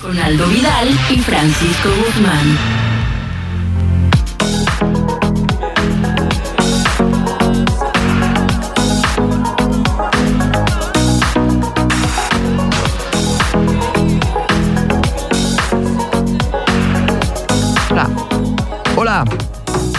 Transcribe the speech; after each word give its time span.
Con 0.00 0.16
Aldo 0.16 0.46
Vidal 0.46 0.88
y 1.10 1.18
Francisco 1.18 1.88
Guzmán. 1.88 2.58
Hola. 17.90 18.08
Hola. 18.94 19.24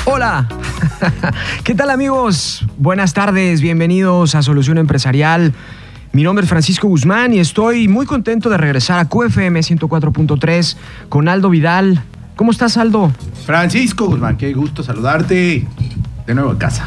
Hola. 0.05 0.47
¿Qué 1.65 1.75
tal 1.75 1.89
amigos? 1.89 2.65
Buenas 2.77 3.13
tardes, 3.13 3.59
bienvenidos 3.59 4.33
a 4.35 4.43
Solución 4.43 4.77
Empresarial. 4.77 5.53
Mi 6.11 6.23
nombre 6.23 6.43
es 6.43 6.49
Francisco 6.49 6.87
Guzmán 6.87 7.33
y 7.33 7.39
estoy 7.39 7.87
muy 7.87 8.05
contento 8.05 8.49
de 8.49 8.57
regresar 8.57 8.99
a 8.99 9.05
QFM 9.07 9.59
104.3 9.59 10.75
con 11.07 11.27
Aldo 11.29 11.49
Vidal. 11.49 12.01
¿Cómo 12.35 12.51
estás, 12.51 12.77
Aldo? 12.77 13.11
Francisco 13.45 14.07
Guzmán, 14.07 14.37
qué 14.37 14.53
gusto 14.53 14.81
saludarte 14.81 15.67
de 16.25 16.33
nuevo 16.35 16.51
en 16.51 16.57
casa. 16.57 16.85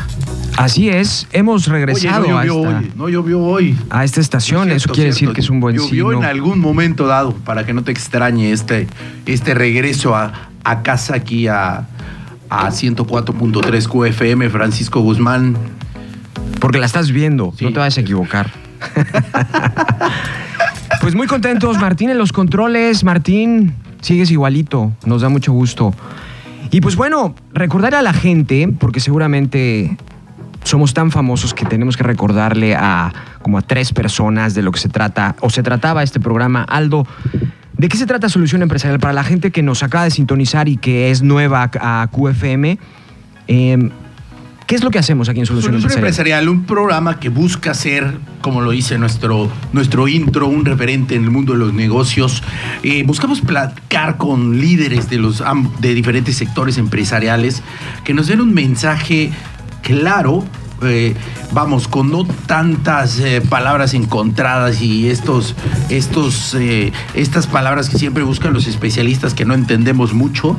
Así 0.56 0.88
es, 0.90 1.28
hemos 1.32 1.66
regresado 1.68 2.24
Oye, 2.24 2.30
no 2.32 2.42
llovió 2.44 2.68
a, 2.68 2.70
esta, 2.72 2.78
hoy, 2.80 2.92
no 2.96 3.08
llovió 3.08 3.40
hoy. 3.40 3.78
a 3.90 4.04
esta 4.04 4.20
estación. 4.20 4.64
Cierto, 4.64 4.76
Eso 4.76 4.92
quiere 4.92 5.10
decir 5.10 5.32
que 5.32 5.40
es 5.40 5.50
un 5.50 5.60
buen 5.60 5.76
Llovió 5.76 6.08
signo. 6.10 6.18
en 6.18 6.24
algún 6.24 6.58
momento 6.58 7.06
dado, 7.06 7.32
para 7.32 7.64
que 7.64 7.72
no 7.72 7.84
te 7.84 7.92
extrañe 7.92 8.52
este, 8.52 8.86
este 9.26 9.54
regreso 9.54 10.14
a, 10.16 10.50
a 10.64 10.82
casa 10.82 11.14
aquí 11.14 11.46
a, 11.48 11.86
a 12.50 12.68
104.3 12.70 13.88
QFM, 13.88 14.50
Francisco 14.50 15.00
Guzmán. 15.00 15.56
Porque 16.60 16.78
la 16.78 16.86
estás 16.86 17.10
viendo, 17.12 17.54
Sí. 17.56 17.64
no 17.64 17.72
te 17.72 17.78
vayas 17.78 17.96
a 17.98 18.00
equivocar. 18.02 18.50
pues 21.00 21.14
muy 21.14 21.26
contentos, 21.26 21.78
Martín 21.78 22.10
en 22.10 22.18
los 22.18 22.32
controles. 22.32 23.04
Martín, 23.04 23.74
sigues 24.00 24.30
igualito, 24.30 24.92
nos 25.04 25.22
da 25.22 25.28
mucho 25.28 25.52
gusto. 25.52 25.94
Y 26.70 26.80
pues 26.80 26.96
bueno, 26.96 27.34
recordar 27.52 27.94
a 27.94 28.02
la 28.02 28.12
gente, 28.12 28.68
porque 28.78 29.00
seguramente 29.00 29.96
somos 30.64 30.94
tan 30.94 31.10
famosos 31.10 31.54
que 31.54 31.64
tenemos 31.64 31.96
que 31.96 32.02
recordarle 32.02 32.74
a 32.74 33.12
como 33.42 33.58
a 33.58 33.62
tres 33.62 33.92
personas 33.92 34.54
de 34.54 34.62
lo 34.62 34.70
que 34.70 34.78
se 34.78 34.88
trata 34.88 35.34
o 35.40 35.50
se 35.50 35.62
trataba 35.62 36.02
este 36.02 36.20
programa. 36.20 36.62
Aldo, 36.62 37.06
¿de 37.76 37.88
qué 37.88 37.96
se 37.96 38.06
trata 38.06 38.28
Solución 38.28 38.62
Empresarial? 38.62 39.00
Para 39.00 39.12
la 39.12 39.24
gente 39.24 39.50
que 39.50 39.62
nos 39.62 39.82
acaba 39.82 40.04
de 40.04 40.10
sintonizar 40.10 40.68
y 40.68 40.76
que 40.76 41.10
es 41.10 41.22
nueva 41.22 41.70
a 41.80 42.08
QFM, 42.10 42.78
eh, 43.48 43.90
¿qué 44.72 44.76
es 44.76 44.84
lo 44.84 44.90
que 44.90 44.98
hacemos 44.98 45.28
aquí 45.28 45.40
en 45.40 45.44
Solución, 45.44 45.72
Solución 45.72 45.98
Empresarial? 45.98 46.44
Empresarial, 46.44 46.48
un 46.48 46.64
programa 46.64 47.20
que 47.20 47.28
busca 47.28 47.74
ser, 47.74 48.16
como 48.40 48.62
lo 48.62 48.70
dice 48.70 48.96
nuestro, 48.96 49.50
nuestro 49.74 50.08
intro, 50.08 50.46
un 50.46 50.64
referente 50.64 51.14
en 51.14 51.24
el 51.24 51.30
mundo 51.30 51.52
de 51.52 51.58
los 51.58 51.74
negocios. 51.74 52.42
Eh, 52.82 53.02
buscamos 53.04 53.42
platicar 53.42 54.16
con 54.16 54.62
líderes 54.62 55.10
de, 55.10 55.18
los, 55.18 55.44
de 55.80 55.92
diferentes 55.92 56.38
sectores 56.38 56.78
empresariales 56.78 57.62
que 58.02 58.14
nos 58.14 58.28
den 58.28 58.40
un 58.40 58.54
mensaje 58.54 59.30
claro. 59.82 60.42
Vamos, 61.52 61.88
con 61.88 62.10
no 62.10 62.24
tantas 62.24 63.18
eh, 63.20 63.40
palabras 63.40 63.94
encontradas 63.94 64.82
y 64.82 65.08
estos, 65.08 65.54
estos, 65.88 66.54
eh, 66.54 66.92
estas 67.14 67.46
palabras 67.46 67.88
que 67.88 67.98
siempre 67.98 68.22
buscan 68.22 68.52
los 68.52 68.66
especialistas 68.66 69.34
que 69.34 69.44
no 69.44 69.54
entendemos 69.54 70.12
mucho. 70.12 70.56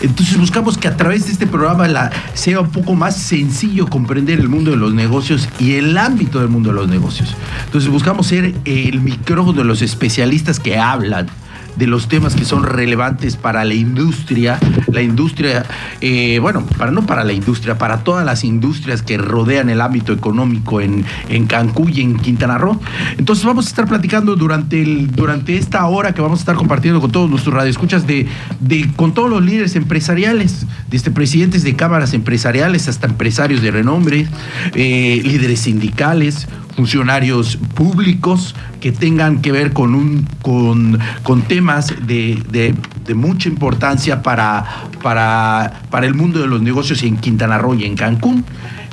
Entonces 0.00 0.36
buscamos 0.38 0.76
que 0.76 0.88
a 0.88 0.96
través 0.96 1.26
de 1.26 1.32
este 1.32 1.46
programa 1.46 2.10
sea 2.34 2.60
un 2.60 2.70
poco 2.70 2.94
más 2.94 3.16
sencillo 3.16 3.86
comprender 3.86 4.40
el 4.40 4.48
mundo 4.48 4.70
de 4.70 4.76
los 4.76 4.92
negocios 4.92 5.48
y 5.58 5.74
el 5.74 5.96
ámbito 5.96 6.40
del 6.40 6.48
mundo 6.48 6.70
de 6.70 6.76
los 6.76 6.88
negocios. 6.88 7.34
Entonces 7.64 7.90
buscamos 7.90 8.26
ser 8.26 8.54
el 8.64 9.00
micrófono 9.00 9.58
de 9.58 9.64
los 9.64 9.82
especialistas 9.82 10.60
que 10.60 10.78
hablan 10.78 11.28
de 11.76 11.86
los 11.86 12.08
temas 12.08 12.34
que 12.34 12.44
son 12.44 12.64
relevantes 12.64 13.36
para 13.36 13.64
la 13.64 13.74
industria, 13.74 14.58
la 14.88 15.02
industria, 15.02 15.64
eh, 16.00 16.38
bueno, 16.40 16.64
para 16.78 16.90
no 16.90 17.04
para 17.06 17.24
la 17.24 17.32
industria, 17.32 17.78
para 17.78 17.98
todas 18.04 18.24
las 18.24 18.44
industrias 18.44 19.02
que 19.02 19.18
rodean 19.18 19.68
el 19.68 19.80
ámbito 19.80 20.12
económico 20.12 20.80
en, 20.80 21.04
en 21.28 21.46
Cancún 21.46 21.92
y 21.94 22.00
en 22.00 22.16
Quintana 22.16 22.58
Roo. 22.58 22.80
Entonces 23.18 23.44
vamos 23.44 23.66
a 23.66 23.68
estar 23.68 23.86
platicando 23.86 24.36
durante, 24.36 24.82
el, 24.82 25.10
durante 25.10 25.56
esta 25.56 25.84
hora 25.86 26.12
que 26.12 26.20
vamos 26.20 26.40
a 26.40 26.42
estar 26.42 26.56
compartiendo 26.56 27.00
con 27.00 27.10
todos 27.10 27.28
nuestros 27.30 27.54
radioescuchas 27.54 28.06
de, 28.06 28.26
de 28.60 28.90
con 28.96 29.14
todos 29.14 29.30
los 29.30 29.44
líderes 29.44 29.76
empresariales, 29.76 30.66
desde 30.90 31.10
presidentes 31.10 31.64
de 31.64 31.74
cámaras 31.74 32.14
empresariales 32.14 32.88
hasta 32.88 33.06
empresarios 33.06 33.62
de 33.62 33.70
renombre, 33.70 34.26
eh, 34.74 35.20
líderes 35.24 35.60
sindicales, 35.60 36.48
funcionarios 36.76 37.56
públicos 37.74 38.54
que 38.80 38.92
tengan 38.92 39.40
que 39.40 39.52
ver 39.52 39.72
con, 39.72 39.94
un, 39.94 40.26
con, 40.42 40.98
con 41.22 41.42
temas 41.42 41.94
de, 42.06 42.42
de- 42.50 42.74
de 43.06 43.14
mucha 43.14 43.48
importancia 43.50 44.22
para, 44.22 44.64
para, 45.02 45.82
para 45.90 46.06
el 46.06 46.14
mundo 46.14 46.40
de 46.40 46.46
los 46.46 46.62
negocios 46.62 47.02
en 47.02 47.18
Quintana 47.18 47.58
Roo 47.58 47.74
y 47.74 47.84
en 47.84 47.96
Cancún. 47.96 48.44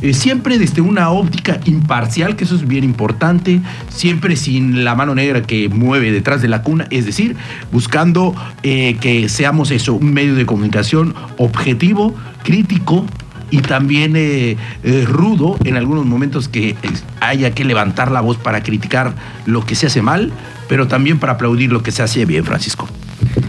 Eh, 0.02 0.14
siempre 0.14 0.58
desde 0.58 0.82
una 0.82 1.12
óptica 1.12 1.60
imparcial, 1.66 2.36
que 2.36 2.44
eso 2.44 2.56
es 2.56 2.68
bien 2.68 2.84
importante, 2.84 3.62
siempre 3.88 4.36
sin 4.36 4.84
la 4.84 4.96
mano 4.96 5.14
negra 5.16 5.44
que 5.44 5.70
mueve 5.70 6.12
detrás 6.12 6.42
de 6.42 6.48
la 6.50 6.62
cuna, 6.64 6.88
es 6.90 7.06
decir, 7.06 7.36
buscando 7.72 8.36
eh, 8.64 8.98
que 9.00 9.30
seamos 9.30 9.72
eso, 9.72 9.94
un 9.94 10.12
medio 10.12 10.36
de 10.36 10.46
comunicación 10.46 11.14
objetivo, 11.38 12.16
crítico, 12.44 13.06
y 13.52 13.60
también 13.60 14.16
eh, 14.16 14.58
eh, 14.84 15.06
rudo 15.06 15.58
en 15.66 15.78
algunos 15.78 16.06
momentos 16.06 16.48
que 16.48 16.70
eh, 16.70 16.76
haya 17.20 17.52
que 17.52 17.66
levantar 17.66 18.10
la 18.10 18.22
voz 18.22 18.38
para 18.38 18.64
criticar 18.64 19.14
lo 19.46 19.66
que 19.66 19.76
se 19.76 19.88
hace 19.88 20.02
mal, 20.02 20.32
pero 20.68 20.88
también 20.88 21.20
para 21.20 21.34
aplaudir 21.34 21.72
lo 21.72 21.84
que 21.84 21.92
se 21.92 22.02
hace 22.02 22.26
bien, 22.26 22.46
Francisco. 22.46 22.88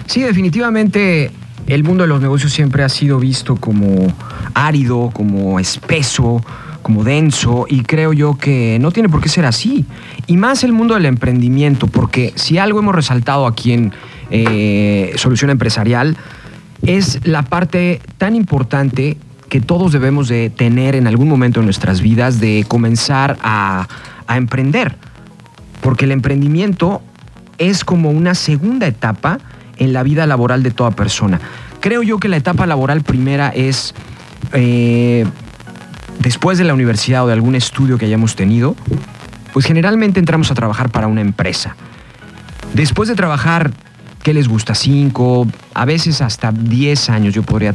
Sí, 0.07 0.23
definitivamente 0.23 1.31
el 1.69 1.85
mundo 1.85 2.03
de 2.03 2.09
los 2.09 2.21
negocios 2.21 2.53
siempre 2.53 2.83
ha 2.83 2.89
sido 2.89 3.21
visto 3.21 3.57
como 3.57 4.13
árido, 4.55 5.11
como 5.15 5.61
espeso, 5.61 6.45
como 6.83 7.05
denso 7.05 7.67
y 7.69 7.83
creo 7.83 8.13
yo 8.13 8.37
que 8.37 8.79
no 8.81 8.91
tiene 8.91 9.09
por 9.09 9.21
qué 9.21 9.29
ser 9.29 9.45
así. 9.45 9.87
Y 10.27 10.37
más 10.37 10.65
el 10.65 10.73
mundo 10.73 10.95
del 10.95 11.07
emprendimiento, 11.07 11.87
porque 11.87 12.33
si 12.35 12.59
algo 12.59 12.81
hemos 12.81 12.95
resaltado 12.95 13.47
aquí 13.47 13.73
en 13.73 13.93
Solución 15.17 15.51
Empresarial 15.51 16.17
es 16.83 17.21
la 17.25 17.43
parte 17.43 18.01
tan 18.19 18.35
importante 18.35 19.17
que 19.53 19.61
todos 19.61 19.93
debemos 19.93 20.29
de 20.29 20.49
tener 20.49 20.95
en 20.95 21.07
algún 21.07 21.29
momento 21.29 21.61
de 21.61 21.67
nuestras 21.67 22.01
vidas 22.01 22.41
de 22.41 22.65
comenzar 22.67 23.37
a, 23.43 23.87
a 24.27 24.39
emprender. 24.39 24.97
Porque 25.83 26.07
el 26.07 26.13
emprendimiento 26.13 27.03
es 27.59 27.85
como 27.85 28.09
una 28.09 28.35
segunda 28.35 28.87
etapa 28.87 29.41
en 29.77 29.93
la 29.93 30.05
vida 30.05 30.27
laboral 30.27 30.63
de 30.63 30.71
toda 30.71 30.93
persona. 30.93 31.39
Creo 31.81 32.03
yo 32.03 32.17
que 32.17 32.31
la 32.31 32.39
etapa 32.39 32.65
laboral 32.65 33.03
primera 33.03 33.51
es 33.51 33.95
eh, 34.55 35.27
después 36.21 36.57
de 36.57 36.65
la 36.65 36.73
universidad 36.73 37.25
o 37.25 37.27
de 37.27 37.35
algún 37.35 37.55
estudio 37.55 37.99
que 37.99 38.07
hayamos 38.07 38.37
tenido, 38.37 38.75
pues 39.53 39.67
generalmente 39.67 40.19
entramos 40.19 40.51
a 40.51 40.55
trabajar 40.55 40.89
para 40.89 41.09
una 41.09 41.21
empresa. 41.21 41.77
Después 42.73 43.07
de 43.11 43.17
trabajar, 43.17 43.71
¿qué 44.23 44.33
les 44.33 44.49
gusta? 44.49 44.75
Cinco, 44.75 45.47
a 45.75 45.85
veces 45.85 46.23
hasta 46.23 46.53
10 46.53 47.11
años, 47.11 47.35
yo 47.35 47.43
podría 47.43 47.75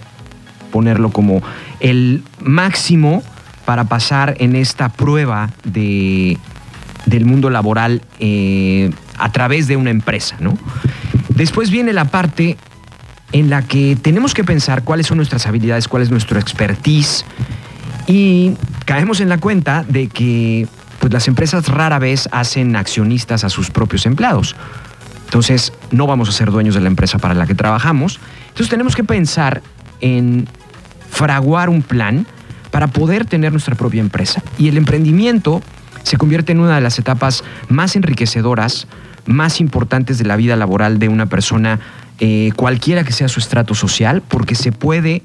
ponerlo 0.72 1.10
como 1.10 1.42
el 1.80 2.24
máximo 2.42 3.24
para 3.66 3.86
pasar 3.86 4.36
en 4.40 4.56
esta 4.56 4.90
prueba 4.90 5.50
de, 5.64 6.38
del 7.06 7.26
mundo 7.26 7.50
laboral 7.50 8.02
eh, 8.20 8.92
a 9.18 9.32
través 9.32 9.68
de 9.68 9.76
una 9.76 9.90
empresa, 9.90 10.38
¿no? 10.40 10.58
Después 11.30 11.70
viene 11.70 11.94
la 11.94 12.06
parte 12.06 12.58
en 13.32 13.50
la 13.50 13.62
que 13.64 13.98
tenemos 14.02 14.34
que 14.34 14.44
pensar 14.44 14.84
cuáles 14.84 15.08
son 15.08 15.18
nuestras 15.18 15.46
habilidades, 15.48 15.88
cuál 15.88 16.04
es 16.04 16.12
nuestro 16.12 16.40
expertise 16.40 17.26
y 18.08 18.54
caemos 18.86 19.20
en 19.20 19.30
la 19.30 19.38
cuenta 19.38 19.84
de 19.88 20.08
que 20.08 20.68
pues, 21.00 21.12
las 21.12 21.28
empresas 21.28 21.68
rara 21.68 22.00
vez 22.00 22.30
hacen 22.32 22.76
accionistas 22.76 23.44
a 23.44 23.50
sus 23.50 23.70
propios 23.70 24.06
empleados. 24.06 24.56
Entonces, 25.26 25.74
no 25.92 26.08
vamos 26.08 26.30
a 26.30 26.32
ser 26.32 26.52
dueños 26.52 26.74
de 26.74 26.82
la 26.82 26.88
empresa 26.88 27.20
para 27.20 27.34
la 27.34 27.46
que 27.46 27.54
trabajamos. 27.54 28.20
Entonces, 28.48 28.70
tenemos 28.70 28.96
que 28.96 29.04
pensar 29.04 29.62
en 30.02 30.48
fraguar 31.10 31.70
un 31.70 31.82
plan 31.82 32.26
para 32.72 32.88
poder 32.88 33.26
tener 33.26 33.52
nuestra 33.52 33.76
propia 33.76 34.02
empresa. 34.02 34.44
Y 34.58 34.68
el 34.68 34.78
emprendimiento 34.78 35.62
se 36.04 36.18
convierte 36.18 36.52
en 36.52 36.60
una 36.60 36.76
de 36.76 36.82
las 36.82 37.00
etapas 37.00 37.44
más 37.70 37.96
enriquecedoras, 37.96 38.88
más 39.26 39.60
importantes 39.60 40.18
de 40.18 40.26
la 40.26 40.36
vida 40.36 40.56
laboral 40.56 41.00
de 41.00 41.10
una 41.10 41.26
persona, 41.26 41.80
eh, 42.20 42.52
cualquiera 42.56 43.04
que 43.04 43.12
sea 43.12 43.28
su 43.28 43.40
estrato 43.40 43.76
social, 43.76 44.22
porque 44.28 44.56
se 44.56 44.72
puede 44.72 45.24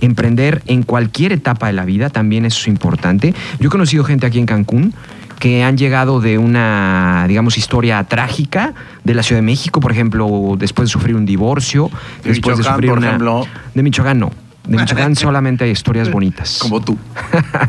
emprender 0.00 0.62
en 0.66 0.82
cualquier 0.82 1.32
etapa 1.32 1.66
de 1.66 1.72
la 1.72 1.84
vida, 1.84 2.10
también 2.10 2.44
eso 2.44 2.60
es 2.60 2.68
importante. 2.68 3.34
Yo 3.58 3.68
he 3.68 3.70
conocido 3.70 4.04
gente 4.04 4.26
aquí 4.26 4.38
en 4.38 4.46
Cancún 4.46 4.94
que 5.38 5.62
han 5.62 5.76
llegado 5.76 6.20
de 6.20 6.38
una, 6.38 7.26
digamos, 7.28 7.58
historia 7.58 8.02
trágica 8.04 8.74
de 9.04 9.14
la 9.14 9.22
Ciudad 9.22 9.38
de 9.38 9.46
México, 9.46 9.80
por 9.80 9.92
ejemplo, 9.92 10.56
después 10.58 10.88
de 10.88 10.92
sufrir 10.92 11.16
un 11.16 11.26
divorcio, 11.26 11.90
De 12.22 12.30
después 12.30 12.58
de 12.58 12.64
sufrir 12.64 12.90
por 12.90 12.98
una... 12.98 13.08
ejemplo. 13.08 13.46
De 13.74 13.82
Michoacán 13.82 14.18
no. 14.18 14.32
De 14.66 14.76
Michoacán 14.76 15.14
solamente 15.16 15.64
hay 15.64 15.70
historias 15.70 16.10
bonitas. 16.10 16.58
Como 16.60 16.80
tú. 16.80 16.98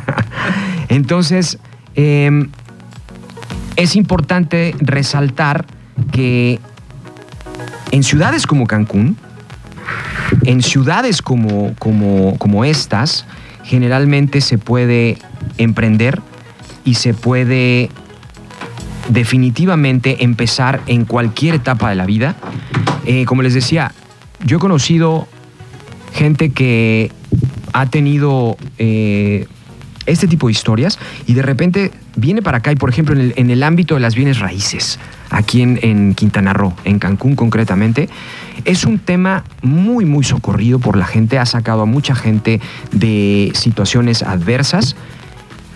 Entonces, 0.90 1.60
eh, 1.96 2.48
es 3.76 3.96
importante 3.96 4.76
resaltar 4.80 5.66
que 6.12 6.60
en 7.92 8.04
ciudades 8.04 8.48
como 8.48 8.66
Cancún, 8.66 9.16
en 10.44 10.62
ciudades 10.64 11.22
como, 11.22 11.74
como, 11.78 12.38
como 12.38 12.66
estas, 12.66 13.26
generalmente 13.64 14.42
se 14.42 14.58
puede 14.58 15.18
emprender 15.58 16.22
y 16.90 16.96
se 16.96 17.14
puede 17.14 17.92
definitivamente 19.10 20.24
empezar 20.24 20.82
en 20.88 21.06
cualquier 21.06 21.54
etapa 21.54 21.92
de 21.92 21.96
la 21.96 22.08
vida. 22.08 22.36
Eh, 23.06 23.26
como 23.26 23.44
les 23.44 23.54
decía, 23.54 23.92
yo 24.44 24.58
he 24.58 24.60
conocido 24.60 25.28
gente 26.14 26.50
que 26.50 27.12
ha 27.74 27.86
tenido 27.86 28.58
eh, 28.80 29.46
este 30.08 30.28
tipo 30.28 30.48
de 30.48 30.54
historias 30.54 30.98
y 31.28 31.36
de 31.36 31.44
repente 31.44 31.92
viene 32.16 32.42
para 32.42 32.58
acá 32.58 32.72
y, 32.72 32.76
por 32.76 32.90
ejemplo, 32.90 33.16
en 33.16 33.50
el, 33.52 33.62
ámbito 33.62 33.94
de 33.94 34.00
las 34.00 34.16
bienes 34.16 34.40
raíces, 34.40 34.98
aquí 35.30 35.62
en, 35.62 35.78
en, 35.84 36.16
Quintana 36.16 36.54
Roo, 36.54 36.74
en 36.86 36.98
Cancún 36.98 37.36
concretamente, 37.36 38.10
es 38.66 38.84
un 38.84 38.98
tema 38.98 39.44
muy, 39.62 40.06
muy 40.06 40.24
socorrido 40.24 40.80
por 40.80 40.98
la 40.98 41.06
gente, 41.06 41.38
ha 41.38 41.46
sacado 41.46 41.84
a 41.84 41.86
mucha 41.86 42.16
gente 42.16 42.60
de 42.92 43.52
situaciones 43.54 44.24
adversas 44.24 44.96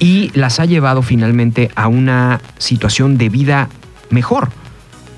y 0.03 0.31
las 0.33 0.59
ha 0.59 0.65
llevado 0.65 1.01
finalmente 1.01 1.71
a 1.77 1.87
una 1.87 2.41
situación 2.57 3.17
de 3.17 3.29
vida 3.29 3.69
mejor. 4.09 4.49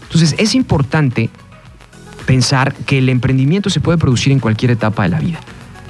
Entonces 0.04 0.36
es 0.38 0.54
importante 0.54 1.32
pensar 2.28 2.76
que 2.86 3.00
el 3.00 3.10
emprendimiento 3.10 3.72
se 3.72 3.80
puede 3.80 3.98
producir 3.98 4.32
en 4.32 4.40
cualquier 4.40 4.70
etapa 4.70 5.02
de 5.02 5.10
la 5.10 5.20
vida, 5.20 5.40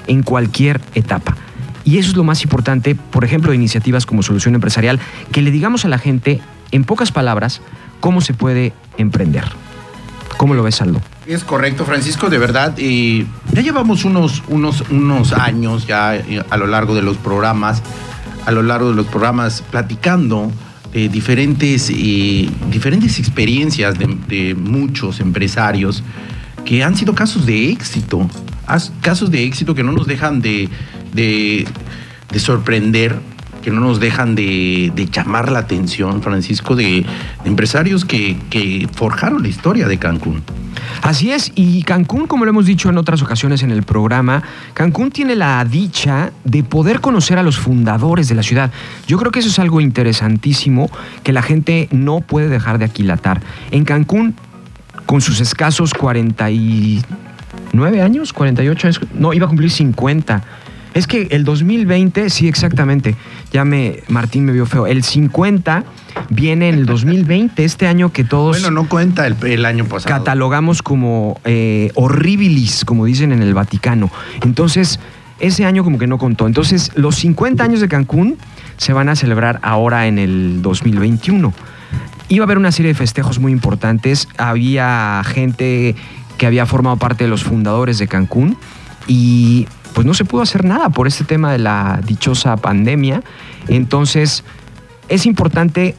en 0.07 0.23
cualquier 0.23 0.79
etapa. 0.93 1.35
Y 1.83 1.97
eso 1.97 2.11
es 2.11 2.15
lo 2.15 2.23
más 2.23 2.41
importante, 2.43 2.95
por 2.95 3.25
ejemplo, 3.25 3.51
de 3.51 3.57
iniciativas 3.57 4.05
como 4.05 4.23
Solución 4.23 4.55
Empresarial, 4.55 5.01
que 5.33 5.41
le 5.41 5.51
digamos 5.51 5.83
a 5.83 5.89
la 5.89 5.97
gente, 5.97 6.39
en 6.71 6.85
pocas 6.85 7.11
palabras, 7.11 7.59
cómo 7.99 8.21
se 8.21 8.33
puede 8.33 8.71
emprender. 8.97 9.43
¿Cómo 10.37 10.53
lo 10.53 10.63
ves, 10.63 10.81
Aldo? 10.81 11.01
Es 11.27 11.43
correcto, 11.43 11.83
Francisco, 11.83 12.29
de 12.29 12.37
verdad. 12.37 12.77
Ya 12.77 13.61
llevamos 13.61 14.05
unos, 14.05 14.41
unos, 14.47 14.85
unos 14.89 15.33
años 15.33 15.85
ya 15.85 16.15
eh, 16.15 16.41
a 16.49 16.55
lo 16.55 16.67
largo 16.67 16.95
de 16.95 17.01
los 17.01 17.17
programas, 17.17 17.81
a 18.45 18.51
lo 18.51 18.63
largo 18.63 18.89
de 18.89 18.95
los 18.95 19.07
programas 19.07 19.63
platicando 19.71 20.51
de 20.93 21.09
diferentes, 21.09 21.89
eh, 21.89 22.49
diferentes 22.71 23.19
experiencias 23.19 23.95
de, 23.99 24.55
muchos 24.55 25.19
empresarios 25.19 26.03
que 26.63 26.83
han 26.83 26.95
sido 26.95 27.13
casos 27.13 27.45
de 27.45 27.69
éxito, 27.69 28.29
casos 29.01 29.29
de 29.29 29.43
éxito 29.43 29.75
que 29.75 29.83
no 29.83 29.91
nos 29.91 30.07
dejan 30.07 30.41
de, 30.41 30.69
de, 31.13 31.67
de 32.31 32.39
sorprender, 32.39 33.19
que 33.65 33.71
no 33.71 33.81
nos 33.81 33.99
dejan 33.99 34.35
de, 34.35 34.91
de 34.93 35.07
llamar 35.07 35.51
la 35.51 35.57
atención, 35.57 36.21
Francisco, 36.21 36.75
de, 36.75 37.03
empresarios 37.45 38.05
que, 38.05 38.37
que, 38.51 38.87
forjaron 38.93 39.41
la 39.41 39.47
historia 39.47 39.87
de 39.87 39.97
Cancún. 39.97 40.43
Así 41.01 41.31
es, 41.31 41.51
y 41.55 41.81
Cancún, 41.81 42.27
como 42.27 42.45
lo 42.45 42.51
hemos 42.51 42.67
dicho 42.67 42.91
en 42.91 42.99
otras 42.99 43.23
ocasiones 43.23 43.63
en 43.63 43.71
el 43.71 43.81
programa, 43.81 44.43
Cancún 44.75 45.09
tiene 45.09 45.35
la 45.35 45.65
dicha 45.65 46.31
de 46.43 46.63
poder 46.63 47.01
conocer 47.01 47.39
a 47.39 47.43
los 47.43 47.57
fundadores 47.57 48.27
de 48.27 48.35
la 48.35 48.43
ciudad. 48.43 48.69
Yo 49.07 49.17
creo 49.17 49.31
que 49.31 49.39
eso 49.39 49.49
es 49.49 49.57
algo 49.57 49.81
interesantísimo 49.81 50.91
que 51.23 51.33
la 51.33 51.41
gente 51.41 51.89
no 51.91 52.21
puede 52.21 52.49
dejar 52.49 52.77
de 52.77 52.85
aquilatar. 52.85 53.41
En 53.71 53.83
Cancún, 53.83 54.35
con 55.07 55.21
sus 55.21 55.41
escasos 55.41 55.95
49 55.95 58.01
años, 58.03 58.31
48 58.31 58.87
años, 58.87 59.01
no, 59.15 59.33
iba 59.33 59.47
a 59.47 59.49
cumplir 59.49 59.71
50 59.71 60.43
es 60.95 61.07
que 61.07 61.27
el 61.31 61.43
2020, 61.43 62.29
sí, 62.29 62.47
exactamente. 62.47 63.15
Ya 63.51 63.65
me, 63.65 63.97
Martín 64.07 64.45
me 64.45 64.53
vio 64.53 64.65
feo. 64.65 64.87
El 64.87 65.03
50 65.03 65.83
viene 66.29 66.69
en 66.69 66.75
el 66.75 66.85
2020, 66.85 67.65
este 67.65 67.85
año 67.85 68.13
que 68.13 68.23
todos. 68.23 68.61
Bueno, 68.61 68.71
no 68.71 68.87
cuenta 68.87 69.27
el, 69.27 69.35
el 69.45 69.65
año 69.65 69.83
pasado. 69.83 70.15
Catalogamos 70.15 70.81
como 70.81 71.37
eh, 71.43 71.91
horribilis, 71.95 72.85
como 72.85 73.03
dicen 73.03 73.33
en 73.33 73.41
el 73.41 73.53
Vaticano. 73.53 74.09
Entonces, 74.41 75.01
ese 75.41 75.65
año 75.65 75.83
como 75.83 75.97
que 75.97 76.07
no 76.07 76.17
contó. 76.17 76.47
Entonces, 76.47 76.93
los 76.95 77.17
50 77.17 77.61
años 77.61 77.81
de 77.81 77.89
Cancún 77.89 78.37
se 78.77 78.93
van 78.93 79.09
a 79.09 79.17
celebrar 79.17 79.59
ahora 79.63 80.07
en 80.07 80.17
el 80.17 80.61
2021. 80.61 81.53
Iba 82.29 82.43
a 82.43 82.45
haber 82.45 82.57
una 82.57 82.71
serie 82.71 82.93
de 82.93 82.97
festejos 82.97 83.39
muy 83.39 83.51
importantes. 83.51 84.29
Había 84.37 85.21
gente 85.25 85.93
que 86.37 86.47
había 86.47 86.65
formado 86.65 86.95
parte 86.95 87.25
de 87.25 87.29
los 87.29 87.43
fundadores 87.43 87.97
de 87.97 88.07
Cancún 88.07 88.57
y 89.07 89.67
pues 89.95 90.05
no 90.05 90.13
se 90.13 90.25
pudo 90.25 90.41
hacer 90.41 90.65
nada 90.65 90.89
por 90.89 91.07
este 91.07 91.23
tema 91.23 91.53
de 91.53 91.57
la 91.57 92.01
dichosa 92.05 92.57
pandemia. 92.57 93.23
Entonces, 93.69 94.43
es 95.07 95.25
importante 95.25 95.95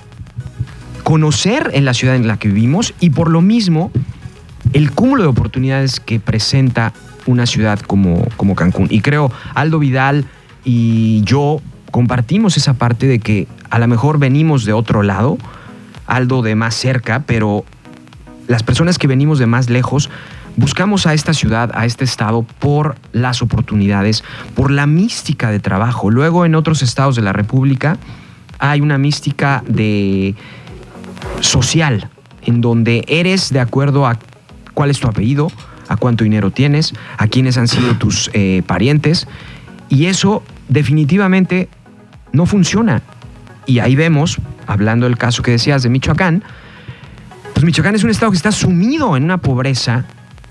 conocer 1.03 1.71
en 1.73 1.87
la 1.87 1.95
ciudad 1.95 2.15
en 2.15 2.29
la 2.29 2.37
que 2.37 2.49
vivimos 2.49 2.93
y 3.01 3.11
por 3.11 3.31
lo 3.31 3.41
mismo 3.41 3.91
el 4.75 4.91
cúmulo 4.91 5.23
de 5.23 5.29
oportunidades 5.31 5.99
que 5.99 6.21
presenta 6.21 6.93
una 7.25 7.47
ciudad 7.47 7.81
como, 7.81 8.29
como 8.37 8.55
Cancún. 8.55 8.89
Y 8.91 9.01
creo, 9.01 9.33
Aldo 9.55 9.79
Vidal 9.79 10.27
y 10.63 11.23
yo 11.25 11.63
compartimos 11.91 12.59
esa 12.59 12.75
parte 12.75 13.07
de 13.07 13.19
que 13.19 13.49
a 13.71 13.79
lo 13.79 13.89
mejor 13.89 14.19
venimos 14.19 14.67
de 14.67 14.75
otro 14.75 15.03
lado, 15.03 15.39
Aldo 16.07 16.43
de 16.43 16.55
más 16.55 16.75
cerca, 16.75 17.23
pero 17.27 17.65
las 18.47 18.63
personas 18.63 18.99
que 18.99 19.07
venimos 19.07 19.39
de 19.39 19.47
más 19.47 19.71
lejos 19.71 20.11
Buscamos 20.57 21.07
a 21.07 21.13
esta 21.13 21.35
ciudad, 21.35 21.71
a 21.75 21.85
este 21.85 22.05
estado, 22.05 22.43
por 22.43 22.97
las 23.13 23.43
oportunidades, 23.43 24.25
por 24.55 24.71
la 24.71 24.87
mística 24.87 25.51
de 25.51 25.61
trabajo. 25.61 26.11
Luego 26.11 26.47
en 26.47 26.55
otros 26.55 26.83
estados 26.83 27.15
de 27.15 27.23
la 27.23 27.35
República 27.35 27.99
hay 28.59 28.81
una 28.81 28.97
mística 28.97 29.63
de 29.69 30.35
social, 31.41 32.09
en 32.43 32.63
donde 32.63 33.05
eres 33.07 33.53
de 33.53 33.61
acuerdo 33.61 34.07
a 34.07 34.19
cuál 34.73 34.89
es 34.89 34.99
tu 34.99 35.09
apellido, 35.09 35.53
a 35.89 35.99
cuánto 35.99 36.25
dinero 36.25 36.51
tienes, 36.51 36.95
a 37.19 37.27
quiénes 37.29 37.59
han 37.59 37.69
sido 37.69 37.95
tus 37.97 38.31
eh, 38.33 38.63
parientes. 38.67 39.29
Y 39.91 40.07
eso 40.07 40.43
definitivamente 40.69 41.69
no 42.33 42.47
funciona. 42.47 43.03
Y 43.67 43.81
ahí 43.81 43.95
vemos, 43.95 44.39
hablando 44.67 45.05
del 45.05 45.19
caso 45.19 45.43
que 45.43 45.51
decías 45.51 45.83
de 45.83 45.91
Michoacán, 45.91 46.43
pues 47.53 47.63
Michoacán 47.63 47.95
es 47.95 48.05
un 48.05 48.11
estado 48.11 48.31
que 48.31 48.39
está 48.39 48.53
sumido 48.53 49.19
en 49.19 49.25
una 49.25 49.37
pobreza 49.39 50.07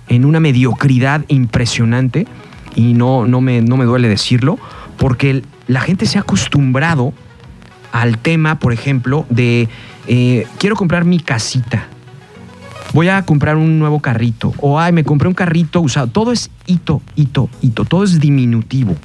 en 0.08 0.26
una 0.26 0.40
mediocridad 0.40 1.26
impresionante 1.28 2.28
y 2.76 2.94
no, 2.94 3.26
no, 3.26 3.42
me, 3.42 3.62
no 3.62 3.78
me 3.78 3.86
duele 3.86 4.08
decirlo, 4.08 4.60
porque 4.98 5.44
la 5.68 5.82
gente 5.82 6.06
se 6.06 6.18
ha 6.18 6.22
acostumbrado 6.22 7.14
al 7.92 8.18
tema, 8.18 8.60
por 8.60 8.74
ejemplo, 8.74 9.26
de 9.30 9.70
eh, 10.08 10.46
quiero 10.60 10.76
comprar 10.76 11.06
mi 11.06 11.20
casita, 11.20 11.88
voy 12.94 13.08
a 13.08 13.24
comprar 13.24 13.56
un 13.56 13.80
nuevo 13.80 14.00
carrito, 14.00 14.54
o 14.60 14.80
ay, 14.80 14.92
me 14.92 15.04
compré 15.04 15.28
un 15.28 15.34
carrito 15.34 15.82
usado. 15.82 16.08
Todo 16.08 16.32
es 16.32 16.50
hito, 16.66 17.02
hito, 17.16 17.50
hito, 17.62 17.86
todo 17.86 18.04
es 18.04 18.20
diminutivo. 18.20 18.96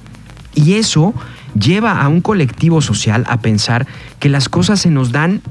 Y 0.53 0.73
eso 0.73 1.13
lleva 1.59 2.01
a 2.01 2.07
un 2.07 2.21
colectivo 2.21 2.81
social 2.81 3.23
a 3.27 3.37
pensar 3.37 3.87
que 4.19 4.29
las 4.29 4.49
cosas 4.49 4.81
se 4.81 4.89
nos 4.89 5.11
dan 5.11 5.41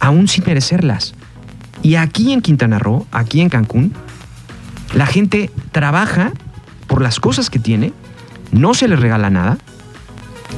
aún 0.00 0.28
sin 0.28 0.44
merecerlas. 0.44 1.14
Y 1.82 1.96
aquí 1.96 2.32
en 2.32 2.40
Quintana 2.40 2.78
Roo, 2.78 3.06
aquí 3.12 3.40
en 3.40 3.50
Cancún, 3.50 3.92
la 4.94 5.06
gente 5.06 5.50
trabaja 5.72 6.32
por 6.86 7.02
las 7.02 7.20
cosas 7.20 7.50
que 7.50 7.58
tiene, 7.58 7.92
no 8.52 8.74
se 8.74 8.88
le 8.88 8.96
regala 8.96 9.30
nada, 9.30 9.58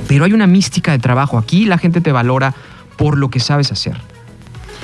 pero 0.09 0.25
hay 0.25 0.33
una 0.33 0.47
mística 0.47 0.93
de 0.93 0.99
trabajo. 0.99 1.39
Aquí 1.39 1.65
la 1.65 1.79
gente 1.79 2.01
te 2.01 2.13
valora 2.13 2.55
por 2.97 3.17
lo 3.17 3.31
que 3.31 3.41
sabes 3.41 3.73
hacer. 3.73 3.97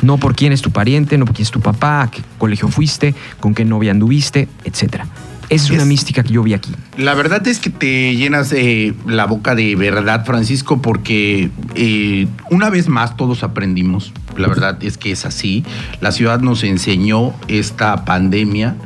No 0.01 0.19
por 0.19 0.35
quién 0.35 0.53
es 0.53 0.63
tu 0.63 0.71
pariente, 0.71 1.19
no 1.19 1.27
por 1.27 1.35
quién 1.35 1.45
es 1.45 1.51
tu 1.51 1.61
papá, 1.61 2.03
a 2.03 2.11
qué 2.11 2.23
colegio 2.39 2.69
fuiste, 2.69 3.15
con 3.41 3.55
qué 3.55 3.65
novia 3.65 3.93
anduviste, 3.93 4.49
etc. 4.65 5.05
Esa 5.49 5.67
es, 5.67 5.71
una 5.71 5.85
mística 5.85 6.23
que 6.23 6.33
yo 6.33 6.43
vi 6.43 6.55
aquí. 6.55 6.73
La 6.97 7.15
verdad 7.15 7.47
es 7.47 7.59
que 7.59 7.69
te 7.69 8.17
llenas 8.17 8.53
eh, 8.53 8.95
la 9.07 9.27
boca 9.27 9.55
de 9.55 9.77
verdad, 9.77 10.25
Francisco, 10.25 10.81
porque 10.81 11.51
eh, 11.75 12.27
una 12.51 12.71
vez 12.71 12.89
más 12.89 13.17
todos 13.17 13.43
aprendimos. 13.45 14.13
La 14.37 14.49
verdad 14.49 14.83
es 14.83 14.97
que 14.97 15.13
es 15.13 15.27
así. 15.27 15.63
La 16.01 16.11
ciudad 16.11 16.41
nos 16.41 16.65
enseñó 16.65 17.35
esta 17.49 18.07
pandemia 18.07 18.77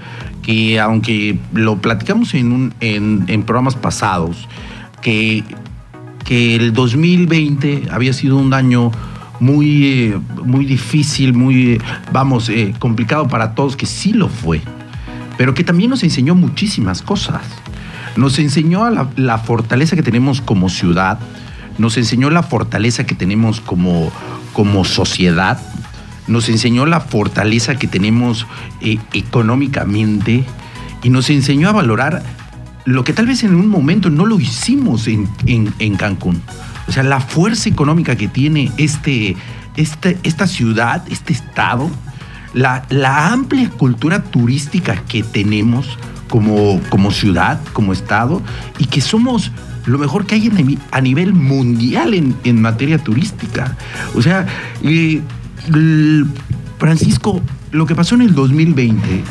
que 0.47 0.79
aunque 0.79 1.41
lo 1.53 1.79
platicamos 1.79 2.33
en, 2.35 2.73
en, 2.79 3.43
programas 3.43 3.75
pasados, 3.75 4.47
que, 5.03 5.43
que 6.25 6.55
el 6.55 6.73
2020 6.73 7.89
había 7.91 8.13
sido 8.13 8.37
un 8.37 8.55
año 8.55 8.93
muy, 9.41 9.87
eh, 9.87 10.19
muy 10.45 10.65
difícil, 10.65 11.35
muy, 11.35 11.83
vamos, 12.13 12.49
eh, 12.49 12.73
complicado 12.79 13.27
para 13.27 13.57
todos, 13.57 13.77
que 13.77 13.87
sí 13.87 14.13
lo 14.13 14.29
fue, 14.29 14.61
pero 15.37 15.53
que 15.53 15.65
también 15.65 15.91
nos 15.91 16.05
enseñó 16.05 16.37
muchísimas 16.37 17.03
cosas. 17.03 17.43
Nos 18.17 18.39
enseñó 18.39 18.89
la, 18.89 19.09
la 19.17 19.39
fortaleza 19.39 19.97
que 19.97 20.05
tenemos 20.05 20.41
como 20.41 20.69
ciudad, 20.69 21.19
nos 21.77 21.97
enseñó 21.97 22.31
la 22.31 22.45
fortaleza 22.45 23.05
que 23.05 23.17
tenemos 23.17 23.61
como, 23.61 24.13
como 24.53 24.85
sociedad, 24.85 25.59
nos 26.29 26.49
enseñó 26.49 26.87
la 26.87 27.01
fortaleza 27.01 27.77
que 27.77 27.87
tenemos 27.87 28.47
eh, 28.81 28.99
económicamente 29.13 30.45
y 31.03 31.11
nos 31.11 31.31
enseñó 31.31 31.69
a 31.69 31.73
valorar 31.73 32.23
lo 32.85 33.05
que 33.05 33.13
tal 33.13 33.27
vez 33.27 33.43
en 33.45 33.55
un 33.55 33.69
momento 33.69 34.11
no 34.11 34.27
lo 34.27 34.39
hicimos 34.39 35.09
en, 35.09 35.29
en, 35.47 35.73
en 35.79 35.97
Cancún. 35.97 36.41
O 36.89 36.93
sea, 36.93 37.03
la 37.03 37.21
fuerza 37.21 37.69
económica 37.69 38.17
que 38.17 38.29
tiene 38.29 38.71
este, 38.77 39.37
este, 39.77 40.19
esta 40.23 40.47
ciudad, 40.47 41.03
este 41.11 41.33
estado, 41.33 41.91
la, 42.55 42.85
la 42.91 43.33
amplia 43.33 43.69
cultura 43.71 44.23
turística 44.23 45.03
que 45.09 45.23
tenemos 45.25 45.99
como, 46.29 46.81
como 46.89 47.11
ciudad, 47.11 47.61
como 47.73 47.93
estado, 47.93 48.41
y 48.79 48.85
que 48.87 49.01
somos 49.01 49.51
lo 49.85 49.99
mejor 49.99 50.27
que 50.27 50.37
hay 50.37 50.47
en- 50.47 50.79
a 50.93 51.01
nivel 51.01 51.33
mundial 51.35 52.15
en, 52.15 52.37
en 52.45 52.63
materia 52.63 52.99
turística. 52.99 53.77
O 54.15 54.23
sea, 54.23 54.47
eh, 54.83 55.23
Francisco, 56.79 57.41
lo 57.73 57.87
que 57.87 57.95
pasó 57.95 58.15
en 58.15 58.23
el 58.23 58.35
2020, 58.35 59.23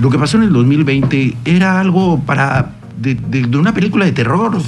lo 0.00 0.10
que 0.10 0.18
pasó 0.18 0.36
en 0.36 0.44
el 0.44 0.52
2020 0.52 1.36
era 1.44 1.80
algo 1.80 2.20
para 2.20 2.72
de, 3.00 3.14
de- 3.14 3.56
una 3.56 3.74
película 3.74 4.04
de 4.04 4.12
terror, 4.12 4.60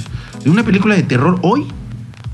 de 0.43 0.49
una 0.49 0.63
película 0.63 0.95
de 0.95 1.03
terror. 1.03 1.39
Hoy, 1.41 1.65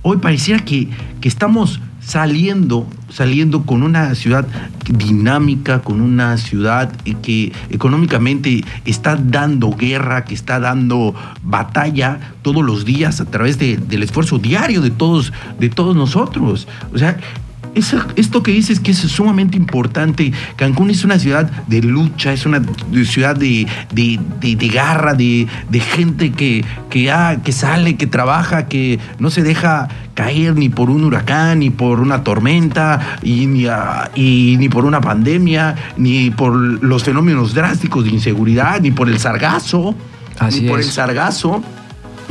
hoy 0.01 0.17
pareciera 0.17 0.63
que, 0.63 0.89
que 1.19 1.27
estamos 1.27 1.79
saliendo, 1.99 2.87
saliendo 3.09 3.61
con 3.63 3.83
una 3.83 4.15
ciudad 4.15 4.47
dinámica, 4.89 5.81
con 5.83 6.01
una 6.01 6.35
ciudad 6.37 6.91
que 7.21 7.51
económicamente 7.69 8.63
está 8.85 9.15
dando 9.15 9.69
guerra, 9.75 10.25
que 10.25 10.33
está 10.33 10.59
dando 10.59 11.13
batalla 11.43 12.19
todos 12.41 12.63
los 12.65 12.83
días 12.85 13.21
a 13.21 13.25
través 13.25 13.59
de- 13.59 13.77
del 13.77 14.01
esfuerzo 14.03 14.39
diario 14.39 14.81
de 14.81 14.89
todos, 14.89 15.31
de 15.59 15.69
todos 15.69 15.95
nosotros. 15.95 16.67
O 16.91 16.97
sea, 16.97 17.17
eso- 17.75 18.03
esto 18.15 18.43
que 18.43 18.51
dices 18.51 18.79
que 18.79 18.91
es 18.91 18.97
sumamente 18.97 19.57
importante. 19.57 20.31
Cancún 20.55 20.89
es 20.89 21.03
una 21.03 21.17
ciudad 21.19 21.49
de 21.67 21.81
lucha, 21.81 22.33
es 22.33 22.45
una 22.45 22.61
ciudad 23.05 23.35
de, 23.35 23.67
de, 23.93 24.19
de- 24.39 24.55
de 24.55 24.67
garra, 24.67 25.13
de, 25.13 25.47
de 25.69 25.79
gente 25.79 26.31
que, 26.31 26.63
que, 26.89 27.11
ah, 27.11 27.37
que 27.43 27.51
sale, 27.51 27.95
que 27.95 28.07
trabaja, 28.07 28.67
que 28.67 28.99
no 29.19 29.29
se 29.29 29.41
deja 29.43 29.87
caer 30.13 30.55
ni 30.55 30.69
por 30.69 30.89
un 30.89 31.03
huracán, 31.05 31.59
ni 31.59 31.69
por 31.69 31.99
una 32.01 32.23
tormenta, 32.23 33.17
y 33.23 33.45
ni, 33.47 33.65
y 34.15 34.57
ni 34.57 34.67
por 34.69 34.85
una 34.85 34.99
pandemia, 35.01 35.75
ni 35.97 36.29
por 36.31 36.53
los 36.55 37.03
fenómenos 37.03 37.53
drásticos 37.53 38.03
de 38.03 38.11
inseguridad, 38.11 38.81
ni 38.81 38.91
por 38.91 39.07
el 39.09 39.17
sargazo, 39.19 39.95
Así 40.39 40.61
ni 40.61 40.69
por 40.69 40.79
es. 40.79 40.87
el 40.87 40.91
sargazo. 40.91 41.63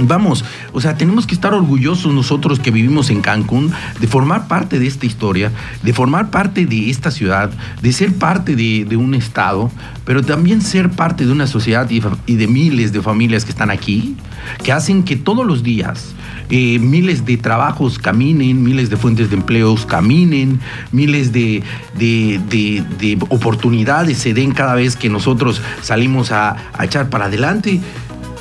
Vamos, 0.06 0.44
o 0.72 0.80
sea, 0.80 0.96
tenemos 0.96 1.26
que 1.26 1.34
estar 1.34 1.52
orgullosos 1.54 2.12
nosotros 2.14 2.58
que 2.58 2.70
vivimos 2.70 3.10
en 3.10 3.20
Cancún 3.20 3.72
de 4.00 4.06
formar 4.06 4.48
parte 4.48 4.78
de 4.78 4.86
esta 4.86 5.06
historia, 5.06 5.52
de 5.82 5.92
formar 5.92 6.30
parte 6.30 6.66
de 6.66 6.90
esta 6.90 7.10
ciudad, 7.10 7.50
de 7.82 7.92
ser 7.92 8.14
parte 8.14 8.56
de, 8.56 8.96
un 8.96 9.14
estado, 9.14 9.70
pero 10.04 10.22
también 10.22 10.62
ser 10.62 10.90
parte 10.90 11.26
de 11.26 11.32
una 11.32 11.46
sociedad 11.46 11.88
y 11.90 12.36
de 12.36 12.46
miles 12.46 12.92
de 12.92 13.02
familias 13.02 13.44
que 13.44 13.50
están 13.50 13.70
aquí, 13.70 14.16
que 14.62 14.72
hacen 14.72 15.02
que 15.02 15.16
todos 15.16 15.46
los 15.46 15.62
días 15.62 16.14
eh, 16.48 16.78
miles 16.80 17.24
de 17.24 17.36
trabajos 17.36 17.98
caminen, 17.98 18.62
miles 18.62 18.90
de 18.90 18.96
fuentes 18.96 19.30
de 19.30 19.36
empleos 19.36 19.86
caminen, 19.86 20.58
miles 20.92 21.32
de, 21.32 21.62
de- 21.96 22.40
de- 22.48 22.82
de 22.98 23.18
oportunidades 23.28 24.18
se 24.18 24.34
den 24.34 24.50
cada 24.52 24.74
vez 24.74 24.96
que 24.96 25.08
nosotros 25.08 25.60
salimos 25.82 26.32
a, 26.32 26.56
a 26.76 26.84
echar 26.84 27.08
para 27.08 27.26
adelante. 27.26 27.80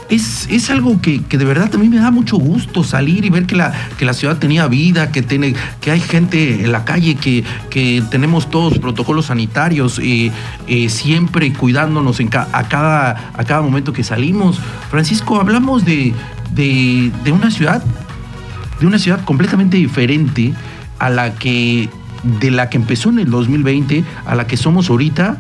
Es, 0.10 0.48
es 0.50 0.72
algo 0.72 1.00
que, 1.02 1.22
que 1.24 1.38
de 1.38 1.46
verdad 1.46 1.70
también 1.70 1.92
me 1.92 2.00
da 2.00 2.10
mucho 2.10 2.38
gusto 2.38 2.84
salir 2.84 3.26
y 3.26 3.30
ver 3.30 3.46
que 3.46 3.56
la, 3.56 3.74
que 3.98 4.06
la 4.06 4.14
ciudad 4.14 4.38
tenía 4.38 4.68
vida, 4.68 5.12
que, 5.12 5.22
tiene, 5.22 5.54
que 5.82 5.92
hay 5.92 6.00
gente 6.00 6.64
en 6.64 6.72
la 6.72 6.84
calle, 6.84 7.14
que, 7.14 7.44
que 7.70 8.04
tenemos 8.10 8.50
todos 8.50 8.80
protocolos 8.80 9.28
sanitarios, 9.28 10.02
eh, 10.04 10.32
siempre 10.90 11.54
cuidándonos 11.54 12.20
en 12.20 12.30
a, 12.34 12.64
cada, 12.68 13.32
a 13.34 13.44
cada 13.44 13.62
momento 13.62 13.94
que 13.94 14.04
salimos. 14.04 14.60
Francisco, 14.90 15.40
hablamos 15.40 15.86
de, 15.86 16.16
de, 16.56 17.12
de 17.24 17.32
una 17.32 17.52
ciudad, 17.52 17.84
de 18.80 18.88
una 18.88 18.98
ciudad 18.98 19.24
completamente 19.26 19.78
diferente 19.78 20.56
a 20.98 21.12
la 21.12 21.36
que, 21.36 21.88
de 22.24 22.50
la 22.50 22.70
que 22.70 22.78
empezó 22.78 23.10
en 23.10 23.20
el 23.20 23.30
2020, 23.30 24.04
a 24.26 24.34
la 24.34 24.48
que 24.48 24.58
somos 24.58 24.90
ahorita. 24.90 25.38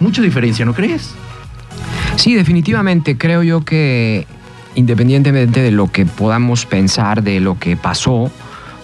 Mucha 0.00 0.22
diferencia, 0.22 0.64
¿no 0.64 0.74
crees? 0.74 1.14
Sí, 2.16 2.34
definitivamente. 2.34 3.16
Creo 3.16 3.42
yo 3.42 3.64
que 3.64 4.26
independientemente 4.74 5.60
de 5.60 5.70
lo 5.70 5.90
que 5.90 6.06
podamos 6.06 6.66
pensar 6.66 7.22
de 7.22 7.40
lo 7.40 7.58
que 7.58 7.76
pasó, 7.76 8.30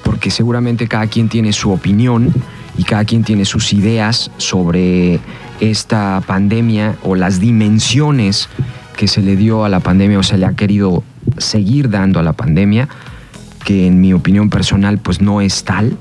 porque 0.04 0.30
seguramente 0.30 0.88
cada 0.88 1.06
quien 1.06 1.28
tiene 1.28 1.52
su 1.52 1.70
opinión 1.70 2.32
y 2.76 2.84
cada 2.84 3.04
quien 3.04 3.24
tiene 3.24 3.44
sus 3.44 3.72
ideas 3.72 4.30
sobre 4.36 5.20
esta 5.60 6.22
pandemia 6.26 6.96
o 7.02 7.14
las 7.14 7.40
dimensiones 7.40 8.48
que 8.96 9.08
se 9.08 9.22
le 9.22 9.36
dio 9.36 9.64
a 9.64 9.68
la 9.68 9.80
pandemia 9.80 10.18
o 10.18 10.22
se 10.22 10.38
le 10.38 10.46
ha 10.46 10.54
querido 10.54 11.02
seguir 11.38 11.90
dando 11.90 12.20
a 12.20 12.22
la 12.22 12.32
pandemia, 12.32 12.88
que 13.64 13.86
en 13.86 14.00
mi 14.00 14.12
opinión 14.12 14.50
personal 14.50 14.98
pues 14.98 15.20
no 15.20 15.40
es 15.40 15.64
tal. 15.64 15.96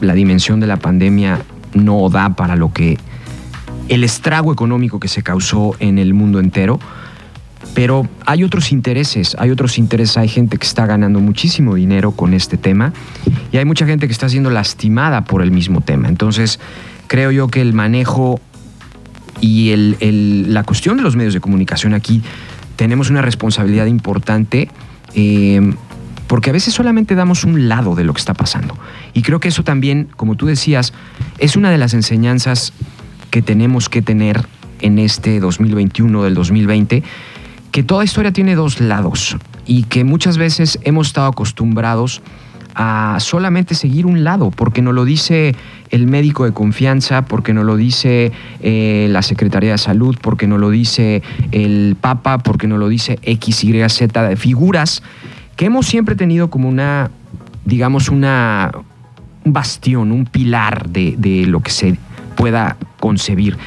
La 0.00 0.14
dimensión 0.14 0.60
de 0.60 0.66
la 0.66 0.76
pandemia 0.76 1.40
no 1.74 2.08
da 2.10 2.30
para 2.30 2.56
lo 2.56 2.72
que 2.72 2.98
el 3.90 4.04
estrago 4.04 4.52
económico 4.52 4.98
que 4.98 5.08
se 5.08 5.22
causó 5.22 5.76
en 5.80 5.98
el 5.98 6.14
mundo 6.14 6.40
entero. 6.40 6.80
Pero 7.74 8.08
hay 8.24 8.42
otros 8.42 8.72
intereses, 8.72 9.36
hay 9.38 9.50
otros 9.50 9.76
intereses, 9.78 10.16
hay 10.16 10.28
gente 10.28 10.56
que 10.56 10.66
está 10.66 10.86
ganando 10.86 11.20
muchísimo 11.20 11.74
dinero 11.74 12.12
con 12.12 12.32
este 12.32 12.56
tema 12.56 12.92
y 13.52 13.58
hay 13.58 13.66
mucha 13.66 13.84
gente 13.86 14.06
que 14.06 14.12
está 14.12 14.28
siendo 14.30 14.48
lastimada 14.48 15.24
por 15.24 15.42
el 15.42 15.50
mismo 15.50 15.82
tema. 15.82 16.08
Entonces, 16.08 16.58
creo 17.06 17.30
yo 17.30 17.48
que 17.48 17.60
el 17.60 17.74
manejo 17.74 18.40
y 19.42 19.70
el- 19.70 20.52
la 20.54 20.64
cuestión 20.64 20.96
de 20.96 21.02
los 21.02 21.16
medios 21.16 21.34
de 21.34 21.40
comunicación 21.40 21.92
aquí 21.92 22.22
tenemos 22.76 23.10
una 23.10 23.20
responsabilidad 23.22 23.86
importante 23.86 24.70
eh, 25.14 25.74
porque 26.28 26.50
a 26.50 26.52
veces 26.52 26.72
solamente 26.72 27.14
damos 27.14 27.44
un 27.44 27.68
lado 27.68 27.94
de 27.94 28.04
lo 28.04 28.14
que 28.14 28.20
está 28.20 28.32
pasando. 28.34 28.78
Y 29.12 29.22
creo 29.22 29.38
que 29.40 29.48
eso 29.48 29.64
también, 29.64 30.08
como 30.16 30.34
tú 30.36 30.46
decías, 30.46 30.92
es 31.38 31.56
una 31.56 31.70
de 31.70 31.78
las 31.78 31.92
enseñanzas 31.92 32.72
que 33.30 33.42
tenemos 33.42 33.88
que 33.88 34.02
tener 34.02 34.46
en 34.80 34.98
este 34.98 35.40
2021 35.40 36.22
del 36.22 36.34
2020, 36.34 37.02
que 37.70 37.82
toda 37.82 38.04
historia 38.04 38.32
tiene 38.32 38.54
dos 38.54 38.80
lados 38.80 39.36
y 39.66 39.84
que 39.84 40.04
muchas 40.04 40.38
veces 40.38 40.78
hemos 40.82 41.08
estado 41.08 41.28
acostumbrados 41.28 42.22
a 42.74 43.16
solamente 43.20 43.74
seguir 43.74 44.06
un 44.06 44.24
lado, 44.24 44.50
porque 44.50 44.80
nos 44.82 44.94
lo 44.94 45.04
dice 45.04 45.54
el 45.90 46.06
médico 46.06 46.44
de 46.44 46.52
confianza, 46.52 47.24
porque 47.24 47.52
nos 47.52 47.64
lo 47.64 47.76
dice 47.76 48.32
eh, 48.60 49.08
la 49.10 49.22
Secretaría 49.22 49.72
de 49.72 49.78
Salud, 49.78 50.16
porque 50.20 50.46
nos 50.46 50.60
lo 50.60 50.70
dice 50.70 51.22
el 51.52 51.96
Papa, 52.00 52.38
porque 52.38 52.68
nos 52.68 52.78
lo 52.78 52.88
dice 52.88 53.18
X, 53.22 53.64
Y, 53.64 53.88
Z, 53.88 54.28
de 54.28 54.36
figuras 54.36 55.02
que 55.56 55.66
hemos 55.66 55.86
siempre 55.86 56.14
tenido 56.14 56.48
como 56.48 56.68
una, 56.68 57.10
digamos, 57.66 58.08
una, 58.08 58.70
un 59.44 59.52
bastión, 59.52 60.10
un 60.10 60.24
pilar 60.24 60.88
de, 60.88 61.16
de 61.18 61.44
lo 61.44 61.60
que 61.60 61.70
se 61.70 61.98
pueda 62.40 62.78
concebir. 63.00 63.58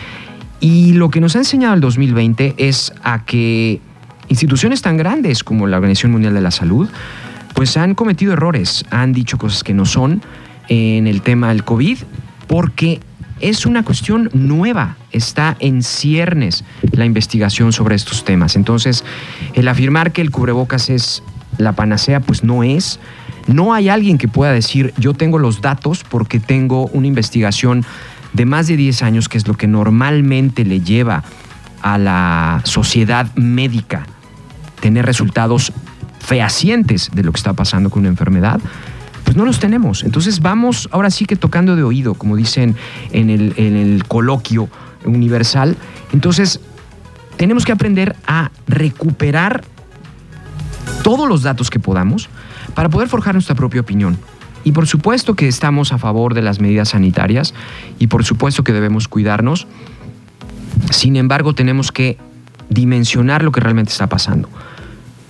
Y 0.59 0.93
lo 0.93 1.11
que 1.11 1.21
nos 1.21 1.35
ha 1.35 1.39
enseñado 1.39 1.75
el 1.75 1.81
2020 1.81 2.55
es 2.57 2.91
a 3.03 3.23
que 3.23 3.79
instituciones 4.29 4.81
tan 4.81 4.97
grandes 4.97 5.43
como 5.43 5.67
la 5.67 5.77
Organización 5.77 6.11
Mundial 6.11 6.33
de 6.33 6.41
la 6.41 6.49
Salud, 6.49 6.89
pues 7.53 7.77
han 7.77 7.93
cometido 7.93 8.33
errores, 8.33 8.83
han 8.89 9.13
dicho 9.13 9.37
cosas 9.37 9.63
que 9.63 9.75
no 9.75 9.85
son 9.85 10.23
en 10.69 11.05
el 11.05 11.21
tema 11.21 11.49
del 11.49 11.63
COVID, 11.63 11.99
porque 12.47 12.99
es 13.41 13.67
una 13.67 13.83
cuestión 13.83 14.31
nueva, 14.33 14.97
está 15.11 15.55
en 15.59 15.83
ciernes 15.83 16.63
la 16.93 17.05
investigación 17.05 17.73
sobre 17.73 17.93
estos 17.93 18.25
temas. 18.25 18.55
Entonces, 18.55 19.03
el 19.53 19.67
afirmar 19.67 20.13
que 20.13 20.21
el 20.21 20.31
cubrebocas 20.31 20.89
es 20.89 21.21
la 21.59 21.73
panacea, 21.73 22.21
pues 22.21 22.43
no 22.43 22.63
es. 22.63 22.99
No 23.45 23.73
hay 23.73 23.89
alguien 23.89 24.17
que 24.17 24.27
pueda 24.27 24.51
decir, 24.51 24.95
yo 24.97 25.13
tengo 25.13 25.37
los 25.37 25.61
datos 25.61 26.03
porque 26.09 26.39
tengo 26.39 26.87
una 26.87 27.05
investigación 27.05 27.85
de 28.33 28.45
más 28.45 28.67
de 28.67 28.77
10 28.77 29.03
años, 29.03 29.29
que 29.29 29.37
es 29.37 29.47
lo 29.47 29.55
que 29.55 29.67
normalmente 29.67 30.65
le 30.65 30.81
lleva 30.81 31.23
a 31.81 31.97
la 31.97 32.61
sociedad 32.63 33.33
médica 33.35 34.05
tener 34.79 35.05
resultados 35.05 35.71
fehacientes 36.19 37.11
de 37.13 37.23
lo 37.23 37.31
que 37.31 37.37
está 37.37 37.53
pasando 37.53 37.89
con 37.89 38.01
una 38.01 38.09
enfermedad, 38.09 38.59
pues 39.23 39.37
no 39.37 39.45
los 39.45 39.59
tenemos. 39.59 40.03
Entonces 40.03 40.41
vamos 40.41 40.89
ahora 40.91 41.09
sí 41.09 41.25
que 41.25 41.35
tocando 41.35 41.75
de 41.75 41.83
oído, 41.83 42.13
como 42.15 42.35
dicen 42.35 42.75
en 43.11 43.29
el, 43.29 43.53
en 43.57 43.75
el 43.75 44.05
coloquio 44.05 44.69
universal. 45.05 45.75
Entonces 46.11 46.59
tenemos 47.37 47.65
que 47.65 47.71
aprender 47.71 48.15
a 48.25 48.51
recuperar 48.67 49.63
todos 51.03 51.27
los 51.27 51.43
datos 51.43 51.69
que 51.69 51.79
podamos 51.79 52.29
para 52.73 52.89
poder 52.89 53.07
forjar 53.09 53.35
nuestra 53.35 53.55
propia 53.55 53.81
opinión. 53.81 54.17
Y 54.63 54.71
por 54.71 54.87
supuesto 54.87 55.35
que 55.35 55.47
estamos 55.47 55.91
a 55.91 55.97
favor 55.97 56.33
de 56.33 56.41
las 56.41 56.59
medidas 56.59 56.89
sanitarias 56.89 57.53
y 57.99 58.07
por 58.07 58.23
supuesto 58.23 58.63
que 58.63 58.73
debemos 58.73 59.07
cuidarnos. 59.07 59.67
Sin 60.91 61.15
embargo, 61.15 61.53
tenemos 61.53 61.91
que 61.91 62.17
dimensionar 62.69 63.43
lo 63.43 63.51
que 63.51 63.59
realmente 63.59 63.91
está 63.91 64.07
pasando. 64.07 64.49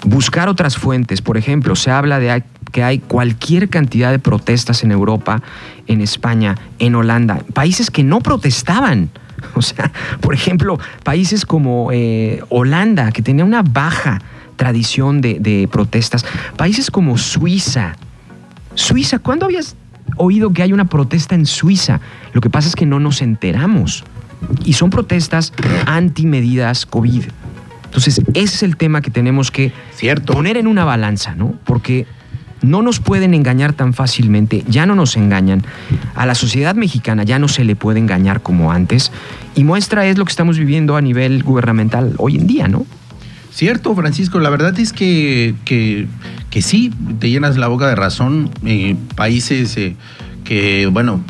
Buscar 0.06 0.50
otras 0.50 0.78
fuentes. 0.78 1.22
Por 1.22 1.38
ejemplo, 1.38 1.76
se 1.76 1.92
habla 1.92 2.20
de 2.20 2.44
que 2.72 2.84
hay 2.84 3.00
cualquier 3.00 3.70
cantidad 3.70 4.12
de 4.12 4.20
protestas 4.20 4.84
en 4.84 4.92
Europa, 4.92 5.42
en 5.88 6.02
España, 6.02 6.58
en 6.80 6.96
Holanda, 6.96 7.40
países 7.54 7.92
que 7.92 8.04
no 8.04 8.20
protestaban. 8.22 9.10
O 9.56 9.62
sea, 9.62 9.92
por 10.22 10.34
ejemplo, 10.34 10.80
países 11.04 11.46
como 11.46 11.90
eh, 11.92 12.42
Holanda, 12.48 13.12
que 13.12 13.22
tenía 13.22 13.44
una 13.44 13.62
baja 13.62 14.22
tradición 14.56 15.20
de, 15.20 15.38
de 15.38 15.68
protestas, 15.70 16.26
países 16.56 16.90
como 16.90 17.18
Suiza. 17.18 17.98
Suiza, 18.76 19.20
¿cuándo 19.20 19.46
habías 19.46 19.76
oído 20.18 20.52
que 20.54 20.64
hay 20.64 20.74
una 20.74 20.86
protesta 20.86 21.36
en 21.36 21.46
Suiza? 21.46 22.00
Lo 22.34 22.42
que 22.42 22.50
pasa 22.50 22.68
es 22.68 22.76
que 22.76 22.86
no 22.86 23.00
nos 23.00 23.22
enteramos. 23.22 24.04
Y 24.66 24.74
son 24.74 24.90
protestas 24.90 25.54
anti-medidas 25.86 26.86
COVID. 26.86 27.24
Entonces, 27.86 28.22
ese 28.34 28.56
es 28.56 28.64
el 28.64 28.76
tema 28.76 29.02
que 29.02 29.12
tenemos 29.12 29.52
que 29.52 29.72
Cierto. 29.96 30.34
poner 30.34 30.58
en 30.58 30.68
una 30.68 30.84
balanza, 30.84 31.36
¿no? 31.36 31.54
Porque 31.64 32.08
no 32.64 32.82
nos 32.82 33.00
pueden 33.00 33.34
engañar 33.34 33.74
tan 33.74 33.94
fácilmente, 33.94 34.64
ya 34.68 34.86
no 34.86 34.96
nos 34.96 35.16
engañan. 35.16 35.64
A 36.16 36.26
la 36.26 36.34
sociedad 36.34 36.76
mexicana 36.76 37.24
ya 37.24 37.38
no 37.38 37.48
se 37.48 37.64
le 37.64 37.76
puede 37.76 38.00
engañar 38.00 38.42
como 38.42 38.72
antes. 38.72 39.12
Y 39.54 39.64
muestra 39.64 40.06
es 40.08 40.18
lo 40.18 40.26
que 40.26 40.32
estamos 40.32 40.58
viviendo 40.58 40.96
a 40.96 41.02
nivel 41.02 41.44
gubernamental 41.44 42.16
hoy 42.18 42.38
en 42.38 42.48
día, 42.48 42.68
¿no? 42.68 42.86
Cierto, 43.54 43.94
Francisco, 43.96 44.40
la 44.40 44.50
verdad 44.50 44.80
es 44.80 44.94
que, 44.94 45.54
que, 45.64 46.08
que 46.50 46.62
sí, 46.64 46.92
te 47.20 47.30
llenas 47.30 47.56
la 47.56 47.68
boca 47.68 47.88
de 47.88 47.94
razón. 47.94 48.50
Eh, 48.66 48.96
países 49.16 49.78
eh, 49.78 49.96
que, 50.44 50.88
bueno, 50.88 51.24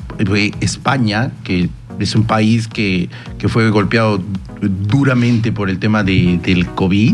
España, 0.62 1.32
que 1.44 1.70
es 2.00 2.16
un 2.16 2.24
país 2.24 2.70
que, 2.70 3.10
que 3.38 3.50
fue 3.50 3.70
golpeado 3.72 4.24
duramente 4.62 5.52
por 5.52 5.70
el 5.70 5.80
tema 5.80 6.06
de, 6.06 6.40
del 6.42 6.66
COVID, 6.68 7.14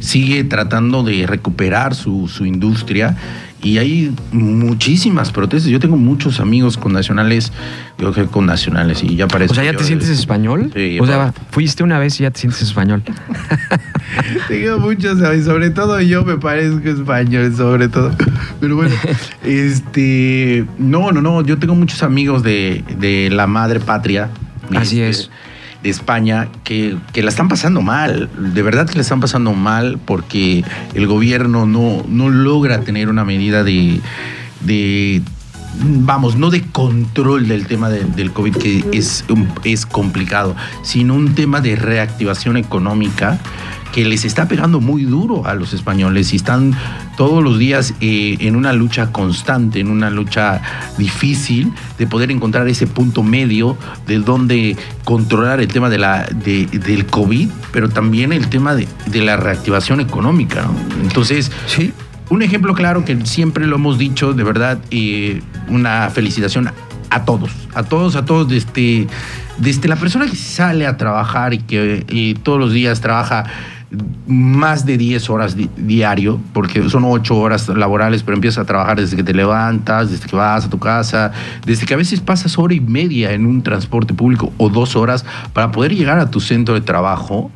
sigue 0.00 0.42
tratando 0.42 1.04
de 1.04 1.24
recuperar 1.28 1.94
su, 1.94 2.26
su 2.26 2.44
industria 2.44 3.16
y 3.62 3.78
hay 3.78 4.12
muchísimas 4.32 5.30
protestas. 5.30 5.70
Yo 5.70 5.78
tengo 5.78 5.96
muchos 5.96 6.40
amigos 6.40 6.76
con 6.76 6.92
nacionales, 6.92 7.52
yo 7.96 8.12
que 8.12 8.24
con 8.26 8.46
nacionales 8.46 9.04
y 9.04 9.14
ya 9.14 9.28
parece. 9.28 9.52
O 9.52 9.54
sea, 9.54 9.64
¿ya 9.64 9.76
te 9.76 9.84
sientes 9.84 10.08
español? 10.08 10.72
Sí, 10.74 10.98
o 11.00 11.06
sea, 11.06 11.32
fuiste 11.50 11.84
una 11.84 11.98
vez 11.98 12.18
y 12.18 12.24
ya 12.24 12.32
te 12.32 12.40
sientes 12.40 12.60
español. 12.62 13.04
Tengo 14.48 14.78
muchos, 14.78 15.18
¿sabes? 15.18 15.44
sobre 15.44 15.70
todo 15.70 16.00
yo 16.00 16.24
me 16.24 16.36
parezco 16.36 16.88
español, 16.88 17.54
sobre 17.56 17.88
todo. 17.88 18.10
Pero 18.60 18.76
bueno, 18.76 18.94
este. 19.44 20.64
No, 20.78 21.12
no, 21.12 21.22
no. 21.22 21.42
Yo 21.42 21.58
tengo 21.58 21.74
muchos 21.74 22.02
amigos 22.02 22.42
de, 22.42 22.84
de 22.98 23.30
la 23.30 23.46
madre 23.46 23.80
patria. 23.80 24.28
Así 24.74 25.00
este, 25.00 25.08
es. 25.22 25.30
De 25.82 25.90
España, 25.90 26.48
que, 26.62 26.96
que 27.12 27.22
la 27.22 27.30
están 27.30 27.48
pasando 27.48 27.82
mal. 27.82 28.28
De 28.54 28.62
verdad 28.62 28.88
que 28.88 28.94
la 28.94 29.00
están 29.02 29.20
pasando 29.20 29.52
mal 29.52 29.98
porque 30.04 30.64
el 30.94 31.06
gobierno 31.08 31.66
no, 31.66 32.04
no 32.08 32.28
logra 32.28 32.80
tener 32.82 33.08
una 33.08 33.24
medida 33.24 33.64
de. 33.64 34.00
de 34.60 35.22
vamos, 35.84 36.36
no 36.36 36.50
de 36.50 36.62
control 36.62 37.48
del 37.48 37.66
tema 37.66 37.88
de- 37.88 38.04
del 38.04 38.30
COVID, 38.30 38.56
que 38.56 38.84
es, 38.92 39.24
es 39.64 39.86
complicado, 39.86 40.54
sino 40.82 41.14
un 41.14 41.34
tema 41.34 41.60
de 41.60 41.74
reactivación 41.76 42.56
económica 42.58 43.40
que 43.92 44.04
les 44.04 44.24
está 44.24 44.48
pegando 44.48 44.80
muy 44.80 45.04
duro 45.04 45.46
a 45.46 45.54
los 45.54 45.72
españoles 45.74 46.32
y 46.32 46.36
están 46.36 46.74
todos 47.16 47.44
los 47.44 47.58
días 47.58 47.94
eh, 48.00 48.36
en 48.40 48.56
una 48.56 48.72
lucha 48.72 49.12
constante, 49.12 49.80
en 49.80 49.90
una 49.90 50.08
lucha 50.10 50.62
difícil 50.98 51.72
de 51.98 52.06
poder 52.06 52.30
encontrar 52.30 52.66
ese 52.68 52.86
punto 52.86 53.22
medio 53.22 53.76
de 54.06 54.18
donde 54.18 54.76
controlar 55.04 55.60
el 55.60 55.68
tema 55.68 55.90
de 55.90 55.98
la, 55.98 56.24
de- 56.24 56.66
del 56.66 57.06
COVID, 57.06 57.48
pero 57.72 57.88
también 57.88 58.32
el 58.32 58.48
tema 58.48 58.74
de, 58.74 58.88
de 59.06 59.20
la 59.22 59.36
reactivación 59.36 60.00
económica. 60.00 60.62
¿no? 60.62 60.74
Entonces, 61.02 61.50
Sí. 61.66 61.92
un 62.30 62.42
ejemplo 62.42 62.74
claro 62.74 63.04
que 63.04 63.26
siempre 63.26 63.66
lo 63.66 63.76
hemos 63.76 63.98
dicho, 63.98 64.32
de 64.32 64.42
verdad, 64.44 64.78
eh, 64.90 65.42
una 65.68 66.08
felicitación 66.10 66.70
a 67.10 67.24
todos, 67.26 67.50
a 67.74 67.82
todos, 67.82 68.16
a 68.16 68.24
todos, 68.24 68.48
desde, 68.48 69.06
desde 69.58 69.86
la 69.86 69.96
persona 69.96 70.24
que 70.26 70.36
sale 70.36 70.86
a 70.86 70.96
trabajar 70.96 71.52
y 71.52 71.58
que 71.58 72.06
eh, 72.08 72.34
todos 72.42 72.58
los 72.58 72.72
días 72.72 73.02
trabaja 73.02 73.44
más 74.26 74.86
de 74.86 74.96
10 74.96 75.28
horas 75.30 75.56
di- 75.56 75.68
diario, 75.76 76.40
porque 76.52 76.88
son 76.88 77.04
8 77.04 77.36
horas 77.36 77.68
laborales, 77.68 78.22
pero 78.22 78.36
empiezas 78.36 78.62
a 78.62 78.64
trabajar 78.64 78.98
desde 78.98 79.16
que 79.16 79.24
te 79.24 79.34
levantas, 79.34 80.10
desde 80.10 80.28
que 80.28 80.36
vas 80.36 80.64
a 80.64 80.70
tu 80.70 80.78
casa, 80.78 81.32
desde 81.66 81.86
que 81.86 81.94
a 81.94 81.96
veces 81.96 82.20
pasas 82.20 82.58
hora 82.58 82.74
y 82.74 82.80
media 82.80 83.32
en 83.32 83.46
un 83.46 83.62
transporte 83.62 84.14
público 84.14 84.52
o 84.56 84.68
dos 84.68 84.96
horas 84.96 85.24
para 85.52 85.70
poder 85.70 85.94
llegar 85.94 86.18
a 86.18 86.30
tu 86.30 86.40
centro 86.40 86.74
de 86.74 86.80
trabajo. 86.80 87.50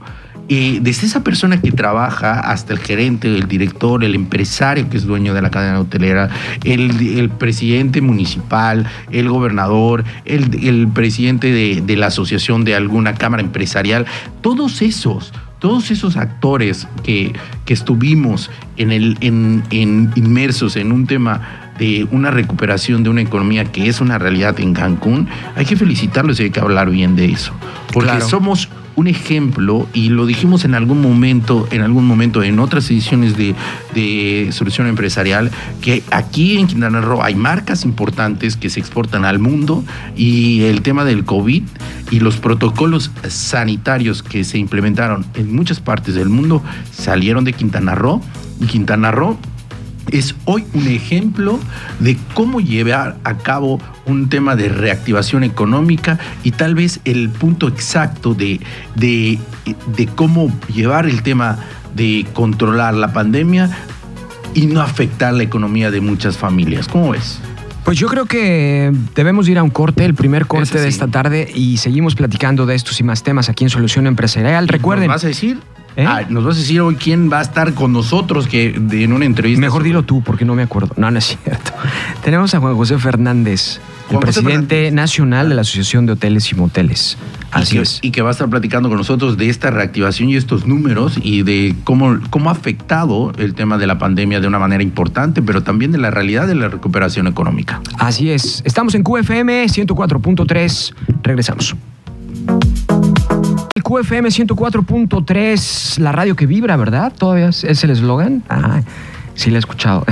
Eh, 0.48 0.78
desde 0.80 1.08
esa 1.08 1.24
persona 1.24 1.60
que 1.60 1.72
trabaja 1.72 2.38
hasta 2.38 2.72
el 2.72 2.78
gerente, 2.78 3.26
el 3.26 3.48
director, 3.48 4.04
el 4.04 4.14
empresario 4.14 4.88
que 4.88 4.96
es 4.96 5.04
dueño 5.04 5.34
de 5.34 5.42
la 5.42 5.50
cadena 5.50 5.80
hotelera, 5.80 6.28
el, 6.62 7.30
presidente 7.30 8.00
municipal, 8.00 8.86
el 9.10 9.28
gobernador, 9.28 10.04
el, 10.24 10.86
presidente 10.94 11.50
de, 11.50 11.82
de 11.84 11.96
la 11.96 12.06
asociación 12.06 12.64
de 12.64 12.76
alguna 12.76 13.14
cámara 13.14 13.42
empresarial, 13.42 14.06
todos 14.40 14.82
esos, 14.82 15.32
todos 15.66 15.90
esos 15.90 16.16
actores 16.16 16.86
que, 17.02 17.32
que 17.64 17.74
estuvimos 17.74 18.52
en 18.76 18.92
el, 18.92 19.18
en, 19.20 19.64
en 19.70 20.12
inmersos 20.14 20.76
en 20.76 20.92
un 20.92 21.08
tema 21.08 21.72
de 21.76 22.06
una 22.12 22.30
recuperación 22.30 23.02
de 23.02 23.10
una 23.10 23.22
economía 23.22 23.64
que 23.64 23.88
es 23.88 24.00
una 24.00 24.16
realidad 24.16 24.60
en 24.60 24.74
Cancún, 24.74 25.26
hay 25.56 25.64
que 25.64 25.74
felicitarlos 25.74 26.38
y 26.38 26.44
hay 26.44 26.50
que 26.50 26.60
hablar 26.60 26.88
bien 26.88 27.16
de 27.16 27.24
eso. 27.32 27.52
Porque 27.92 28.10
Claro. 28.10 28.28
somos 28.28 28.68
un 28.96 29.08
ejemplo, 29.08 29.86
y 29.92 30.08
lo 30.08 30.26
dijimos 30.26 30.64
en 30.64 30.74
algún 30.74 31.00
momento, 31.00 31.68
en 31.70 31.82
algún 31.82 32.06
momento, 32.06 32.42
en 32.42 32.58
otras 32.58 32.90
ediciones 32.90 33.36
de, 33.36 33.54
de 33.94 34.48
Solución 34.52 34.86
Empresarial, 34.86 35.50
que 35.82 36.02
aquí 36.10 36.58
en 36.58 36.66
Quintana 36.66 37.02
Roo 37.02 37.22
hay 37.22 37.34
marcas 37.34 37.84
importantes 37.84 38.56
que 38.56 38.70
se 38.70 38.80
exportan 38.80 39.24
al 39.24 39.38
mundo 39.38 39.84
y 40.16 40.62
el 40.62 40.80
tema 40.80 41.04
del 41.04 41.24
COVID 41.24 41.62
y 42.10 42.20
los 42.20 42.38
protocolos 42.38 43.10
sanitarios 43.28 44.22
que 44.22 44.44
se 44.44 44.58
implementaron 44.58 45.26
en 45.34 45.54
muchas 45.54 45.80
partes 45.80 46.14
del 46.14 46.28
mundo 46.28 46.62
salieron 46.90 47.44
de 47.44 47.52
Quintana 47.52 47.94
Roo 47.94 48.22
y 48.60 48.66
Quintana 48.66 49.10
Roo 49.10 49.38
es 50.10 50.34
hoy 50.44 50.64
un 50.74 50.86
ejemplo 50.88 51.58
de 52.00 52.16
cómo 52.34 52.60
llevar 52.60 53.16
a 53.24 53.38
cabo 53.38 53.80
un 54.06 54.28
tema 54.28 54.56
de 54.56 54.68
reactivación 54.68 55.44
económica 55.44 56.18
y 56.44 56.52
tal 56.52 56.74
vez 56.74 57.00
el 57.04 57.30
punto 57.30 57.68
exacto 57.68 58.34
de, 58.34 58.60
de, 58.94 59.38
de 59.96 60.06
cómo 60.06 60.52
llevar 60.72 61.06
el 61.06 61.22
tema 61.22 61.58
de 61.94 62.26
controlar 62.34 62.94
la 62.94 63.12
pandemia 63.12 63.70
y 64.54 64.66
no 64.66 64.80
afectar 64.80 65.34
la 65.34 65.42
economía 65.42 65.90
de 65.90 66.00
muchas 66.00 66.36
familias. 66.36 66.88
¿Cómo 66.88 67.10
ves? 67.10 67.40
Pues 67.84 67.98
yo 67.98 68.08
creo 68.08 68.26
que 68.26 68.92
debemos 69.14 69.48
ir 69.48 69.58
a 69.58 69.62
un 69.62 69.70
corte, 69.70 70.04
el 70.04 70.14
primer 70.14 70.46
corte 70.46 70.80
de 70.80 70.88
esta 70.88 71.06
tarde, 71.06 71.48
y 71.54 71.76
seguimos 71.76 72.16
platicando 72.16 72.66
de 72.66 72.74
estos 72.74 72.98
y 72.98 73.04
más 73.04 73.22
temas 73.22 73.48
aquí 73.48 73.62
en 73.62 73.70
Solución 73.70 74.08
Empresarial. 74.08 74.66
Recuerden, 74.66 75.06
¿Nos 75.06 75.16
vas 75.16 75.24
a 75.24 75.28
decir? 75.28 75.60
¿Eh? 75.96 76.04
Ah, 76.06 76.22
nos 76.28 76.44
vas 76.44 76.56
a 76.56 76.58
decir 76.60 76.80
hoy 76.82 76.96
quién 76.96 77.30
va 77.32 77.38
a 77.38 77.42
estar 77.42 77.72
con 77.72 77.92
nosotros 77.92 78.46
que 78.46 78.72
de- 78.78 79.04
en 79.04 79.12
una 79.14 79.24
entrevista. 79.24 79.60
mejor 79.60 79.82
dilo 79.82 80.02
tú 80.02 80.22
porque 80.22 80.44
no 80.44 80.54
me 80.54 80.62
acuerdo. 80.62 80.92
No, 80.96 81.10
no 81.10 81.18
es 81.18 81.36
cierto. 81.42 81.72
Tenemos 82.22 82.54
a 82.54 82.60
Juan 82.60 82.74
José 82.76 82.98
Fernández, 82.98 83.80
el 84.10 84.16
José 84.16 84.18
presidente 84.20 84.74
Fernández. 84.76 84.92
nacional 84.92 85.48
de 85.48 85.54
la 85.54 85.62
Asociación 85.62 86.04
de 86.04 86.12
Hoteles 86.12 86.52
y 86.52 86.54
Moteles. 86.54 87.16
y 87.20 87.46
Así 87.58 87.76
que, 87.76 87.82
es. 87.82 87.98
y 88.02 88.10
que 88.10 88.20
va 88.20 88.28
a 88.28 88.32
estar 88.32 88.48
platicando 88.50 88.90
con 88.90 88.98
nosotros 88.98 89.38
de 89.38 89.48
esta 89.48 89.70
reactivación 89.70 90.28
y 90.28 90.36
estos 90.36 90.66
números 90.66 91.18
y 91.22 91.42
de 91.44 91.74
cómo, 91.84 92.18
cómo 92.28 92.50
ha 92.50 92.52
afectado 92.52 93.32
el 93.38 93.54
tema 93.54 93.78
de 93.78 93.86
la 93.86 93.98
pandemia 93.98 94.40
de 94.40 94.46
una 94.48 94.58
manera 94.58 94.82
importante, 94.82 95.40
pero 95.40 95.62
también 95.62 95.92
de 95.92 95.98
la 95.98 96.10
realidad 96.10 96.46
de 96.46 96.56
la 96.56 96.68
recuperación 96.68 97.26
económica. 97.26 97.80
Así 97.98 98.30
es. 98.30 98.60
Estamos 98.66 98.94
en 98.94 99.02
QFM 99.02 99.64
104.3. 99.66 100.92
Regresamos. 101.22 101.74
QFM 103.82 104.28
104.3, 104.28 105.98
la 105.98 106.12
radio 106.12 106.34
que 106.34 106.46
vibra, 106.46 106.76
¿verdad? 106.76 107.12
¿Todavía 107.16 107.48
es, 107.48 107.64
el 107.64 107.90
eslogan? 107.90 108.42
Ah, 108.48 108.80
sí, 109.34 109.50
lo 109.50 109.56
he 109.56 109.58
escuchado. 109.58 110.04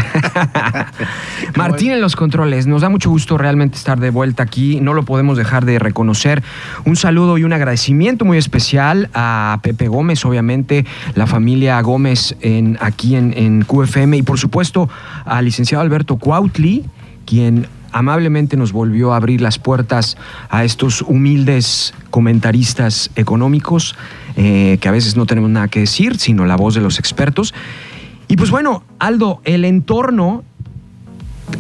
Martín 1.57 1.93
en 1.93 2.01
los 2.01 2.15
controles, 2.15 2.67
nos 2.67 2.83
da 2.83 2.89
mucho 2.89 3.11
gusto 3.11 3.39
realmente 3.39 3.77
estar 3.77 3.99
de 3.99 4.11
vuelta 4.11 4.43
aquí. 4.43 4.81
No 4.81 4.93
lo 4.93 5.05
podemos 5.05 5.39
dejar 5.39 5.65
de 5.65 5.79
reconocer. 5.79 6.43
Un 6.85 6.97
saludo 6.97 7.39
y 7.39 7.45
un 7.45 7.53
agradecimiento 7.53 8.25
muy 8.25 8.39
especial 8.39 9.09
a 9.15 9.59
Pepe 9.63 9.89
Gómez, 9.89 10.25
obviamente, 10.25 10.85
la 11.15 11.27
familia 11.27 11.81
Gómez 11.81 12.37
en, 12.41 12.77
aquí 12.81 13.17
en, 13.17 13.33
en 13.37 13.63
QFM 13.65 14.19
y 14.19 14.23
por 14.23 14.39
supuesto 14.39 14.89
al 15.25 15.47
licenciado 15.47 15.83
Alberto 15.83 16.17
Cuautli, 16.17 16.85
quien 17.25 17.67
amablemente 17.95 18.57
nos 18.57 18.73
volvió 18.73 19.13
a 19.13 19.17
abrir 19.17 19.41
las 19.41 19.61
puertas 19.61 20.17
a 20.51 20.65
estos 20.65 21.01
humildes 21.01 21.95
comentaristas 22.11 23.09
económicos, 23.15 23.95
eh, 24.37 24.79
que 24.81 24.89
a 24.89 24.91
veces 24.91 25.17
no 25.17 25.27
tenemos 25.27 25.49
nada 25.49 25.69
que 25.69 25.79
decir, 25.79 26.19
sino 26.19 26.45
la 26.45 26.57
voz 26.57 26.75
de 26.75 26.81
los 26.81 26.99
expertos. 26.99 27.55
Y 28.27 28.37
pues 28.37 28.51
bueno, 28.51 28.83
Aldo, 28.99 29.41
el 29.45 29.65
entorno, 29.65 30.43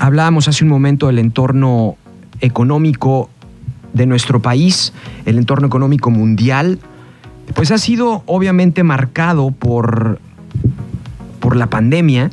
hablábamos 0.00 0.48
hace 0.48 0.64
un 0.64 0.70
momento 0.70 1.06
del 1.06 1.20
entorno 1.20 1.96
económico 2.40 3.30
de 3.92 4.06
nuestro 4.06 4.42
país, 4.42 4.92
el 5.26 5.38
entorno 5.38 5.68
económico 5.68 6.10
mundial, 6.10 6.80
pues 7.54 7.70
ha 7.70 7.78
sido 7.78 8.24
obviamente 8.26 8.82
marcado 8.82 9.52
por, 9.52 10.18
por 11.38 11.54
la 11.54 11.68
pandemia, 11.68 12.32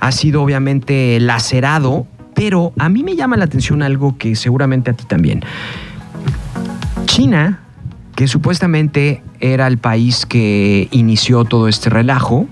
ha 0.00 0.10
sido 0.10 0.42
obviamente 0.42 1.20
lacerado, 1.20 2.08
pero 2.38 2.72
a 2.78 2.88
mí 2.88 3.02
me 3.02 3.16
llama 3.16 3.36
la 3.36 3.46
atención 3.46 3.82
algo 3.82 4.16
que 4.16 4.36
seguramente 4.36 4.92
a 4.92 4.94
ti 4.94 5.04
también. 5.04 5.42
China, 7.06 7.58
que 8.14 8.28
supuestamente 8.28 9.24
era 9.40 9.66
el 9.66 9.78
país 9.78 10.24
que 10.24 10.86
inició 10.92 11.44
todo 11.44 11.66
este 11.66 11.90
relajo, 11.90 12.46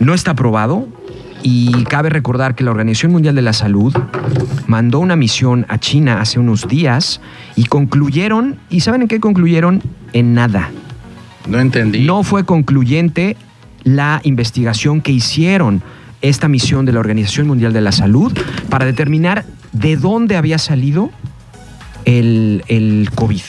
no 0.00 0.12
está 0.12 0.32
aprobado 0.32 0.86
y 1.42 1.84
cabe 1.84 2.10
recordar 2.10 2.54
que 2.54 2.62
la 2.62 2.72
Organización 2.72 3.12
Mundial 3.12 3.34
de 3.34 3.40
la 3.40 3.54
Salud 3.54 3.96
mandó 4.66 4.98
una 4.98 5.16
misión 5.16 5.64
a 5.70 5.78
China 5.78 6.20
hace 6.20 6.38
unos 6.38 6.68
días 6.68 7.22
y 7.56 7.64
concluyeron, 7.64 8.58
¿y 8.68 8.80
saben 8.80 9.00
en 9.00 9.08
qué 9.08 9.18
concluyeron? 9.18 9.82
En 10.12 10.34
nada. 10.34 10.68
No 11.48 11.58
entendí. 11.58 12.04
No 12.04 12.22
fue 12.22 12.44
concluyente 12.44 13.38
la 13.82 14.20
investigación 14.24 15.00
que 15.00 15.12
hicieron 15.12 15.82
esta 16.22 16.48
misión 16.48 16.84
de 16.86 16.92
la 16.92 17.00
Organización 17.00 17.46
Mundial 17.46 17.72
de 17.72 17.80
la 17.80 17.92
Salud 17.92 18.32
para 18.68 18.84
determinar 18.84 19.44
de 19.72 19.96
dónde 19.96 20.36
había 20.36 20.58
salido 20.58 21.10
el, 22.04 22.64
el 22.68 23.10
COVID. 23.14 23.40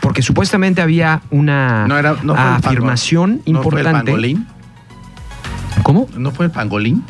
Porque 0.00 0.22
supuestamente 0.22 0.80
había 0.80 1.22
una 1.30 1.86
No 1.86 1.98
era- 1.98 2.16
no 2.22 2.34
fue 2.34 2.42
el 2.42 2.48
afirmación 2.54 3.30
¿No 3.30 3.36
fue 3.36 3.50
el 3.50 3.56
importante. 3.56 4.10
pangolín? 4.12 4.46
¿Cómo? 5.82 6.08
¿No 6.16 6.30
fue 6.30 6.46
el 6.46 6.52
pangolín? 6.52 7.04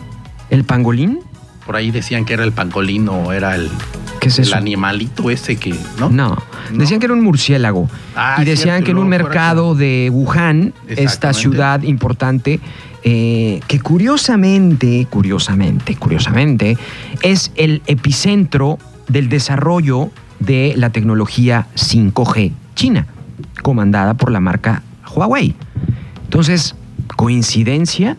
¿El 0.50 0.64
pangolín? 0.64 1.20
Por 1.66 1.76
ahí 1.76 1.90
decían 1.90 2.24
que 2.24 2.32
era 2.34 2.44
el 2.44 2.52
pangolín 2.52 3.08
o 3.08 3.32
era 3.32 3.54
el, 3.54 3.70
¿Qué 4.20 4.28
es 4.28 4.38
el 4.40 4.52
animalito 4.54 5.30
ese 5.30 5.56
que, 5.56 5.74
¿no? 5.98 6.36
Decían 6.72 6.98
que 7.00 7.06
era 7.06 7.14
un 7.14 7.22
murciélago. 7.22 7.88
Ah, 8.16 8.36
y 8.40 8.44
decían 8.44 8.76
cierto, 8.78 8.84
que 8.86 8.90
en 8.92 8.98
un 8.98 9.08
mercado 9.08 9.74
de 9.74 10.08
Wuhan, 10.12 10.74
esta 10.88 11.32
ciudad 11.32 11.82
importante, 11.82 12.60
eh, 13.02 13.60
que 13.66 13.80
curiosamente, 13.80 15.06
curiosamente, 15.10 15.96
curiosamente, 15.96 16.76
es 17.22 17.52
el 17.56 17.82
epicentro 17.86 18.78
del 19.08 19.28
desarrollo 19.28 20.10
de 20.38 20.74
la 20.76 20.90
tecnología 20.90 21.66
5G 21.76 22.52
china, 22.74 23.06
comandada 23.62 24.14
por 24.14 24.30
la 24.30 24.40
marca 24.40 24.82
Huawei. 25.14 25.54
Entonces, 26.24 26.74
¿coincidencia? 27.16 28.16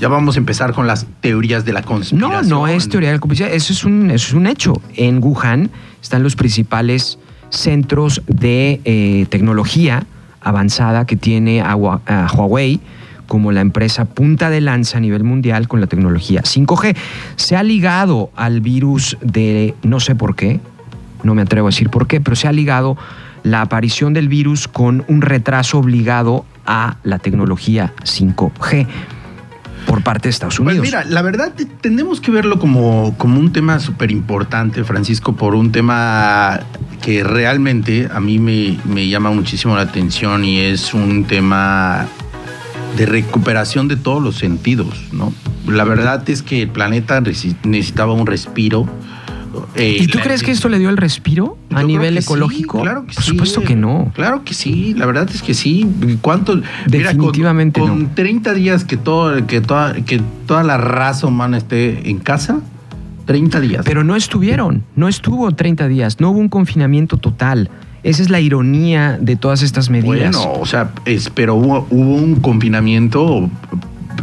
Ya 0.00 0.08
vamos 0.08 0.36
a 0.36 0.38
empezar 0.40 0.74
con 0.74 0.86
las 0.86 1.06
teorías 1.20 1.64
de 1.64 1.72
la 1.72 1.80
No, 1.80 1.86
conspiración. 1.86 2.48
no 2.48 2.68
es 2.68 2.88
teoría 2.88 3.08
de 3.10 3.16
la 3.16 3.20
conspiración, 3.20 3.56
eso 3.56 3.72
es 3.72 3.84
un, 3.84 4.10
eso 4.10 4.28
es 4.28 4.34
un 4.34 4.46
hecho. 4.46 4.80
En 4.94 5.22
Wuhan 5.22 5.70
están 6.02 6.22
los 6.22 6.36
principales 6.36 7.18
centros 7.48 8.22
de 8.26 8.80
eh, 8.84 9.26
tecnología 9.30 10.04
avanzada 10.40 11.06
que 11.06 11.16
tiene 11.16 11.60
a 11.62 11.72
a 11.72 12.30
Huawei 12.34 12.80
como 13.26 13.52
la 13.52 13.60
empresa 13.60 14.04
punta 14.04 14.50
de 14.50 14.60
lanza 14.60 14.98
a 14.98 15.00
nivel 15.00 15.24
mundial 15.24 15.68
con 15.68 15.80
la 15.80 15.86
tecnología 15.86 16.42
5G. 16.42 16.96
Se 17.36 17.56
ha 17.56 17.62
ligado 17.62 18.30
al 18.36 18.60
virus 18.60 19.16
de, 19.20 19.74
no 19.82 20.00
sé 20.00 20.14
por 20.14 20.36
qué, 20.36 20.60
no 21.22 21.34
me 21.34 21.42
atrevo 21.42 21.68
a 21.68 21.70
decir 21.70 21.90
por 21.90 22.06
qué, 22.06 22.20
pero 22.20 22.36
se 22.36 22.46
ha 22.48 22.52
ligado 22.52 22.96
la 23.42 23.60
aparición 23.62 24.12
del 24.12 24.28
virus 24.28 24.68
con 24.68 25.04
un 25.08 25.22
retraso 25.22 25.78
obligado 25.78 26.44
a 26.66 26.96
la 27.04 27.18
tecnología 27.18 27.92
5G 28.04 28.86
por 29.86 30.02
parte 30.02 30.24
de 30.24 30.30
Estados 30.30 30.56
Pues 30.56 30.66
Unidos. 30.66 30.84
mira, 30.84 31.04
la 31.04 31.22
verdad 31.22 31.52
te- 31.56 31.64
tenemos 31.64 32.20
que 32.20 32.32
verlo 32.32 32.58
como, 32.58 33.14
como 33.18 33.38
un 33.38 33.52
tema 33.52 33.78
súper 33.78 34.10
importante, 34.10 34.82
Francisco, 34.82 35.36
por 35.36 35.54
un 35.54 35.70
tema 35.70 36.58
que 37.00 37.22
realmente 37.22 38.08
a 38.12 38.18
mí 38.18 38.40
me, 38.40 38.78
me 38.84 39.06
llama 39.08 39.30
muchísimo 39.30 39.76
la 39.76 39.82
atención 39.82 40.44
y 40.44 40.58
es 40.58 40.92
un 40.92 41.22
tema 41.24 42.06
de 42.96 43.06
recuperación 43.06 43.88
de 43.88 43.96
todos 43.96 44.22
los 44.22 44.36
sentidos, 44.36 44.88
¿no? 45.12 45.32
La 45.66 45.84
verdad 45.84 46.28
es 46.30 46.42
que 46.42 46.62
el 46.62 46.68
planeta 46.68 47.20
necesitaba 47.20 48.12
un 48.12 48.26
respiro. 48.26 48.86
eh, 49.74 49.98
¿Y 50.00 50.06
tú 50.06 50.18
la- 50.18 50.24
crees 50.24 50.42
que 50.42 50.50
esto 50.50 50.68
le 50.68 50.78
dio 50.78 50.90
el 50.90 50.96
respiro 50.96 51.56
a 51.72 51.82
nivel 51.82 52.14
sí, 52.14 52.18
ecológico? 52.24 52.82
claro 52.82 53.06
que 53.06 53.14
Por 53.14 53.24
sí. 53.24 53.30
supuesto 53.30 53.62
que 53.62 53.74
no. 53.74 54.12
Claro 54.14 54.44
que 54.44 54.52
sí, 54.54 54.94
la 54.94 55.06
verdad 55.06 55.28
es 55.32 55.42
que 55.42 55.54
sí. 55.54 55.86
¿Cuánto? 56.20 56.60
Definitivamente 56.86 57.80
mira, 57.80 57.90
con, 57.92 58.00
no. 58.00 58.06
con 58.06 58.14
30 58.14 58.52
días 58.54 58.84
que, 58.84 58.96
todo, 58.96 59.46
que, 59.46 59.60
toda, 59.60 59.94
que 59.94 60.20
toda 60.46 60.62
la 60.62 60.76
raza 60.76 61.26
humana 61.26 61.56
esté 61.58 62.08
en 62.10 62.18
casa, 62.18 62.60
30 63.24 63.60
días. 63.60 63.82
Pero 63.84 64.04
no 64.04 64.14
estuvieron, 64.14 64.84
no 64.94 65.08
estuvo 65.08 65.50
30 65.50 65.88
días, 65.88 66.20
no 66.20 66.30
hubo 66.30 66.38
un 66.38 66.48
confinamiento 66.48 67.16
total. 67.16 67.70
Esa 68.06 68.22
es 68.22 68.30
la 68.30 68.38
ironía 68.40 69.18
de 69.20 69.34
todas 69.36 69.62
estas 69.62 69.90
medidas. 69.90 70.34
bueno, 70.36 70.52
o 70.60 70.64
sea, 70.66 70.90
es- 71.04 71.28
pero 71.30 71.54
hubo, 71.56 71.86
hubo 71.90 72.14
un 72.14 72.36
confinamiento, 72.36 73.50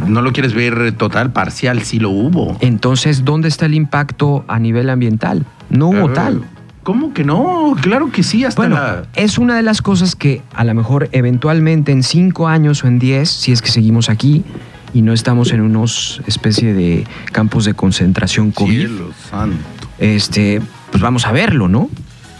no 0.08 0.22
lo 0.22 0.32
quieres 0.32 0.54
ver 0.54 0.92
total, 0.92 1.32
parcial, 1.32 1.82
sí 1.82 1.98
lo 1.98 2.08
hubo. 2.10 2.56
Entonces, 2.60 3.24
¿dónde 3.24 3.48
está 3.48 3.66
el 3.66 3.74
impacto 3.74 4.44
a 4.48 4.58
nivel 4.58 4.88
ambiental? 4.90 5.44
No 5.68 5.88
hubo 5.88 6.08
tal. 6.10 6.44
¿Cómo 6.82 7.12
que 7.14 7.24
no? 7.24 7.74
Claro 7.80 8.10
que 8.10 8.22
sí, 8.22 8.44
hasta 8.44 8.60
Bueno, 8.60 8.76
la... 8.76 9.04
es 9.14 9.38
una 9.38 9.56
de 9.56 9.62
las 9.62 9.80
cosas 9.82 10.14
que 10.16 10.42
a 10.54 10.64
lo 10.64 10.74
mejor 10.74 11.08
eventualmente 11.12 11.92
en 11.92 12.02
cinco 12.02 12.46
años 12.48 12.84
o 12.84 12.88
en 12.88 12.98
10, 12.98 13.28
si 13.28 13.52
es 13.52 13.62
que 13.62 13.70
seguimos 13.70 14.10
aquí 14.10 14.44
y 14.92 15.00
no 15.02 15.12
estamos 15.14 15.52
en 15.52 15.62
unos 15.62 16.20
especie 16.26 16.74
de 16.74 17.04
campos 17.32 17.64
de 17.64 17.72
concentración 17.74 18.50
COVID, 18.50 18.78
Cielo 18.86 19.10
santo. 19.30 19.56
este, 19.98 20.60
pues 20.90 21.02
vamos 21.02 21.26
a 21.26 21.32
verlo, 21.32 21.68
¿no? 21.68 21.88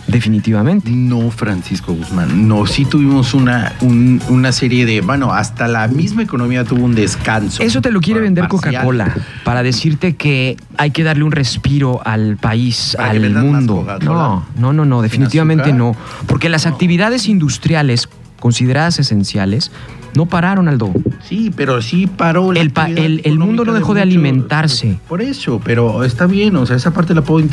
Definitivamente. 0.06 0.90
No, 0.90 1.30
Francisco 1.30 1.94
Guzmán. 1.94 2.46
No, 2.46 2.66
sí 2.66 2.84
tuvimos 2.84 3.32
una, 3.34 3.72
un- 3.80 4.20
una 4.28 4.52
serie 4.52 4.84
de. 4.84 5.00
Bueno, 5.00 5.32
hasta 5.32 5.66
la 5.66 5.88
misma 5.88 6.22
economía 6.22 6.64
tuvo 6.64 6.84
un 6.84 6.94
descanso. 6.94 7.62
Eso 7.62 7.80
te 7.80 7.90
lo 7.90 8.00
quiere 8.00 8.20
vender 8.20 8.46
Parcial. 8.48 8.74
Coca-Cola 8.74 9.14
para 9.44 9.62
decirte 9.62 10.14
que 10.16 10.56
hay 10.76 10.90
que 10.90 11.02
darle 11.04 11.24
un 11.24 11.32
respiro 11.32 12.00
al 12.06 12.36
país, 12.36 12.94
Para 12.96 13.10
al 13.10 13.30
mundo. 13.30 13.86
No, 14.02 14.44
no, 14.58 14.72
no, 14.72 14.84
no, 14.84 15.02
definitivamente 15.02 15.72
no. 15.72 15.96
Porque 16.26 16.48
las 16.48 16.66
actividades 16.66 17.26
industriales 17.28 18.08
consideradas 18.40 18.98
esenciales 18.98 19.70
no 20.16 20.26
pararon, 20.26 20.68
Aldo. 20.68 20.92
Sí, 21.22 21.50
pero 21.54 21.80
sí 21.82 22.06
paró. 22.06 22.52
la 22.52 22.60
El 22.60 22.70
pa- 22.70 22.88
el- 22.88 23.20
el 23.24 23.38
mundo 23.38 23.64
no 23.64 23.72
dejó 23.72 23.94
de 23.94 24.02
alimentarse. 24.02 24.98
Por 25.08 25.22
eso, 25.22 25.60
pero 25.64 26.04
está 26.04 26.26
bien, 26.26 26.54
o 26.56 26.66
sea, 26.66 26.76
esa 26.76 26.92
parte 26.92 27.14
la 27.14 27.22
puedo, 27.22 27.46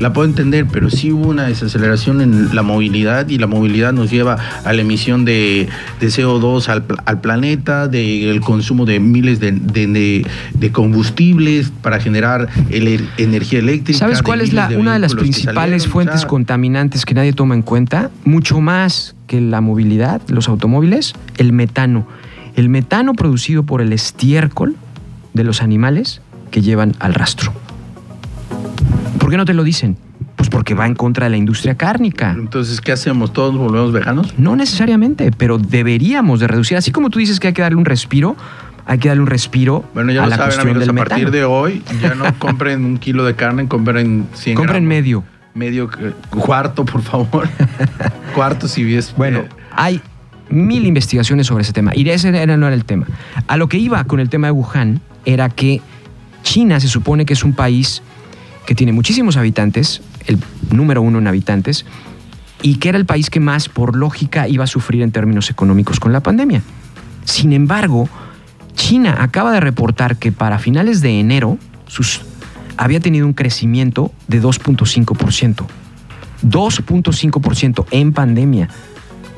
la 0.00 0.12
puedo 0.12 0.26
entender, 0.28 0.66
pero 0.70 0.90
sí 0.90 1.12
hubo 1.12 1.28
una 1.28 1.44
desaceleración 1.44 2.20
en 2.20 2.54
la 2.54 2.62
movilidad 2.62 3.28
y 3.28 3.38
la 3.38 3.46
movilidad 3.46 3.92
nos 3.92 4.10
lleva 4.10 4.36
a 4.64 4.72
la 4.72 4.80
emisión 4.80 5.24
de, 5.24 5.68
de 6.00 6.06
CO2 6.08 6.68
al, 6.68 6.84
pl- 6.84 7.00
al 7.04 7.20
planeta, 7.20 7.88
del 7.88 8.40
consumo 8.40 8.84
de 8.86 9.00
miles 9.00 9.40
de, 9.40 9.52
de- 9.52 9.86
de- 9.86 10.26
de 10.54 10.72
combustibles 10.72 11.70
para 11.82 12.00
generar 12.00 12.48
el- 12.70 13.08
energía 13.18 13.58
eléctrica. 13.58 13.98
¿Sabes 13.98 14.18
de 14.18 14.24
cuál 14.24 14.40
es 14.40 14.52
la, 14.52 14.68
de 14.68 14.76
una 14.76 14.92
de 14.94 14.98
las 15.00 15.14
principales 15.14 15.86
fuentes 15.86 16.24
contaminantes 16.24 17.04
que 17.04 17.14
nadie 17.14 17.32
toma 17.32 17.54
en 17.54 17.62
cuenta? 17.62 18.10
Mucho 18.24 18.60
más 18.60 19.14
que 19.28 19.40
la 19.40 19.60
movilidad, 19.60 20.20
los 20.28 20.48
automóviles, 20.48 21.14
el 21.36 21.52
metano. 21.52 22.08
El 22.56 22.68
metano 22.68 23.14
producido 23.14 23.62
por 23.62 23.80
el 23.80 23.92
estiércol 23.92 24.74
de 25.34 25.44
los 25.44 25.62
animales 25.62 26.20
que 26.50 26.60
llevan 26.62 26.94
al 26.98 27.14
rastro. 27.14 27.52
¿Por 29.20 29.30
qué 29.30 29.36
no 29.36 29.44
te 29.44 29.54
lo 29.54 29.62
dicen? 29.62 29.96
Pues 30.36 30.48
porque 30.48 30.74
va 30.74 30.86
en 30.86 30.94
contra 30.94 31.26
de 31.26 31.30
la 31.30 31.36
industria 31.36 31.76
cárnica. 31.76 32.32
Entonces, 32.32 32.80
¿qué 32.80 32.92
hacemos? 32.92 33.32
¿Todos 33.32 33.52
nos 33.54 33.62
volvemos 33.62 33.92
veganos? 33.92 34.34
No 34.38 34.56
necesariamente, 34.56 35.30
pero 35.36 35.58
deberíamos 35.58 36.40
de 36.40 36.48
reducir. 36.48 36.76
Así 36.76 36.90
como 36.90 37.10
tú 37.10 37.18
dices 37.18 37.38
que 37.40 37.48
hay 37.48 37.52
que 37.52 37.62
darle 37.62 37.76
un 37.78 37.84
respiro, 37.84 38.36
hay 38.86 38.98
que 38.98 39.08
darle 39.08 39.22
un 39.22 39.26
respiro 39.26 39.84
Bueno, 39.94 40.12
ya 40.12 40.22
a 40.22 40.24
lo 40.26 40.30
la 40.30 40.36
saben, 40.36 40.46
cuestión 40.54 40.68
amigos, 40.76 40.80
del 40.88 40.90
a 40.90 41.04
partir 41.04 41.24
metano. 41.26 41.30
de 41.36 41.44
hoy 41.44 41.82
ya 42.00 42.14
no 42.14 42.24
compren 42.38 42.84
un 42.84 42.98
kilo 42.98 43.24
de 43.24 43.34
carne, 43.34 43.68
compren 43.68 44.26
100 44.32 44.54
Compren 44.56 44.84
gramos. 44.84 44.88
medio. 44.88 45.24
Medio, 45.58 45.90
eh, 45.98 46.12
cuarto, 46.30 46.84
por 46.84 47.02
favor. 47.02 47.48
cuarto 48.34 48.68
si 48.68 48.84
ves. 48.84 49.12
Bueno, 49.16 49.42
hay 49.72 50.00
mil 50.50 50.86
investigaciones 50.86 51.48
sobre 51.48 51.62
ese 51.62 51.72
tema. 51.72 51.90
Y 51.96 52.08
ese 52.08 52.28
era, 52.28 52.56
no 52.56 52.68
era 52.68 52.76
el 52.76 52.84
tema. 52.84 53.06
A 53.48 53.56
lo 53.56 53.68
que 53.68 53.76
iba 53.76 54.04
con 54.04 54.20
el 54.20 54.28
tema 54.28 54.46
de 54.46 54.52
Wuhan 54.52 55.00
era 55.24 55.48
que 55.48 55.80
China 56.44 56.78
se 56.78 56.86
supone 56.86 57.26
que 57.26 57.32
es 57.32 57.42
un 57.42 57.54
país 57.54 58.02
que 58.66 58.76
tiene 58.76 58.92
muchísimos 58.92 59.36
habitantes, 59.36 60.00
el 60.26 60.38
número 60.70 61.02
uno 61.02 61.18
en 61.18 61.26
habitantes, 61.26 61.84
y 62.62 62.76
que 62.76 62.90
era 62.90 62.98
el 62.98 63.04
país 63.04 63.28
que 63.28 63.40
más, 63.40 63.68
por 63.68 63.96
lógica, 63.96 64.46
iba 64.46 64.62
a 64.62 64.68
sufrir 64.68 65.02
en 65.02 65.10
términos 65.10 65.50
económicos 65.50 65.98
con 65.98 66.12
la 66.12 66.20
pandemia. 66.20 66.62
Sin 67.24 67.52
embargo, 67.52 68.08
China 68.76 69.16
acaba 69.18 69.50
de 69.50 69.58
reportar 69.58 70.18
que 70.18 70.30
para 70.30 70.60
finales 70.60 71.00
de 71.00 71.18
enero 71.18 71.58
sus, 71.88 72.20
había 72.78 73.00
tenido 73.00 73.26
un 73.26 73.34
crecimiento 73.34 74.12
de 74.28 74.40
2.5%. 74.40 75.66
2.5% 76.44 77.86
en 77.90 78.12
pandemia. 78.12 78.68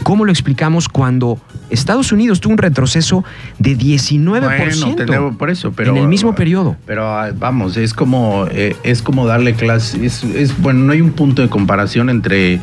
¿Cómo 0.02 0.24
lo 0.24 0.32
explicamos 0.32 0.88
cuando 0.88 1.38
Estados 1.68 2.10
Unidos 2.10 2.40
tuvo 2.40 2.52
un 2.54 2.58
retroceso 2.58 3.22
de 3.58 3.76
19% 3.76 5.06
Bueno, 5.06 5.36
por 5.36 5.50
eso, 5.50 5.72
pero 5.72 5.90
en 5.92 5.98
el 5.98 6.08
mismo 6.08 6.34
periodo? 6.34 6.76
Pero 6.86 7.06
ah, 7.06 7.32
vamos, 7.36 7.76
es 7.76 7.92
como 7.92 8.46
eh, 8.50 8.76
es 8.82 9.02
como 9.02 9.26
darle 9.26 9.54
clase, 9.54 10.04
es, 10.04 10.24
es- 10.24 10.58
bueno, 10.60 10.80
no 10.80 10.92
hay 10.92 11.02
un 11.02 11.12
punto 11.12 11.42
de 11.42 11.48
comparación 11.48 12.08
entre 12.08 12.60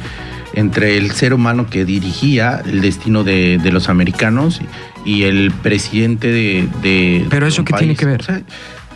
entre 0.54 0.98
el 0.98 1.12
ser 1.12 1.34
humano 1.36 1.68
que 1.70 1.86
dirigía 1.86 2.64
el 2.66 2.82
destino 2.82 3.24
de, 3.24 3.60
de 3.62 3.72
los 3.72 3.90
americanos 3.90 4.60
y 5.06 5.24
el 5.24 5.52
presidente 5.52 6.32
de, 6.32 6.68
de 6.82 7.28
Pero 7.30 7.46
eso 7.46 7.64
qué 7.64 7.74
tiene 7.74 7.96
que 7.96 8.06
ver? 8.08 8.22
O 8.22 8.24
sea, 8.24 8.42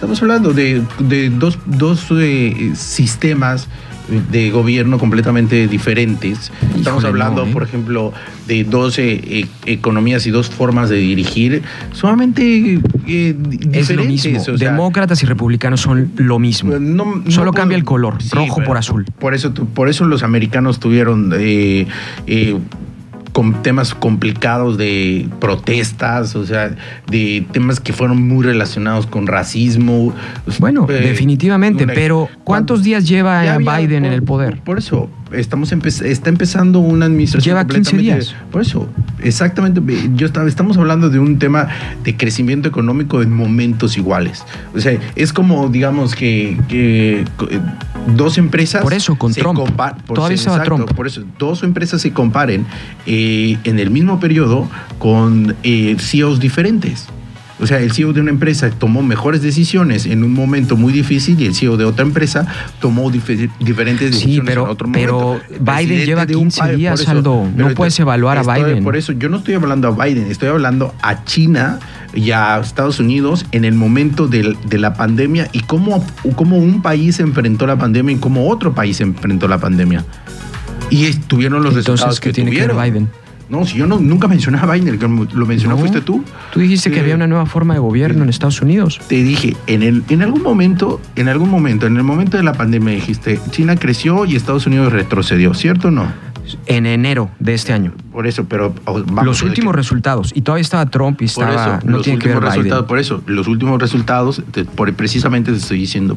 estamos 0.02 0.20
hablando 0.24 0.52
de, 0.52 0.82
de 0.98 1.30
dos, 1.30 1.60
dos 1.68 2.08
eh, 2.10 2.72
sistemas 2.74 3.68
de 4.32 4.50
gobierno 4.50 4.98
completamente 4.98 5.68
diferentes. 5.68 6.52
Estamos 6.76 7.06
hablando, 7.06 7.44
no, 7.46 7.50
¿eh? 7.52 7.54
por 7.54 7.62
ejemplo, 7.62 8.12
de 8.48 8.64
dos 8.64 8.98
eh, 8.98 9.22
e- 9.24 9.48
economías 9.72 10.26
y 10.26 10.32
dos 10.32 10.50
formas 10.50 10.90
de 10.90 10.96
dirigir 10.98 11.62
sumamente 11.94 12.42
eh, 13.08 13.36
Es 13.72 13.92
lo 13.92 14.02
diferentes. 14.02 14.08
mismo. 14.26 14.40
o 14.40 14.58
sea, 14.58 14.72
Demócratas 14.72 15.22
y 15.22 15.28
republicanos 15.28 15.82
son 15.82 16.12
lo 16.16 16.40
mismo. 16.40 16.80
no- 16.80 17.24
Solo 17.30 17.54
cambia 17.54 17.78
el 17.78 17.84
color, 17.84 18.24
Sí, 18.24 18.30
rojo 18.34 18.64
por 18.64 18.78
azul. 18.78 19.06
Por 19.20 19.36
eso, 19.36 19.54
por 19.54 19.88
eso 19.88 20.06
los 20.06 20.24
americanos 20.24 20.80
tuvieron 20.80 21.32
con 23.32 23.64
temas 23.64 23.94
complicados 23.96 24.78
de 24.78 25.28
protestas, 25.40 26.36
o 26.36 26.46
sea, 26.46 26.76
de 27.08 27.46
temas 27.52 27.80
que 27.80 27.94
fueron 27.94 28.28
muy 28.28 28.44
relacionados 28.46 29.06
con 29.08 29.28
racismo. 29.28 30.14
Bueno, 30.60 30.86
Eh, 30.90 30.94
definitivamente, 30.94 31.86
una- 31.86 31.94
pero 31.94 32.30
¿cuántos 32.44 32.84
días 32.84 33.08
lleva 33.08 33.40
había- 33.42 33.78
Biden 33.78 34.06
en 34.06 34.14
el 34.14 34.24
poder? 34.24 34.60
Por 34.62 34.78
eso, 34.78 35.10
estamos 35.34 35.72
empe- 35.74 36.06
está 36.06 36.30
empezando 36.30 36.80
una 36.80 37.06
administración. 37.06 37.44
Lleva 37.56 37.66
15 37.68 37.92
completamente- 37.92 38.26
días. 38.32 38.36
Por 38.52 38.62
eso, 38.62 38.88
exactamente. 39.24 39.82
Yo 40.16 40.26
estaba, 40.28 40.48
estamos 40.48 40.78
hablando 40.78 41.10
de 41.10 41.20
un 41.20 41.40
tema 41.40 41.68
de 42.04 42.18
crecimiento 42.18 42.68
económico 42.70 43.22
en 43.22 43.34
momentos 43.34 43.98
iguales. 43.98 44.44
O 44.76 44.80
sea, 44.80 44.98
es 45.16 45.34
como, 45.34 45.70
digamos, 45.70 46.16
que, 46.16 46.60
que, 46.68 47.22
eh, 47.22 47.60
dos 48.16 48.38
empresas. 48.38 48.82
Por 48.82 48.94
eso, 48.94 49.16
con 49.18 49.34
se 49.34 49.42
Trump. 49.42 49.58
por 49.60 50.16
Todavía 50.16 50.38
ser- 50.38 50.48
estaba 50.48 50.64
Trump. 50.64 50.92
Por 50.94 51.08
eso, 51.08 51.24
dos 51.40 51.64
empresas 51.64 52.02
se 52.02 52.12
comparen 52.12 52.66
eh, 53.06 53.58
en 53.64 53.80
el 53.80 53.90
mismo 53.92 54.20
periodo 54.20 54.70
con 55.00 55.56
eh, 55.64 55.96
CEOs 56.00 56.40
diferentes. 56.40 57.08
O 57.62 57.68
sea, 57.68 57.80
el 57.80 57.92
CEO 57.92 58.12
de 58.12 58.22
una 58.22 58.32
empresa 58.32 58.70
tomó 58.72 59.04
mejores 59.04 59.42
decisiones 59.42 60.06
en 60.08 60.24
un 60.24 60.34
momento 60.34 60.76
muy 60.76 60.92
difícil 60.92 61.40
y 61.40 61.46
el 61.46 61.54
CEO 61.54 61.78
de 61.78 61.86
otra 61.86 62.04
empresa 62.04 62.46
tomó 62.80 63.12
dife- 63.12 63.50
diferentes 63.60 64.08
Sí, 64.10 64.14
decisiones 64.16 64.50
pero- 64.50 64.64
en 64.66 64.70
otro 64.72 64.90
pero 64.92 65.20
momento. 65.20 65.46
Biden 65.50 65.64
Presidente 65.66 66.06
lleva 66.06 66.26
de 66.26 66.36
un 66.36 66.44
15 66.46 66.60
país, 66.60 66.78
días, 66.78 67.02
por 67.04 67.10
Aldo. 67.18 67.44
No 67.56 67.64
pero 67.66 67.76
puedes 67.76 68.00
evaluar 68.00 68.38
a 68.38 68.42
estoy- 68.42 68.64
Biden. 68.64 68.84
Por 68.84 68.98
eso, 68.98 69.12
yo 69.14 69.30
no 69.30 69.38
estoy 69.38 69.54
hablando 69.54 69.88
a 69.88 70.06
Biden, 70.06 70.26
estoy 70.32 70.50
hablando 70.50 70.94
a 71.04 71.24
China 71.24 71.80
y 72.16 72.32
a 72.32 72.60
Estados 72.60 73.00
Unidos 73.00 73.46
en 73.52 73.64
el 73.64 73.76
momento 73.76 74.28
de, 74.28 74.56
la 74.80 74.94
pandemia 74.96 75.48
y 75.52 75.60
cómo, 75.60 76.04
cómo 76.36 76.58
un 76.58 76.82
país 76.82 77.20
enfrentó 77.20 77.68
la 77.68 77.78
pandemia 77.78 78.16
y 78.16 78.20
cómo 78.20 78.50
otro 78.50 78.74
país 78.74 79.00
enfrentó 79.02 79.48
la 79.48 79.60
pandemia. 79.60 80.04
Y 80.90 81.06
es- 81.06 81.22
tuvieron 81.28 81.60
los 81.64 81.72
Entonces, 81.76 81.86
resultados 81.92 82.20
¿qué 82.20 82.30
que 82.30 82.34
tiene 82.34 82.52
que 82.52 82.66
ver. 82.68 82.76
Biden? 82.76 83.08
No, 83.52 83.66
si 83.66 83.78
yo 83.78 83.86
no, 83.86 84.00
nunca 84.00 84.30
mencioné 84.30 84.58
a 84.60 84.66
Biden, 84.66 84.98
que 84.98 85.08
lo 85.08 85.46
mencionó 85.46 85.76
No. 85.76 85.80
fuiste 85.82 86.00
tú. 86.02 86.24
Tú 86.54 86.62
dijiste 86.62 86.90
que 86.90 86.96
Sí. 86.96 87.02
había 87.02 87.16
una 87.16 87.28
nueva 87.28 87.46
forma 87.46 87.74
de 87.74 87.82
gobierno 87.82 88.24
en 88.24 88.30
Estados 88.30 88.62
Unidos. 88.62 89.00
Te 89.10 89.22
dije, 89.24 89.58
en, 89.68 89.84
el, 89.84 90.04
en 90.10 90.22
algún 90.22 90.42
momento, 90.42 91.02
en 91.18 91.28
algún 91.28 91.50
momento, 91.50 91.86
en 91.86 91.98
el 91.98 92.04
momento 92.04 92.38
de 92.38 92.44
la 92.44 92.54
pandemia 92.54 92.94
dijiste, 92.96 93.40
China 93.52 93.76
creció 93.76 94.24
y 94.26 94.38
Estados 94.38 94.66
Unidos 94.68 94.94
retrocedió, 94.94 95.54
¿cierto 95.54 95.90
o 95.90 95.92
no? 95.92 96.06
En 96.66 96.86
enero 96.86 97.30
de 97.40 97.54
este 97.54 97.74
año. 97.74 97.94
Por 98.12 98.28
eso, 98.28 98.46
pero 98.46 98.74
oh, 98.86 99.02
vamos 99.06 99.24
los 99.26 99.42
últimos 99.42 99.72
que- 99.74 99.78
resultados. 99.78 100.32
Y 100.36 100.42
todavía 100.42 100.62
estaba 100.62 100.86
Trump 100.88 101.22
y 101.22 101.28
Por 101.28 101.46
estaba. 101.46 101.78
eso, 101.78 101.86
no 101.88 101.98
los 101.98 102.04
tiene 102.04 102.20
que 102.20 102.28
ver 102.28 102.38
últimos 102.38 102.56
resultados, 102.56 102.86
por 102.88 103.00
eso, 103.00 103.24
los 103.26 103.48
últimos 103.48 103.80
resultados, 103.82 104.44
te- 104.52 104.66
por, 104.66 104.92
precisamente 104.94 105.52
te 105.52 105.58
estoy 105.58 105.80
diciendo, 105.80 106.16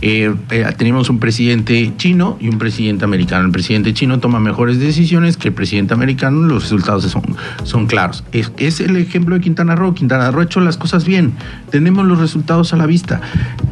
eh, 0.00 0.32
eh, 0.50 0.66
tenemos 0.76 1.10
un 1.10 1.18
presidente 1.18 1.92
chino 1.96 2.36
y 2.40 2.48
un 2.48 2.58
presidente 2.58 3.04
americano. 3.04 3.46
El 3.46 3.50
presidente 3.52 3.92
chino 3.94 4.20
toma 4.20 4.38
mejores 4.38 4.78
decisiones 4.78 5.36
que 5.36 5.48
el 5.48 5.54
presidente 5.54 5.92
americano, 5.94 6.42
los 6.42 6.62
resultados 6.62 7.04
son, 7.04 7.22
son 7.64 7.86
claros. 7.86 8.22
Es, 8.32 8.52
es 8.58 8.80
el 8.80 8.96
ejemplo 8.96 9.34
de 9.34 9.40
Quintana 9.40 9.74
Roo. 9.74 9.94
Quintana 9.94 10.30
Roo 10.30 10.40
ha 10.42 10.44
hecho 10.44 10.60
las 10.60 10.76
cosas 10.76 11.04
bien. 11.04 11.32
Tenemos 11.70 12.06
los 12.06 12.18
resultados 12.18 12.72
a 12.72 12.76
la 12.76 12.86
vista. 12.86 13.20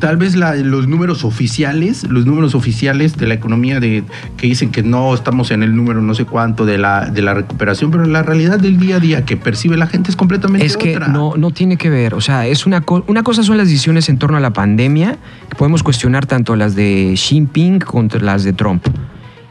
Tal 0.00 0.16
vez 0.16 0.34
la- 0.34 0.56
los 0.56 0.88
números 0.88 1.24
oficiales, 1.24 2.04
los 2.08 2.26
números 2.26 2.54
oficiales 2.56 3.16
de 3.16 3.26
la 3.28 3.34
economía 3.34 3.78
de, 3.78 4.02
que 4.36 4.46
dicen 4.48 4.70
que 4.72 4.82
no 4.82 5.14
estamos 5.14 5.50
en 5.52 5.62
el 5.62 5.76
número 5.82 6.00
no 6.00 6.14
sé 6.14 6.24
cuánto 6.24 6.64
de 6.64 6.78
la, 6.78 7.06
de 7.10 7.22
la 7.22 7.34
recuperación, 7.34 7.90
pero 7.90 8.04
la 8.06 8.22
realidad 8.22 8.58
del 8.58 8.78
día 8.78 8.96
a 8.96 9.00
día 9.00 9.24
que 9.24 9.36
percibe 9.36 9.76
la 9.76 9.86
gente 9.86 10.10
es 10.10 10.16
completamente 10.16 10.64
Es 10.64 10.76
que 10.76 10.96
otra. 10.96 11.08
no, 11.08 11.34
no 11.36 11.50
tiene 11.50 11.76
que 11.76 11.90
ver. 11.90 12.14
O 12.14 12.20
sea, 12.20 12.46
es 12.46 12.66
una, 12.66 12.80
co- 12.80 13.04
una 13.08 13.22
cosa 13.22 13.42
son 13.42 13.56
las 13.58 13.66
decisiones 13.68 14.08
en 14.08 14.18
torno 14.18 14.36
a 14.36 14.40
la 14.40 14.52
pandemia, 14.52 15.18
que 15.48 15.56
podemos 15.56 15.82
cuestionar 15.82 16.26
tanto 16.26 16.56
las 16.56 16.74
de 16.74 17.12
Xi 17.16 17.34
Jinping 17.34 17.80
contra 17.80 18.20
las 18.20 18.44
de 18.44 18.52
Trump. 18.52 18.86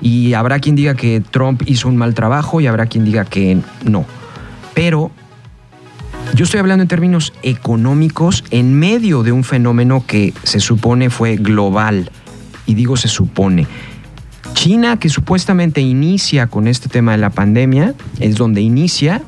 Y 0.01 0.33
habrá 0.33 0.59
quien 0.59 0.75
diga 0.75 0.95
que 0.95 1.21
Trump 1.21 1.61
hizo 1.65 1.87
un 1.87 1.95
mal 1.97 2.13
trabajo 2.15 2.59
y 2.61 2.67
habrá 2.67 2.87
quien 2.87 3.05
diga 3.05 3.25
que 3.25 3.59
no. 3.85 4.05
Pero 4.73 5.11
yo 6.33 6.43
estoy 6.45 6.59
hablando 6.59 6.81
en 6.81 6.87
términos 6.87 7.33
económicos 7.43 8.43
en 8.51 8.73
medio 8.79 9.21
de 9.23 9.31
un 9.31 9.43
fenómeno 9.43 10.03
que 10.07 10.33
se 10.43 10.59
supone 10.59 11.09
fue 11.09 11.35
global. 11.35 12.09
Y 12.65 12.73
digo 12.75 12.95
se 12.97 13.07
supone. 13.09 13.67
China, 14.61 14.97
que 14.97 15.09
supuestamente 15.09 15.81
inicia 15.81 16.45
con 16.45 16.67
este 16.67 16.87
tema 16.87 17.13
de 17.13 17.17
la 17.17 17.31
pandemia, 17.31 17.95
es 18.19 18.35
donde 18.35 18.61
inicia, 18.61 19.23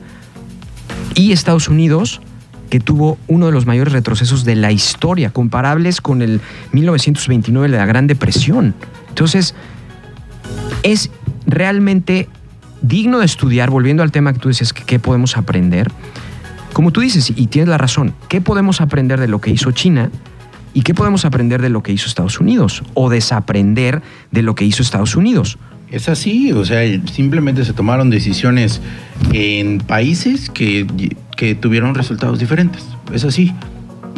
y 1.16 1.32
Estados 1.32 1.70
Unidos, 1.70 2.22
que 2.70 2.80
tuvo 2.80 3.18
uno 3.28 3.48
de 3.48 3.52
los 3.52 3.66
mayores 3.66 3.94
retrocesos 3.94 4.46
de 4.46 4.56
la 4.56 4.72
historia, 4.72 5.32
comparables 5.32 6.02
con 6.02 6.22
el 6.22 6.40
1929 6.74 7.72
de 7.72 7.78
la 7.80 7.88
Gran 7.88 8.06
Depresión. 8.06 8.76
Entonces, 9.10 9.56
es 10.84 11.10
realmente 11.48 12.30
digno 12.84 13.18
de 13.18 13.26
estudiar, 13.26 13.72
volviendo 13.72 14.04
al 14.04 14.12
tema 14.12 14.34
que 14.34 14.40
tú 14.40 14.50
decías, 14.50 14.72
que 14.72 14.84
qué 14.84 15.00
podemos 15.00 15.36
aprender. 15.36 15.92
Como 16.74 16.92
tú 16.92 17.02
dices, 17.02 17.34
y 17.36 17.48
tienes 17.48 17.70
la 17.70 17.80
razón, 17.80 18.14
¿qué 18.30 18.40
podemos 18.40 18.82
aprender 18.82 19.20
de 19.20 19.28
lo 19.28 19.42
que 19.42 19.50
hizo 19.50 19.72
China? 19.72 20.12
¿Y 20.74 20.82
qué 20.82 20.94
podemos 20.94 21.26
aprender 21.26 21.62
de 21.62 21.70
lo 21.70 21.84
que 21.84 21.92
hizo 21.92 22.08
Estados 22.08 22.40
Unidos? 22.40 22.84
O 22.94 23.10
desaprender 23.10 24.02
de 24.32 24.42
lo 24.42 24.56
que 24.56 24.66
hizo 24.66 24.82
Estados 24.82 25.16
Unidos. 25.16 25.58
Es 25.92 26.10
así, 26.10 26.52
o 26.52 26.66
sea, 26.66 26.82
simplemente 27.12 27.64
se 27.66 27.74
tomaron 27.74 28.10
decisiones 28.10 28.82
en 29.32 29.78
países 29.78 30.50
que, 30.50 30.88
que 31.38 31.54
tuvieron 31.54 31.94
resultados 31.94 32.40
diferentes. 32.40 32.84
Es 33.14 33.24
así. 33.24 33.54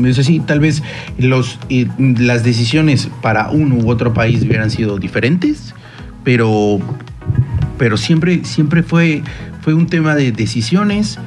Es 0.04 0.20
así, 0.20 0.40
tal 0.40 0.60
vez 0.60 0.84
los, 1.18 1.58
las 1.98 2.44
decisiones 2.44 3.10
para 3.22 3.50
uno 3.50 3.76
u 3.76 3.90
otro 3.90 4.14
país 4.14 4.44
hubieran 4.44 4.70
sido 4.70 4.98
diferentes, 4.98 5.74
pero, 6.24 6.80
pero 7.78 7.96
siempre, 7.96 8.44
siempre 8.44 8.84
fue, 8.84 9.24
fue 9.62 9.74
un 9.74 9.88
tema 9.88 10.16
de 10.16 10.34
decisiones 10.34 11.18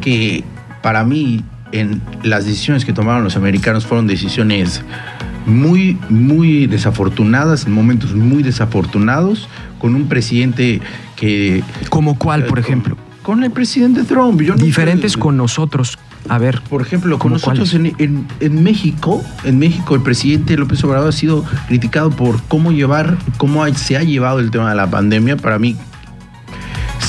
que 0.00 0.42
para 0.82 1.04
mí 1.04 1.44
en 1.72 2.00
las 2.22 2.44
decisiones 2.44 2.84
que 2.84 2.92
tomaron 2.92 3.24
los 3.24 3.36
americanos 3.36 3.86
fueron 3.86 4.06
decisiones 4.06 4.82
muy, 5.46 5.98
muy 6.08 6.66
desafortunadas, 6.66 7.66
en 7.66 7.72
momentos 7.72 8.14
muy 8.14 8.42
desafortunados, 8.42 9.48
con 9.78 9.94
un 9.94 10.08
presidente 10.08 10.80
que... 11.16 11.62
¿Como 11.88 12.18
cuál, 12.18 12.44
por 12.44 12.58
eh, 12.58 12.62
ejemplo? 12.62 12.96
Con, 12.96 13.36
con 13.36 13.44
el 13.44 13.50
presidente 13.50 14.04
Trump. 14.04 14.40
Yo 14.42 14.54
no- 14.56 14.62
Diferentes 14.64 15.16
con 15.16 15.36
nosotros. 15.36 15.98
A 16.28 16.38
ver, 16.38 16.60
Por 16.68 16.82
ejemplo, 16.82 17.18
con 17.20 17.30
¿Cómo 17.32 17.34
nosotros 17.38 17.72
en, 17.74 17.94
en- 17.98 18.26
en 18.40 18.62
México, 18.64 19.22
en 19.44 19.60
México 19.60 19.94
el 19.94 20.02
presidente 20.02 20.56
López 20.56 20.82
Obrador 20.82 21.10
ha 21.10 21.12
sido 21.12 21.44
criticado 21.68 22.10
por 22.10 22.42
cómo 22.48 22.72
llevar, 22.72 23.16
cómo 23.36 23.64
se 23.74 23.96
ha 23.96 24.02
llevado 24.02 24.40
el 24.40 24.50
tema 24.50 24.70
de 24.70 24.74
la 24.76 24.90
pandemia. 24.90 25.36
Para 25.36 25.60
mí, 25.60 25.76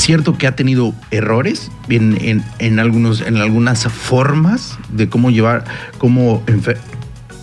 cierto 0.08 0.38
que 0.38 0.48
ha 0.48 0.56
tenido 0.56 0.94
errores 1.12 1.70
en, 1.90 2.18
en- 2.22 2.42
en 2.60 2.80
algunos, 2.80 3.20
en 3.20 3.36
algunas 3.36 3.84
formas 3.90 4.80
de 4.90 5.10
cómo 5.10 5.32
llevar, 5.32 5.66
cómo 5.98 6.42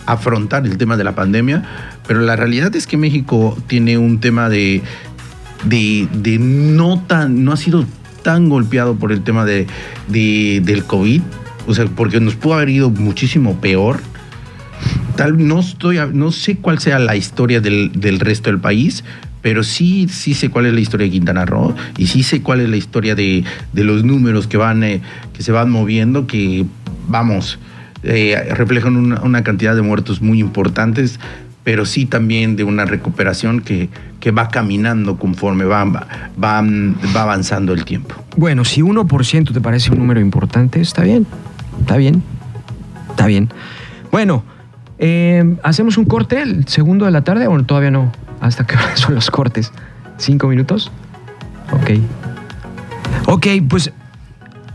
afrontar 0.06 0.64
el 0.66 0.78
tema 0.78 0.96
de 0.96 1.04
la 1.04 1.14
pandemia, 1.14 1.62
pero 2.08 2.20
la 2.22 2.36
realidad 2.36 2.74
es 2.74 2.86
que 2.86 2.96
México 2.96 3.54
tiene 3.66 3.98
un 3.98 4.18
tema 4.18 4.48
de, 4.48 4.80
de, 5.64 6.08
de 6.14 6.38
no 6.38 7.02
tan, 7.06 7.44
no 7.44 7.52
ha 7.52 7.58
sido 7.58 7.84
tan 8.22 8.48
golpeado 8.48 8.94
por 8.96 9.12
el 9.12 9.22
tema 9.22 9.44
de, 9.44 9.66
de- 10.08 10.62
del 10.64 10.84
COVID, 10.84 11.20
o 11.66 11.74
sea, 11.74 11.84
porque 11.94 12.18
nos 12.18 12.34
pudo 12.34 12.54
haber 12.54 12.70
ido 12.70 12.88
muchísimo 12.88 13.60
peor. 13.60 14.00
Tal, 15.16 15.46
no, 15.46 15.60
estoy, 15.60 15.98
no 16.14 16.32
sé 16.32 16.56
cuál 16.56 16.78
sea 16.78 16.98
la 16.98 17.14
historia 17.14 17.60
del, 17.60 17.92
del 17.92 18.20
resto 18.20 18.48
del 18.50 18.58
país, 18.58 19.04
pero 19.44 19.62
sí, 19.62 20.08
sí 20.08 20.32
sé 20.32 20.48
cuál 20.48 20.64
es 20.64 20.72
la 20.72 20.80
historia 20.80 21.04
de 21.04 21.10
Quintana 21.10 21.44
Roo 21.44 21.74
y 21.98 22.06
sí 22.06 22.22
sé 22.22 22.40
cuál 22.40 22.62
es 22.62 22.70
la 22.70 22.78
historia 22.78 23.14
de, 23.14 23.44
de 23.74 23.84
los 23.84 24.02
números 24.02 24.46
que, 24.46 24.56
van, 24.56 24.82
eh, 24.82 25.02
que 25.34 25.42
se 25.42 25.52
van 25.52 25.70
moviendo, 25.70 26.26
que 26.26 26.64
vamos, 27.08 27.58
eh, 28.04 28.42
reflejan 28.56 28.96
una, 28.96 29.44
cantidad 29.44 29.76
de 29.76 29.82
muertos 29.82 30.22
muy 30.22 30.40
importantes, 30.40 31.20
pero 31.62 31.84
sí 31.84 32.06
también 32.06 32.56
de 32.56 32.64
una 32.64 32.86
recuperación 32.86 33.60
que, 33.60 33.90
que 34.18 34.30
va 34.30 34.48
caminando 34.48 35.18
conforme 35.18 35.66
va, 35.66 35.84
va, 35.84 36.08
va 36.42 37.22
avanzando 37.22 37.74
el 37.74 37.84
tiempo. 37.84 38.14
Bueno, 38.38 38.64
si 38.64 38.80
1% 38.80 39.52
te 39.52 39.60
parece 39.60 39.90
un 39.90 39.98
número 39.98 40.20
importante, 40.20 40.80
está 40.80 41.02
bien. 41.02 41.26
Está 41.80 41.98
bien. 41.98 42.22
Está 43.10 43.26
bien. 43.26 43.50
Bueno, 44.10 44.42
eh, 44.98 45.54
¿hacemos 45.62 45.98
un 45.98 46.06
corte 46.06 46.40
el 46.40 46.66
segundo 46.66 47.04
de 47.04 47.10
la 47.10 47.24
tarde 47.24 47.46
o 47.46 47.62
todavía 47.62 47.90
no? 47.90 48.23
¿Hasta 48.44 48.66
qué 48.66 48.76
hora 48.76 48.94
son 48.96 49.14
los 49.14 49.30
cortes? 49.30 49.72
¿Cinco 50.18 50.48
minutos? 50.48 50.92
Ok. 51.72 51.98
Ok, 53.26 53.46
pues 53.68 53.90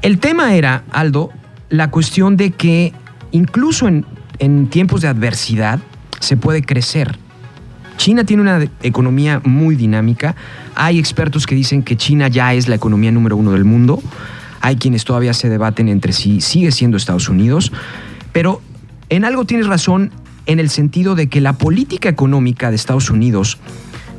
el 0.01 0.17
tema 0.19 0.55
era, 0.55 0.83
Aldo, 0.91 1.29
la 1.69 1.91
cuestión 1.91 2.35
de 2.35 2.49
que 2.49 2.93
incluso 3.31 3.87
en, 3.87 4.05
en 4.39 4.67
tiempos 4.69 5.01
de 5.01 5.07
adversidad 5.07 5.79
se 6.19 6.35
puede 6.35 6.63
crecer. 6.63 7.19
China 7.97 8.23
tiene 8.23 8.41
una 8.41 8.67
economía 8.81 9.39
muy 9.43 9.75
dinámica. 9.75 10.35
Hay 10.73 10.97
expertos 10.97 11.45
que 11.45 11.53
dicen 11.53 11.83
que 11.83 11.95
China 11.95 12.27
ya 12.27 12.55
es 12.55 12.67
la 12.67 12.75
economía 12.75 13.11
número 13.11 13.37
uno 13.37 13.51
del 13.51 13.65
mundo. 13.65 14.01
Hay 14.61 14.77
quienes 14.77 15.05
todavía 15.05 15.33
se 15.33 15.47
debaten 15.47 15.89
entre 15.89 16.11
si 16.13 16.41
sigue 16.41 16.71
siendo 16.71 16.97
Estados 16.97 17.29
Unidos. 17.29 17.71
Pero 18.31 18.61
en 19.09 19.25
algo 19.25 19.45
tienes 19.45 19.67
razón 19.67 20.11
en 20.49 20.59
el 20.59 20.71
sentido 20.71 21.13
de 21.13 21.29
que 21.29 21.41
la 21.41 21.53
política 21.53 22.09
económica 22.09 22.71
de 22.71 22.75
Estados 22.75 23.11
Unidos 23.11 23.59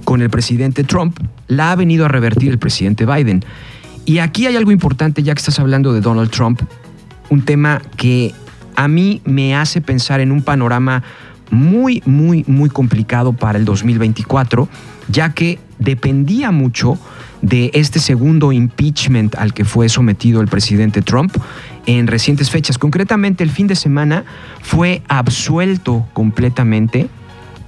con 0.04 0.22
el 0.22 0.30
presidente 0.30 0.84
Trump 0.84 1.18
la 1.48 1.72
ha 1.72 1.76
venido 1.76 2.04
a 2.04 2.08
revertir 2.08 2.52
el 2.52 2.58
presidente 2.60 3.04
Biden. 3.04 3.44
Y 4.04 4.18
aquí 4.18 4.46
hay 4.46 4.54
algo 4.54 4.70
importante, 4.70 5.24
ya 5.24 5.34
que 5.34 5.40
estás 5.40 5.58
hablando 5.58 5.92
de 5.92 6.00
Donald 6.00 6.30
Trump, 6.30 6.62
un 7.30 7.42
tema 7.42 7.82
que 7.96 8.32
a 8.76 8.86
mí 8.86 9.20
me 9.24 9.56
hace 9.56 9.80
pensar 9.80 10.20
en 10.20 10.30
un 10.30 10.42
panorama 10.42 11.02
muy, 11.50 12.00
muy, 12.06 12.44
muy 12.46 12.70
complicado 12.70 13.32
para 13.32 13.58
el 13.58 13.64
2024, 13.64 14.68
ya 15.08 15.34
que 15.34 15.58
dependía 15.80 16.52
mucho 16.52 16.96
de 17.42 17.72
este 17.74 17.98
segundo 17.98 18.52
impeachment 18.52 19.34
al 19.34 19.52
que 19.52 19.64
fue 19.64 19.88
sometido 19.88 20.40
el 20.40 20.46
presidente 20.46 21.02
Trump 21.02 21.36
en 21.86 22.06
recientes 22.06 22.50
fechas. 22.50 22.78
Concretamente, 22.78 23.44
el 23.44 23.50
fin 23.50 23.66
de 23.66 23.76
semana 23.76 24.24
fue 24.62 25.02
absuelto 25.08 26.06
completamente 26.12 27.08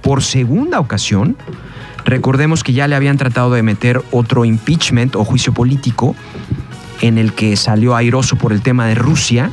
por 0.01 0.21
segunda 0.21 0.79
ocasión. 0.79 1.37
Recordemos 2.05 2.63
que 2.63 2.73
ya 2.73 2.87
le 2.87 2.95
habían 2.95 3.17
tratado 3.17 3.51
de 3.51 3.63
meter 3.63 4.01
otro 4.11 4.45
impeachment 4.45 5.15
o 5.15 5.23
juicio 5.23 5.53
político 5.53 6.15
en 7.01 7.17
el 7.17 7.33
que 7.33 7.55
salió 7.55 7.95
airoso 7.95 8.35
por 8.35 8.51
el 8.51 8.61
tema 8.61 8.85
de 8.87 8.95
Rusia. 8.95 9.49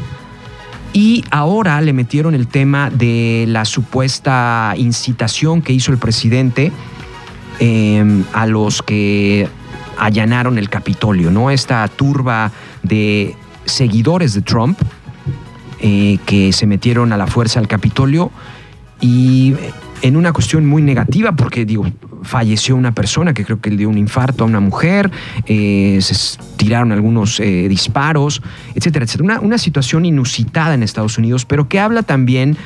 Y 0.92 1.24
ahora 1.30 1.80
le 1.80 1.92
metieron 1.92 2.34
el 2.34 2.48
tema 2.48 2.90
de 2.90 3.44
la 3.46 3.64
supuesta 3.64 4.74
incitación 4.76 5.62
que 5.62 5.72
hizo 5.72 5.92
el 5.92 5.98
presidente 5.98 6.72
em, 7.60 8.24
a 8.32 8.46
los 8.46 8.82
que 8.82 9.48
allanaron 9.98 10.58
el 10.58 10.68
Capitolio, 10.68 11.30
¿no? 11.30 11.50
Esta 11.50 11.86
turba 11.86 12.50
de 12.82 13.36
seguidores 13.70 14.34
de 14.34 14.42
Trump 14.42 14.78
eh, 15.80 16.18
que 16.26 16.52
se 16.52 16.66
metieron 16.66 17.12
a 17.12 17.16
la 17.16 17.26
fuerza 17.26 17.58
al 17.58 17.68
Capitolio 17.68 18.30
y 19.00 19.54
en 20.02 20.16
una 20.16 20.32
cuestión 20.32 20.66
muy 20.66 20.82
negativa, 20.82 21.32
porque 21.32 21.64
digo, 21.64 21.86
falleció 22.22 22.76
una 22.76 22.92
persona 22.92 23.32
que 23.34 23.44
creo 23.44 23.60
que 23.60 23.70
le 23.70 23.76
dio 23.78 23.88
un 23.88 23.98
infarto 23.98 24.44
a 24.44 24.46
una 24.46 24.60
mujer, 24.60 25.10
eh, 25.46 25.98
se 26.02 26.38
tiraron 26.56 26.92
algunos 26.92 27.40
eh, 27.40 27.66
disparos, 27.68 28.42
etcétera, 28.74 29.04
etcétera. 29.04 29.24
Una, 29.24 29.40
una 29.40 29.58
situación 29.58 30.04
inusitada 30.04 30.74
en 30.74 30.82
Estados 30.82 31.18
Unidos, 31.18 31.44
pero 31.44 31.68
que 31.68 31.80
habla 31.80 32.02
también 32.02 32.56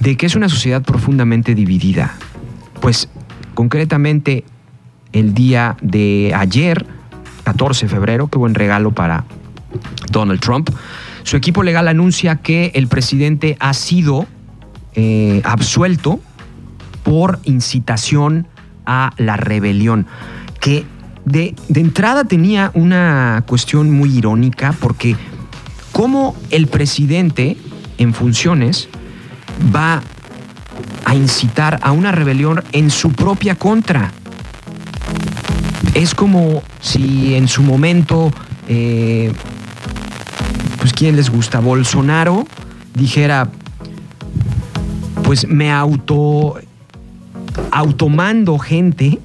de 0.00 0.16
que 0.16 0.26
es 0.26 0.36
una 0.36 0.48
sociedad 0.48 0.82
profundamente 0.82 1.54
dividida. 1.54 2.14
Pues 2.80 3.08
concretamente 3.54 4.44
el 5.12 5.34
día 5.34 5.76
de 5.82 6.32
ayer, 6.34 6.86
14 7.44 7.86
de 7.86 7.92
febrero, 7.92 8.28
qué 8.28 8.38
buen 8.38 8.54
regalo 8.54 8.92
para 8.92 9.24
Donald 10.12 10.40
Trump, 10.40 10.70
su 11.24 11.36
equipo 11.36 11.62
legal 11.62 11.88
anuncia 11.88 12.36
que 12.36 12.70
el 12.74 12.86
presidente 12.86 13.56
ha 13.58 13.74
sido 13.74 14.26
eh, 14.94 15.40
absuelto 15.44 16.20
por 17.02 17.40
incitación 17.44 18.46
a 18.86 19.12
la 19.16 19.36
rebelión, 19.36 20.06
que 20.60 20.84
de, 21.24 21.54
de, 21.68 21.80
entrada 21.80 22.24
tenía 22.24 22.70
una 22.74 23.44
cuestión 23.46 23.90
muy 23.90 24.16
irónica 24.16 24.74
porque 24.80 25.16
cómo 25.92 26.36
el 26.50 26.66
presidente 26.66 27.56
en 27.98 28.12
funciones 28.12 28.88
va 29.74 30.02
a 31.04 31.14
incitar 31.14 31.78
a 31.82 31.92
una 31.92 32.12
rebelión 32.12 32.62
en 32.72 32.90
su 32.90 33.12
propia 33.12 33.54
contra. 33.54 34.12
Es 35.94 36.14
como 36.14 36.62
si 36.80 37.34
en 37.34 37.48
su 37.48 37.62
momento, 37.62 38.32
eh, 38.68 39.32
pues 40.82 40.92
¿quién 40.92 41.14
les 41.14 41.30
gusta? 41.30 41.60
Bolsonaro 41.60 42.44
dijera, 42.94 43.48
pues 45.22 45.46
me 45.46 45.70
auto 45.70 46.56
automando 47.70 48.58
gente 48.58 49.20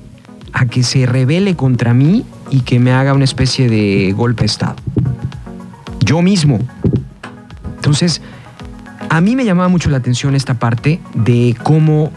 a 0.53 0.67
que 0.67 0.83
se 0.83 1.07
rebele 1.07 1.55
contra 1.55 1.95
mí 1.95 2.23
y 2.51 2.59
que 2.59 2.77
me 2.77 2.91
haga 2.91 3.15
una 3.15 3.23
especie 3.23 3.69
de 3.69 4.13
golpe 4.15 4.41
de 4.41 4.45
Estado. 4.45 4.75
Yo 6.05 6.21
mismo. 6.21 6.59
Entonces, 7.77 8.21
a 9.09 9.19
mí 9.19 9.35
me 9.35 9.43
llamaba 9.43 9.67
mucho 9.67 9.89
la 9.89 9.97
atención 9.97 10.35
esta 10.35 10.53
parte 10.53 11.01
de 11.15 11.57
cómo 11.63 12.11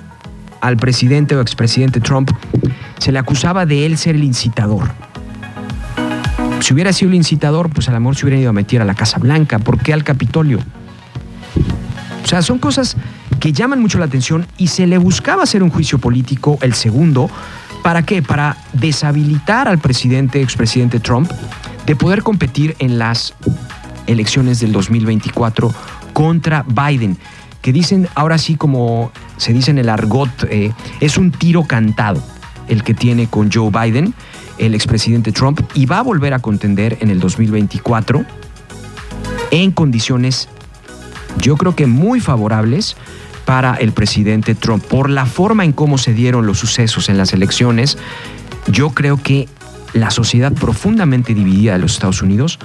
al 0.60 0.76
presidente 0.76 1.34
o 1.34 1.40
expresidente 1.40 2.00
Trump 2.00 2.30
se 2.98 3.10
le 3.10 3.18
acusaba 3.18 3.64
de 3.64 3.86
él 3.86 3.96
ser 3.96 4.16
el 4.16 4.24
incitador. 4.24 4.90
Si 6.60 6.74
hubiera 6.74 6.92
sido 6.92 7.10
el 7.10 7.16
incitador, 7.16 7.70
pues 7.70 7.88
a 7.88 7.92
lo 7.92 8.00
mejor 8.00 8.16
se 8.16 8.26
hubiera 8.26 8.40
ido 8.40 8.50
a 8.50 8.52
meter 8.52 8.82
a 8.82 8.84
la 8.84 8.94
Casa 8.94 9.18
Blanca. 9.18 9.58
¿Por 9.58 9.78
qué 9.78 9.92
al 9.92 10.04
Capitolio? 10.04 10.58
O 12.22 12.26
sea, 12.26 12.42
son 12.42 12.58
cosas 12.58 12.96
que 13.40 13.52
llaman 13.52 13.80
mucho 13.80 13.98
la 13.98 14.04
atención 14.04 14.46
y 14.58 14.68
se 14.68 14.86
le 14.86 14.98
buscaba 14.98 15.42
hacer 15.42 15.62
un 15.62 15.70
juicio 15.70 15.98
político, 15.98 16.58
el 16.60 16.74
segundo, 16.74 17.30
¿para 17.82 18.02
qué? 18.02 18.22
Para 18.22 18.56
deshabilitar 18.74 19.66
al 19.68 19.78
presidente, 19.78 20.42
expresidente 20.42 21.00
Trump, 21.00 21.30
de 21.86 21.96
poder 21.96 22.22
competir 22.22 22.76
en 22.78 22.98
las 22.98 23.34
elecciones 24.06 24.60
del 24.60 24.72
2024 24.72 25.72
contra 26.12 26.64
Biden, 26.68 27.16
que 27.62 27.72
dicen, 27.72 28.08
ahora 28.14 28.38
sí 28.38 28.56
como 28.56 29.10
se 29.38 29.52
dice 29.52 29.70
en 29.70 29.78
el 29.78 29.88
argot, 29.88 30.30
eh, 30.50 30.72
es 31.00 31.16
un 31.16 31.32
tiro 31.32 31.64
cantado 31.64 32.22
el 32.68 32.84
que 32.84 32.94
tiene 32.94 33.26
con 33.26 33.50
Joe 33.50 33.70
Biden, 33.70 34.14
el 34.60 34.74
expresidente 34.74 35.32
Trump, 35.32 35.60
y 35.74 35.86
va 35.86 35.98
a 35.98 36.02
volver 36.02 36.34
a 36.34 36.38
contender 36.38 36.98
en 37.00 37.10
el 37.10 37.20
2024 37.20 38.24
en 39.50 39.70
condiciones, 39.72 40.48
yo 41.38 41.56
creo 41.56 41.74
que 41.74 41.86
muy 41.86 42.20
favorables 42.20 42.96
para 43.44 43.74
el 43.74 43.92
presidente 43.92 44.54
Trump. 44.54 44.84
Por 44.84 45.10
la 45.10 45.26
forma 45.26 45.64
en 45.64 45.72
cómo 45.72 45.98
se 45.98 46.14
dieron 46.14 46.46
los 46.46 46.58
sucesos 46.58 47.08
en 47.08 47.18
las 47.18 47.32
elecciones, 47.32 47.98
yo 48.70 48.90
creo 48.90 49.20
que 49.20 49.48
la 49.92 50.10
sociedad 50.10 50.52
profundamente 50.52 51.34
dividida 51.34 51.72
de 51.72 51.80
los 51.80 51.94
Estados 51.94 52.22
Unidos 52.22 52.58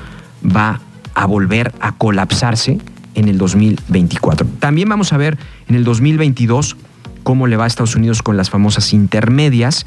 va 0.46 0.80
a 1.16 1.26
volver 1.26 1.74
a 1.80 1.94
colapsarse 1.94 2.78
en 3.16 3.28
el 3.28 3.38
2024. 3.38 4.46
También 4.60 4.90
vamos 4.90 5.14
a 5.14 5.18
ver 5.18 5.38
en 5.68 5.76
el 5.76 5.84
2022 5.84 6.76
cómo 7.24 7.48
le 7.48 7.58
va 7.58 7.64
a 7.64 7.68
Estados 7.68 7.96
Unidos 7.96 8.22
con 8.22 8.38
las 8.38 8.50
famosas 8.50 8.94
intermedias, 8.94 9.86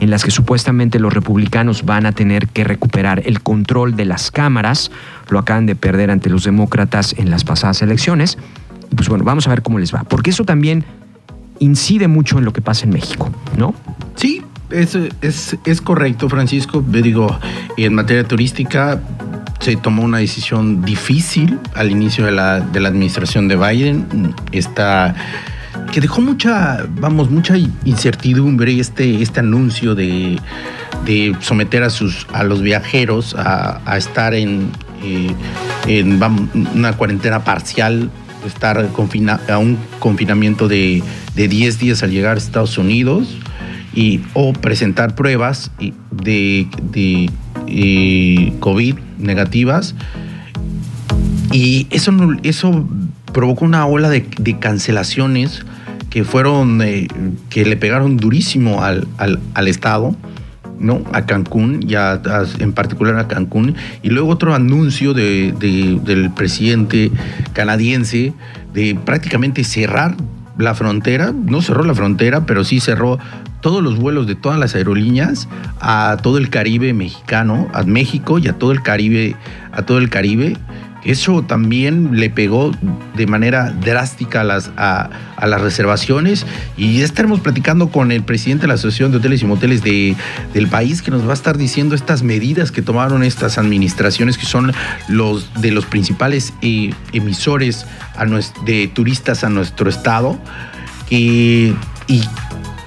en 0.00 0.10
las 0.10 0.24
que 0.24 0.30
supuestamente 0.30 0.98
los 0.98 1.12
republicanos 1.12 1.84
van 1.84 2.06
a 2.06 2.12
tener 2.12 2.48
que 2.48 2.64
recuperar 2.64 3.22
el 3.24 3.40
control 3.40 3.96
de 3.96 4.04
las 4.04 4.30
cámaras, 4.30 4.90
lo 5.30 5.38
acaban 5.38 5.66
de 5.66 5.74
perder 5.74 6.10
ante 6.10 6.30
los 6.30 6.44
demócratas 6.44 7.14
en 7.18 7.30
las 7.30 7.44
pasadas 7.44 7.82
elecciones. 7.82 8.38
Pues 8.94 9.08
bueno, 9.08 9.24
vamos 9.24 9.46
a 9.46 9.50
ver 9.50 9.62
cómo 9.62 9.78
les 9.78 9.94
va, 9.94 10.04
porque 10.04 10.30
eso 10.30 10.44
también 10.44 10.84
incide 11.58 12.08
mucho 12.08 12.38
en 12.38 12.44
lo 12.44 12.52
que 12.52 12.60
pasa 12.60 12.84
en 12.84 12.90
México, 12.90 13.30
¿no? 13.56 13.74
Sí, 14.14 14.42
es, 14.70 14.96
es, 15.22 15.56
es 15.64 15.80
correcto, 15.80 16.28
Francisco. 16.28 16.84
Digo, 16.86 17.38
en 17.76 17.94
materia 17.94 18.24
turística 18.24 19.00
se 19.60 19.76
tomó 19.76 20.02
una 20.02 20.18
decisión 20.18 20.82
difícil 20.82 21.58
al 21.74 21.90
inicio 21.90 22.24
de 22.24 22.32
la, 22.32 22.60
de 22.60 22.80
la 22.80 22.88
administración 22.88 23.48
de 23.48 23.56
Biden. 23.56 24.34
Está 24.52 25.14
que 25.92 26.00
dejó 26.00 26.20
mucha, 26.20 26.86
vamos, 27.00 27.30
mucha 27.30 27.56
incertidumbre 27.56 28.78
este, 28.78 29.22
este 29.22 29.40
anuncio 29.40 29.94
de, 29.94 30.38
de 31.04 31.34
someter 31.40 31.82
a, 31.82 31.90
sus, 31.90 32.26
a 32.32 32.44
los 32.44 32.62
viajeros 32.62 33.34
a, 33.38 33.96
estar 33.96 34.34
en, 34.34 34.70
eh, 35.02 35.32
en 35.86 36.20
una 36.74 36.92
cuarentena 36.94 37.44
parcial, 37.44 38.10
estar 38.46 38.88
confina, 38.92 39.40
a 39.48 39.58
un 39.58 39.78
confinamiento 39.98 40.68
de, 40.68 41.02
de 41.34 41.48
10 41.48 41.78
días 41.78 42.02
al 42.02 42.10
llegar 42.10 42.36
a 42.36 42.38
Estados 42.38 42.78
Unidos 42.78 43.36
y, 43.94 44.20
o 44.34 44.52
presentar 44.52 45.14
pruebas 45.14 45.70
de, 46.10 46.68
de 46.92 47.30
eh, 47.66 48.52
COVID 48.60 48.96
negativas. 49.18 49.94
Y 51.52 51.86
eso, 51.90 52.12
eso 52.42 52.86
provocó 53.32 53.64
una 53.64 53.86
ola 53.86 54.10
de, 54.10 54.28
de 54.38 54.58
cancelaciones 54.58 55.64
que 56.16 56.24
fueron, 56.24 56.80
eh, 56.80 57.08
que 57.50 57.66
le 57.66 57.76
pegaron 57.76 58.16
durísimo 58.16 58.82
al, 58.82 59.06
al, 59.18 59.38
al, 59.52 59.68
Estado, 59.68 60.16
¿no? 60.80 61.02
A 61.12 61.26
Cancún, 61.26 61.82
ya 61.82 62.22
en 62.58 62.72
particular 62.72 63.18
a 63.18 63.28
Cancún. 63.28 63.74
Y 64.02 64.08
luego 64.08 64.30
otro 64.30 64.54
anuncio 64.54 65.12
de, 65.12 65.52
de, 65.60 66.00
del 66.02 66.30
presidente 66.30 67.12
canadiense 67.52 68.32
de 68.72 68.94
prácticamente 68.94 69.62
cerrar 69.62 70.16
la 70.56 70.74
frontera, 70.74 71.34
no 71.34 71.60
cerró 71.60 71.84
la 71.84 71.94
frontera, 71.94 72.46
pero 72.46 72.64
sí 72.64 72.80
cerró 72.80 73.18
todos 73.60 73.82
los 73.82 73.98
vuelos 73.98 74.26
de 74.26 74.36
todas 74.36 74.58
las 74.58 74.74
aerolíneas 74.74 75.50
a 75.82 76.16
todo 76.22 76.38
el 76.38 76.48
Caribe 76.48 76.94
mexicano, 76.94 77.68
a 77.74 77.82
México 77.82 78.38
y 78.38 78.48
a 78.48 78.54
todo 78.54 78.72
el 78.72 78.80
Caribe, 78.80 79.36
a 79.70 79.82
todo 79.82 79.98
el 79.98 80.08
Caribe 80.08 80.56
Eso 81.04 81.42
también 81.42 82.18
le 82.18 82.30
pegó 82.30 82.72
de 83.14 83.26
manera 83.26 83.70
drástica 83.70 84.40
a 84.40 84.44
las, 84.44 84.70
a, 84.76 85.08
las 85.46 85.60
reservaciones 85.60 86.46
y 86.76 86.98
ya 86.98 87.04
estaremos 87.04 87.40
platicando 87.40 87.88
con 87.88 88.10
el 88.10 88.24
presidente 88.24 88.62
de 88.62 88.68
la 88.68 88.74
Asociación 88.74 89.12
de 89.12 89.18
Hoteles 89.18 89.42
y 89.42 89.46
Moteles 89.46 89.82
de, 89.82 90.16
del 90.52 90.66
país 90.66 91.02
que 91.02 91.10
nos 91.10 91.24
va 91.24 91.30
a 91.30 91.34
estar 91.34 91.56
diciendo 91.56 91.94
estas 91.94 92.22
medidas 92.22 92.72
que 92.72 92.82
tomaron 92.82 93.22
estas 93.22 93.56
administraciones 93.56 94.36
que 94.36 94.46
son 94.46 94.72
los 95.08 95.52
de 95.60 95.70
los 95.70 95.86
principales 95.86 96.52
eh, 96.62 96.92
emisores 97.12 97.86
de 98.64 98.88
turistas 98.88 99.44
a 99.44 99.48
nuestro 99.48 99.88
estado. 99.88 100.38
y 101.08 101.72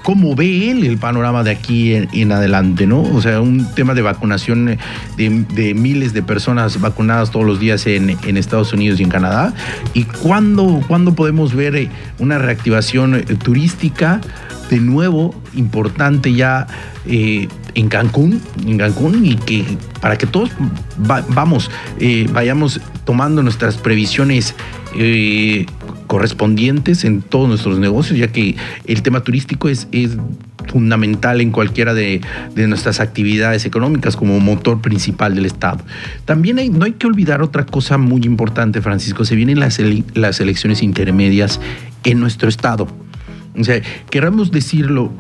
cómo 0.10 0.34
ve 0.34 0.72
él 0.72 0.88
el 0.88 0.98
panorama 0.98 1.44
de 1.44 1.52
aquí 1.52 1.94
en, 1.94 2.32
adelante, 2.32 2.88
¿no? 2.88 3.04
O 3.04 3.22
sea, 3.22 3.42
un 3.42 3.72
tema 3.76 3.94
de 3.94 4.02
vacunación 4.02 4.80
de, 5.18 5.74
miles 5.76 6.14
de 6.14 6.24
personas 6.24 6.82
vacunadas 6.82 7.30
todos 7.30 7.46
los 7.46 7.60
días 7.60 7.86
en, 7.86 8.10
Estados 8.36 8.74
Unidos 8.74 9.00
y 9.00 9.04
en 9.04 9.10
Canadá. 9.10 9.54
¿Y 9.94 10.06
cuándo, 10.06 10.82
cuándo 10.88 11.14
podemos 11.14 11.54
ver 11.54 11.76
eh, 11.76 11.90
una 12.18 12.40
reactivación 12.40 13.14
eh, 13.14 13.22
turística? 13.22 14.20
de 14.72 14.80
nuevo 14.80 15.34
importante 15.56 16.32
ya 16.32 16.68
eh, 17.08 17.48
en 17.74 17.90
Cancún, 17.90 18.40
en 18.68 18.78
Cancún 18.78 19.26
y 19.26 19.36
que 19.36 19.66
para 20.00 20.16
que 20.16 20.28
todos 20.28 20.52
vamos, 21.30 21.72
vayamos 22.32 22.80
tomando 23.04 23.42
nuestras 23.42 23.78
previsiones 23.78 24.54
correspondientes 26.10 27.06
en 27.06 27.22
todos 27.22 27.48
nuestros 27.48 27.78
negocios, 27.78 28.18
ya 28.18 28.30
que 28.30 28.56
el 28.88 29.04
tema 29.04 29.22
turístico 29.22 29.70
es, 29.70 29.88
fundamental 30.68 31.40
en 31.40 31.52
cualquiera 31.52 31.94
de, 31.94 32.20
nuestras 32.56 33.00
actividades 33.00 33.66
económicas 33.66 34.16
como 34.16 34.40
motor 34.40 34.82
principal 34.82 35.36
del 35.36 35.46
Estado. 35.46 35.84
También 36.26 36.58
no 36.78 36.86
hay 36.86 36.94
que 36.94 37.06
olvidar 37.06 37.44
otra 37.44 37.64
cosa 37.66 38.00
muy 38.00 38.22
importante, 38.24 38.82
Francisco, 38.82 39.24
se 39.24 39.36
vienen 39.36 39.60
las, 39.60 39.80
las 40.16 40.40
elecciones 40.40 40.82
intermedias 40.82 41.60
en 42.04 42.20
nuestro 42.20 42.50
Estado. 42.50 42.88
O 43.56 43.64
sea, 43.64 43.80
queramos 44.10 44.50
decirlo 44.50 45.12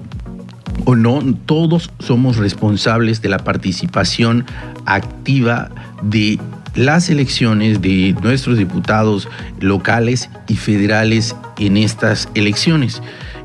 o 0.85 0.95
no, 0.95 1.21
todos 1.45 1.91
somos 1.99 2.37
responsables 2.37 3.21
de 3.21 3.29
la 3.29 3.37
participación 3.37 4.45
activa 4.85 5.69
de 6.01 6.39
las 6.75 7.09
elecciones 7.09 7.81
de 7.81 8.15
nuestros 8.21 8.57
diputados 8.57 9.27
locales 9.59 10.29
y 10.47 10.55
federales 10.55 11.35
en 11.57 11.77
estas 11.77 12.29
elecciones. 12.35 13.01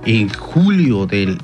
En 0.06 0.28
julio 0.28 1.06
de, 1.06 1.38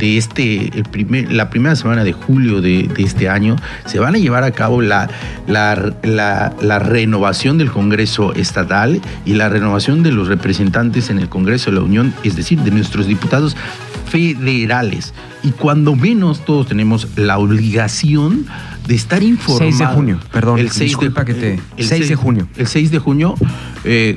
este, 0.00 0.72
primer, 0.90 1.30
la 1.30 1.50
primera 1.50 1.76
semana 1.76 2.02
de 2.02 2.12
julio 2.12 2.60
de, 2.60 2.90
este 2.98 3.28
año, 3.28 3.54
se 3.84 4.00
van 4.00 4.16
a 4.16 4.18
llevar 4.18 4.42
a 4.42 4.50
cabo 4.50 4.82
la, 4.82 5.08
la, 5.46 5.94
la, 6.02 6.78
renovación 6.80 7.58
del 7.58 7.70
Congreso 7.70 8.34
Estatal 8.34 9.00
y 9.24 9.34
la 9.34 9.48
renovación 9.48 10.02
de 10.02 10.10
los 10.10 10.26
representantes 10.26 11.10
en 11.10 11.18
el 11.20 11.28
Congreso 11.28 11.70
de 11.70 11.76
la 11.76 11.82
Unión, 11.84 12.12
es 12.24 12.34
decir, 12.34 12.58
de 12.60 12.72
nuestros 12.72 13.06
diputados 13.06 13.56
federales. 14.08 15.14
Y 15.44 15.50
cuando 15.52 15.94
menos 15.94 16.44
todos 16.44 16.66
tenemos 16.66 17.06
la 17.16 17.38
obligación 17.38 18.46
de 18.86 18.94
estar 18.94 19.22
informado. 19.22 19.70
6 19.70 19.78
de 19.78 19.86
junio, 19.86 20.20
perdón. 20.32 20.58
El 20.58 20.70
6 20.70 20.90
disculpa 20.90 21.24
de, 21.24 21.26
que 21.26 21.40
te. 21.40 21.60
El 21.76 21.86
6, 21.86 22.08
de 22.08 22.14
junio. 22.14 22.48
El 22.56 22.66
6 22.66 22.90
de 22.90 22.98
junio, 22.98 23.34
eh, 23.84 24.16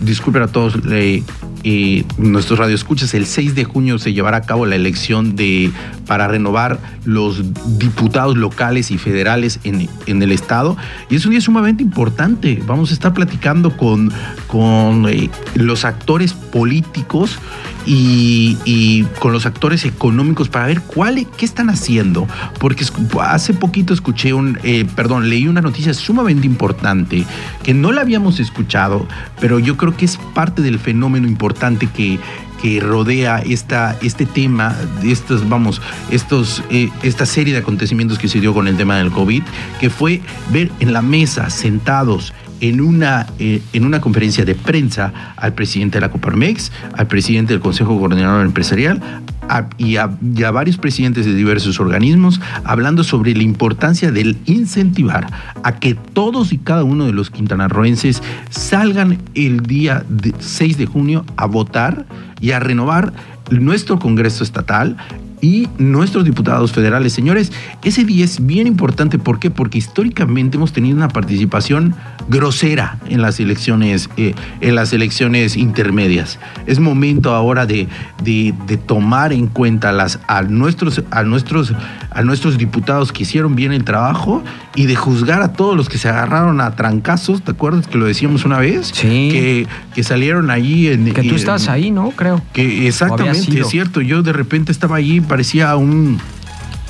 disculpen 0.00 0.42
a 0.42 0.46
todos 0.48 0.74
eh, 0.90 1.22
eh, 1.62 2.04
nuestros 2.16 2.58
radioescuchas, 2.58 3.12
el 3.12 3.26
6 3.26 3.54
de 3.54 3.64
junio 3.64 3.98
se 3.98 4.14
llevará 4.14 4.38
a 4.38 4.42
cabo 4.42 4.64
la 4.64 4.76
elección 4.76 5.36
de 5.36 5.70
para 6.06 6.26
renovar 6.26 6.78
los 7.04 7.42
diputados 7.78 8.36
locales 8.36 8.90
y 8.90 8.98
federales 8.98 9.60
en, 9.64 9.88
en 10.06 10.22
el 10.22 10.32
estado. 10.32 10.76
Y 11.10 11.16
es 11.16 11.24
un 11.26 11.32
día 11.32 11.40
sumamente 11.40 11.82
importante. 11.82 12.62
Vamos 12.66 12.90
a 12.90 12.94
estar 12.94 13.12
platicando 13.12 13.76
con, 13.76 14.10
con 14.46 15.06
eh, 15.08 15.28
los 15.54 15.84
actores 15.84 16.32
políticos 16.32 17.38
y, 17.86 19.04
con 19.18 19.32
los 19.32 19.46
actores 19.46 19.84
económicos 19.84 20.48
para 20.48 20.66
ver 20.66 20.82
cuál, 20.82 21.26
qué 21.36 21.44
están 21.44 21.70
haciendo. 21.70 22.26
Porque 22.58 22.84
hace 23.20 23.54
poquito 23.54 23.94
escuché 23.94 24.32
un, 24.32 24.58
eh, 24.62 24.86
perdón, 24.96 25.28
leí 25.28 25.46
una 25.46 25.60
noticia 25.60 25.94
sumamente 25.94 26.46
importante 26.46 27.24
que 27.62 27.74
no 27.74 27.92
la 27.92 28.02
habíamos 28.02 28.40
escuchado, 28.40 29.06
pero 29.40 29.58
yo 29.58 29.76
creo 29.76 29.96
que 29.96 30.04
es 30.04 30.18
parte 30.34 30.62
del 30.62 30.78
fenómeno 30.78 31.26
importante 31.26 31.86
que, 31.86 32.18
que 32.62 32.80
rodea 32.80 33.38
esta, 33.38 33.96
este 34.02 34.26
tema, 34.26 34.76
estos, 35.02 35.48
vamos, 35.48 35.80
estos, 36.10 36.62
eh, 36.70 36.90
esta 37.02 37.26
serie 37.26 37.52
de 37.54 37.60
acontecimientos 37.60 38.18
que 38.18 38.28
se 38.28 38.40
dio 38.40 38.52
con 38.52 38.68
el 38.68 38.76
tema 38.76 38.96
del 38.98 39.10
COVID, 39.10 39.42
que 39.80 39.90
fue 39.90 40.20
ver 40.52 40.70
en 40.80 40.92
la 40.92 41.02
mesa, 41.02 41.50
sentados, 41.50 42.32
en 42.60 42.80
una, 42.80 43.26
eh, 43.38 43.62
en 43.72 43.84
una 43.84 44.00
conferencia 44.00 44.44
de 44.44 44.54
prensa 44.54 45.34
al 45.36 45.54
presidente 45.54 45.98
de 45.98 46.02
la 46.02 46.10
Coparmex, 46.10 46.72
al 46.96 47.06
presidente 47.06 47.52
del 47.52 47.60
Consejo 47.60 47.98
Coordinador 47.98 48.44
Empresarial 48.44 49.00
y, 49.78 49.96
a, 49.96 50.06
varios 50.52 50.76
presidentes 50.76 51.26
de 51.26 51.34
diversos 51.34 51.80
organismos 51.80 52.40
hablando 52.64 53.02
sobre 53.04 53.34
la 53.34 53.42
importancia 53.42 54.10
del 54.12 54.38
incentivar 54.46 55.26
a 55.62 55.78
que 55.78 55.94
todos 55.94 56.52
y 56.52 56.58
cada 56.58 56.84
uno 56.84 57.06
de 57.06 57.12
los 57.12 57.30
quintanarroenses 57.30 58.22
salgan 58.50 59.18
el 59.34 59.60
día 59.62 60.04
6 60.38 60.78
de 60.78 60.86
junio 60.86 61.24
a 61.36 61.46
votar 61.46 62.06
y 62.40 62.52
a 62.52 62.60
renovar 62.60 63.12
nuestro 63.50 63.98
Congreso 63.98 64.44
Estatal 64.44 64.96
y 65.40 65.68
nuestros 65.78 66.24
diputados 66.24 66.72
federales. 66.72 67.12
Señores, 67.12 67.52
ese 67.82 68.04
día 68.04 68.24
es 68.24 68.44
bien 68.44 68.66
importante. 68.66 69.18
¿Por 69.18 69.38
qué? 69.38 69.50
Porque 69.50 69.78
históricamente 69.78 70.56
hemos 70.56 70.72
tenido 70.72 70.96
una 70.96 71.08
participación 71.08 71.94
grosera 72.28 72.98
en 73.08 73.22
las 73.22 73.40
elecciones, 73.40 74.08
eh, 74.16 74.34
en 74.60 74.74
las 74.74 74.92
elecciones 74.92 75.56
intermedias. 75.56 76.38
Es 76.66 76.78
momento 76.78 77.34
ahora 77.34 77.66
de, 77.66 77.88
de, 78.22 78.52
tomar 78.86 79.32
en 79.32 79.46
cuenta 79.46 79.92
las, 79.92 80.20
a, 80.26 80.42
nuestros, 80.42 81.02
a, 81.10 81.22
nuestros, 81.22 81.74
a 82.10 82.22
nuestros 82.22 82.58
diputados 82.58 83.12
que 83.12 83.22
hicieron 83.22 83.54
bien 83.54 83.72
el 83.72 83.84
trabajo 83.84 84.42
y 84.74 84.86
de 84.86 84.96
juzgar 84.96 85.42
a 85.42 85.52
todos 85.52 85.76
los 85.76 85.88
que 85.88 85.98
se 85.98 86.08
agarraron 86.08 86.60
a 86.60 86.76
trancazos. 86.76 87.42
¿Te 87.42 87.52
acuerdas 87.52 87.86
que 87.86 87.98
lo 87.98 88.06
decíamos 88.06 88.44
una 88.44 88.58
vez? 88.58 88.90
Sí. 88.92 89.28
Que, 89.30 89.66
que 89.94 90.02
salieron 90.02 90.50
allí 90.50 90.88
en. 90.88 91.12
Que 91.12 91.22
tú 91.22 91.34
estás 91.34 91.68
ahí, 91.68 91.90
¿no? 91.90 92.10
Creo. 92.10 92.42
Que 92.52 92.86
exactamente, 92.86 93.60
es 93.60 93.68
cierto. 93.68 94.00
Yo 94.00 94.22
de 94.22 94.32
repente 94.32 94.72
estaba 94.72 94.96
allí 94.96 95.20
parecía 95.30 95.76
un, 95.76 96.18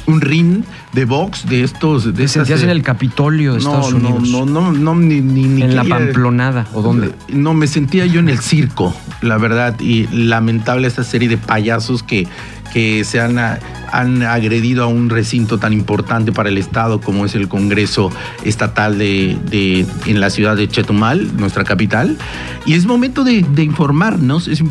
un 0.06 0.20
ring 0.22 0.64
de 0.94 1.04
box 1.04 1.46
de 1.46 1.62
estos. 1.62 2.14
De 2.14 2.26
sentías 2.26 2.62
en 2.62 2.70
el 2.70 2.82
Capitolio 2.82 3.52
de 3.52 3.58
Estados 3.58 3.92
Unidos? 3.92 4.28
No, 4.30 4.46
no, 4.46 4.72
no, 4.72 4.94
ni, 4.94 5.20
ni, 5.20 5.62
En 5.62 5.76
la 5.76 5.84
Pamplonada, 5.84 6.66
¿o 6.72 6.80
dónde? 6.80 7.12
No, 7.28 7.52
me 7.52 7.66
sentía 7.66 8.06
yo 8.06 8.18
en 8.18 8.30
el 8.30 8.38
circo, 8.38 8.96
la 9.20 9.36
verdad. 9.36 9.78
Y 9.78 10.06
lamentable 10.06 10.88
esta 10.88 11.04
serie 11.04 11.28
de 11.28 11.36
payasos 11.36 12.02
que 12.02 12.26
que 12.72 13.04
se 13.04 13.20
han, 13.20 13.38
han, 13.38 14.22
agredido 14.22 14.84
a 14.84 14.86
un 14.86 15.10
recinto 15.10 15.58
tan 15.58 15.72
importante 15.72 16.32
para 16.32 16.48
el 16.48 16.58
Estado 16.58 17.00
como 17.00 17.26
es 17.26 17.34
el 17.34 17.48
Congreso 17.48 18.10
Estatal 18.44 18.98
de, 18.98 19.86
en 20.06 20.20
la 20.20 20.30
ciudad 20.30 20.56
de 20.56 20.68
Chetumal, 20.68 21.36
nuestra 21.36 21.64
capital. 21.64 22.16
Y 22.66 22.74
es 22.74 22.86
momento 22.86 23.24
de, 23.24 23.44
informarnos, 23.62 24.48
es, 24.48 24.62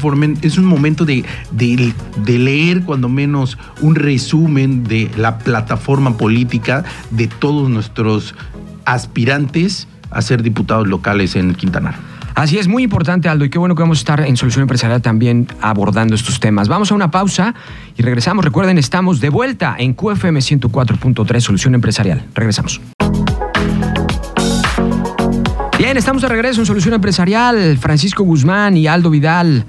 es, 0.42 0.58
un 0.58 0.66
momento 0.66 1.06
de, 1.06 1.26
de 1.52 2.38
leer 2.38 2.84
cuando 2.84 3.10
menos 3.10 3.58
un 3.82 3.96
resumen 3.96 4.84
de 4.84 5.10
la 5.18 5.38
plataforma 5.40 6.18
política 6.18 6.84
de 7.12 7.28
todos 7.28 7.70
nuestros 7.70 8.36
aspirantes 8.86 9.88
a 10.12 10.22
ser 10.22 10.42
diputados 10.42 10.88
locales 10.88 11.36
en 11.36 11.54
Quintanar. 11.54 12.19
Así 12.40 12.58
es, 12.58 12.70
muy 12.70 12.84
importante, 12.84 13.28
Aldo, 13.28 13.44
y 13.44 13.50
qué 13.50 13.60
bueno 13.60 13.76
que 13.76 13.82
vamos 13.82 13.98
a 13.98 14.00
estar 14.00 14.22
en 14.22 14.38
Solución 14.38 14.62
Empresarial 14.62 15.02
también 15.02 15.46
abordando 15.60 16.16
estos 16.16 16.40
temas. 16.40 16.70
Vamos 16.70 16.90
a 16.90 16.96
una 16.96 17.12
pausa 17.12 17.54
y 17.98 18.02
regresamos. 18.02 18.46
Recuerden, 18.46 18.78
estamos 18.78 19.20
de 19.20 19.28
vuelta 19.28 19.76
en 19.78 19.94
QFM 19.94 20.40
104.3 20.40 21.40
Solución 21.42 21.76
Empresarial. 21.76 22.24
Regresamos. 22.34 22.80
Bien, 25.78 25.98
estamos 25.98 26.22
de 26.22 26.30
regreso 26.30 26.62
en 26.62 26.66
Solución 26.66 26.94
Empresarial. 26.94 27.78
Francisco 27.78 28.24
Guzmán 28.24 28.78
y 28.78 28.88
Aldo 28.88 29.10
Vidal 29.10 29.66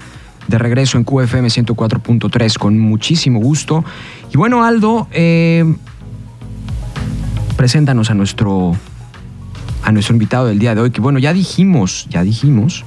de 0.47 0.57
regreso 0.57 0.97
en 0.97 1.03
QFM 1.03 1.49
104.3 1.49 2.57
con 2.57 2.79
muchísimo 2.79 3.41
gusto. 3.41 3.83
Y 4.33 4.37
bueno, 4.37 4.63
Aldo, 4.63 5.09
eh, 5.11 5.75
preséntanos 7.57 8.09
a 8.09 8.13
nuestro 8.13 8.77
a 9.83 9.91
nuestro 9.91 10.13
invitado 10.13 10.47
del 10.47 10.59
día 10.59 10.75
de 10.75 10.81
hoy, 10.81 10.91
que 10.91 11.01
bueno, 11.01 11.19
ya 11.19 11.33
dijimos, 11.33 12.07
ya 12.09 12.23
dijimos, 12.23 12.85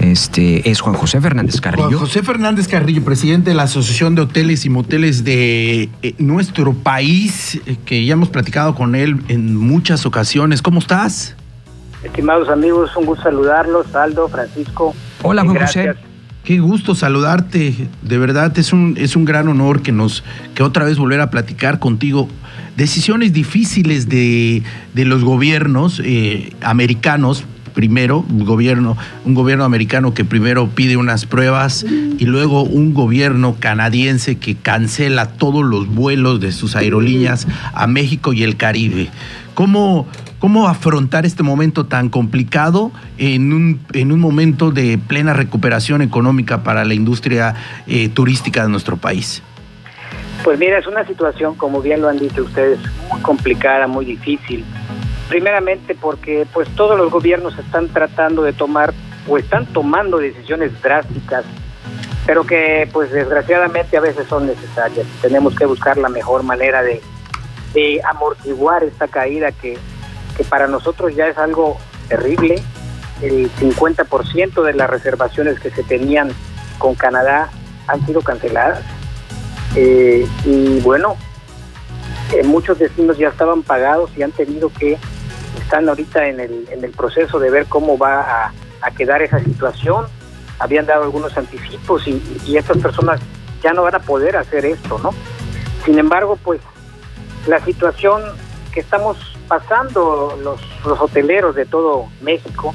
este 0.00 0.68
es 0.68 0.80
Juan 0.80 0.96
José 0.96 1.20
Fernández 1.20 1.60
Carrillo. 1.60 1.88
Juan 1.88 2.00
José 2.00 2.22
Fernández 2.22 2.68
Carrillo, 2.68 3.04
presidente 3.04 3.50
de 3.50 3.56
la 3.56 3.64
Asociación 3.64 4.14
de 4.14 4.22
Hoteles 4.22 4.64
y 4.64 4.70
Moteles 4.70 5.24
de 5.24 5.88
eh, 6.02 6.14
nuestro 6.18 6.72
país, 6.72 7.60
eh, 7.66 7.76
que 7.84 8.04
ya 8.04 8.14
hemos 8.14 8.28
platicado 8.28 8.74
con 8.74 8.94
él 8.94 9.22
en 9.28 9.56
muchas 9.56 10.06
ocasiones. 10.06 10.62
¿Cómo 10.62 10.80
estás? 10.80 11.36
Estimados 12.02 12.48
amigos, 12.48 12.90
un 12.96 13.06
gusto 13.06 13.24
saludarlos, 13.24 13.94
Aldo, 13.94 14.28
Francisco. 14.28 14.94
Hola, 15.22 15.42
Juan 15.42 15.58
José. 15.58 15.94
Qué 16.44 16.60
gusto 16.60 16.94
saludarte. 16.94 17.88
De 18.02 18.18
verdad 18.18 18.56
es 18.58 18.74
un, 18.74 18.96
es 18.98 19.16
un 19.16 19.24
gran 19.24 19.48
honor 19.48 19.80
que 19.80 19.92
nos 19.92 20.22
que 20.54 20.62
otra 20.62 20.84
vez 20.84 20.98
volver 20.98 21.20
a 21.22 21.30
platicar 21.30 21.78
contigo 21.78 22.28
decisiones 22.76 23.32
difíciles 23.32 24.10
de, 24.10 24.62
los 24.94 25.24
gobiernos 25.24 26.02
eh, 26.04 26.52
americanos 26.60 27.44
primero, 27.72 28.24
un 28.28 28.44
gobierno, 28.44 28.96
un 29.24 29.34
gobierno 29.34 29.64
americano 29.64 30.12
que 30.14 30.24
primero 30.24 30.68
pide 30.68 30.96
unas 30.96 31.26
pruebas 31.26 31.84
y 31.84 32.24
luego 32.24 32.62
un 32.62 32.94
gobierno 32.94 33.56
canadiense 33.58 34.36
que 34.36 34.54
cancela 34.54 35.26
todos 35.26 35.64
los 35.64 35.88
vuelos 35.88 36.40
de 36.40 36.52
sus 36.52 36.76
aerolíneas 36.76 37.48
a 37.72 37.86
México 37.86 38.32
y 38.32 38.44
el 38.44 38.56
Caribe. 38.56 39.08
¿Cómo, 39.54 40.06
cómo 40.44 40.68
afrontar 40.68 41.24
este 41.24 41.42
momento 41.42 41.86
tan 41.86 42.10
complicado 42.10 42.92
en 43.16 43.50
un, 43.54 43.80
en 43.94 44.12
un 44.12 44.20
momento 44.20 44.72
de 44.72 44.98
plena 44.98 45.32
recuperación 45.32 46.02
económica 46.02 46.62
para 46.62 46.84
la 46.84 46.92
industria 46.92 47.54
eh, 47.86 48.10
turística 48.10 48.62
de 48.62 48.68
nuestro 48.68 48.98
país? 48.98 49.42
Pues 50.44 50.58
mira, 50.58 50.78
es 50.78 50.86
una 50.86 51.06
situación, 51.06 51.54
como 51.54 51.80
bien 51.80 52.02
lo 52.02 52.10
han 52.10 52.18
dicho 52.18 52.42
ustedes, 52.42 52.78
muy 53.10 53.22
complicada, 53.22 53.86
muy 53.86 54.04
difícil. 54.04 54.66
Primeramente 55.30 55.94
porque 55.94 56.46
pues 56.52 56.68
todos 56.76 56.98
los 56.98 57.10
gobiernos 57.10 57.58
están 57.58 57.88
tratando 57.88 58.42
de 58.42 58.52
tomar 58.52 58.92
o 59.26 59.38
están 59.38 59.64
tomando 59.64 60.18
decisiones 60.18 60.72
drásticas, 60.82 61.46
pero 62.26 62.44
que 62.44 62.86
pues 62.92 63.10
desgraciadamente 63.10 63.96
a 63.96 64.00
veces 64.02 64.26
son 64.28 64.46
necesarias. 64.46 65.06
Tenemos 65.22 65.54
que 65.56 65.64
buscar 65.64 65.96
la 65.96 66.10
mejor 66.10 66.42
manera 66.42 66.82
de, 66.82 67.00
de 67.72 68.02
amortiguar 68.06 68.84
esta 68.84 69.08
caída 69.08 69.50
que, 69.50 69.78
que 70.36 70.44
para 70.44 70.66
nosotros 70.66 71.14
ya 71.14 71.26
es 71.26 71.38
algo 71.38 71.78
terrible. 72.08 72.62
El 73.22 73.50
50% 73.54 74.62
de 74.62 74.74
las 74.74 74.90
reservaciones 74.90 75.60
que 75.60 75.70
se 75.70 75.82
tenían 75.82 76.30
con 76.78 76.94
Canadá 76.94 77.50
han 77.86 78.04
sido 78.06 78.22
canceladas 78.22 78.82
eh, 79.76 80.26
y 80.44 80.80
bueno, 80.80 81.16
eh, 82.32 82.44
muchos 82.44 82.78
destinos 82.78 83.18
ya 83.18 83.28
estaban 83.28 83.62
pagados 83.62 84.10
y 84.16 84.22
han 84.22 84.32
tenido 84.32 84.70
que, 84.72 84.98
están 85.60 85.88
ahorita 85.88 86.26
en 86.26 86.40
el, 86.40 86.68
en 86.70 86.84
el 86.84 86.90
proceso 86.90 87.38
de 87.38 87.48
ver 87.48 87.66
cómo 87.66 87.96
va 87.96 88.52
a, 88.82 88.90
quedar 88.90 89.22
esa 89.22 89.38
situación. 89.38 90.06
Habían 90.58 90.84
dado 90.84 91.04
algunos 91.04 91.36
anticipos 91.38 92.06
y, 92.06 92.22
y 92.44 92.58
estas 92.58 92.76
personas 92.78 93.20
ya 93.62 93.72
no 93.72 93.82
van 93.82 93.94
a 93.94 94.00
poder 94.00 94.36
hacer 94.36 94.66
esto, 94.66 94.98
¿no? 95.02 95.14
Sin 95.84 95.98
embargo, 95.98 96.36
pues 96.42 96.60
la 97.46 97.64
situación 97.64 98.22
que 98.72 98.80
estamos 98.80 99.16
pasando 99.48 100.38
los, 100.42 100.60
los 100.84 101.00
hoteleros 101.00 101.54
de 101.54 101.66
todo 101.66 102.06
México, 102.20 102.74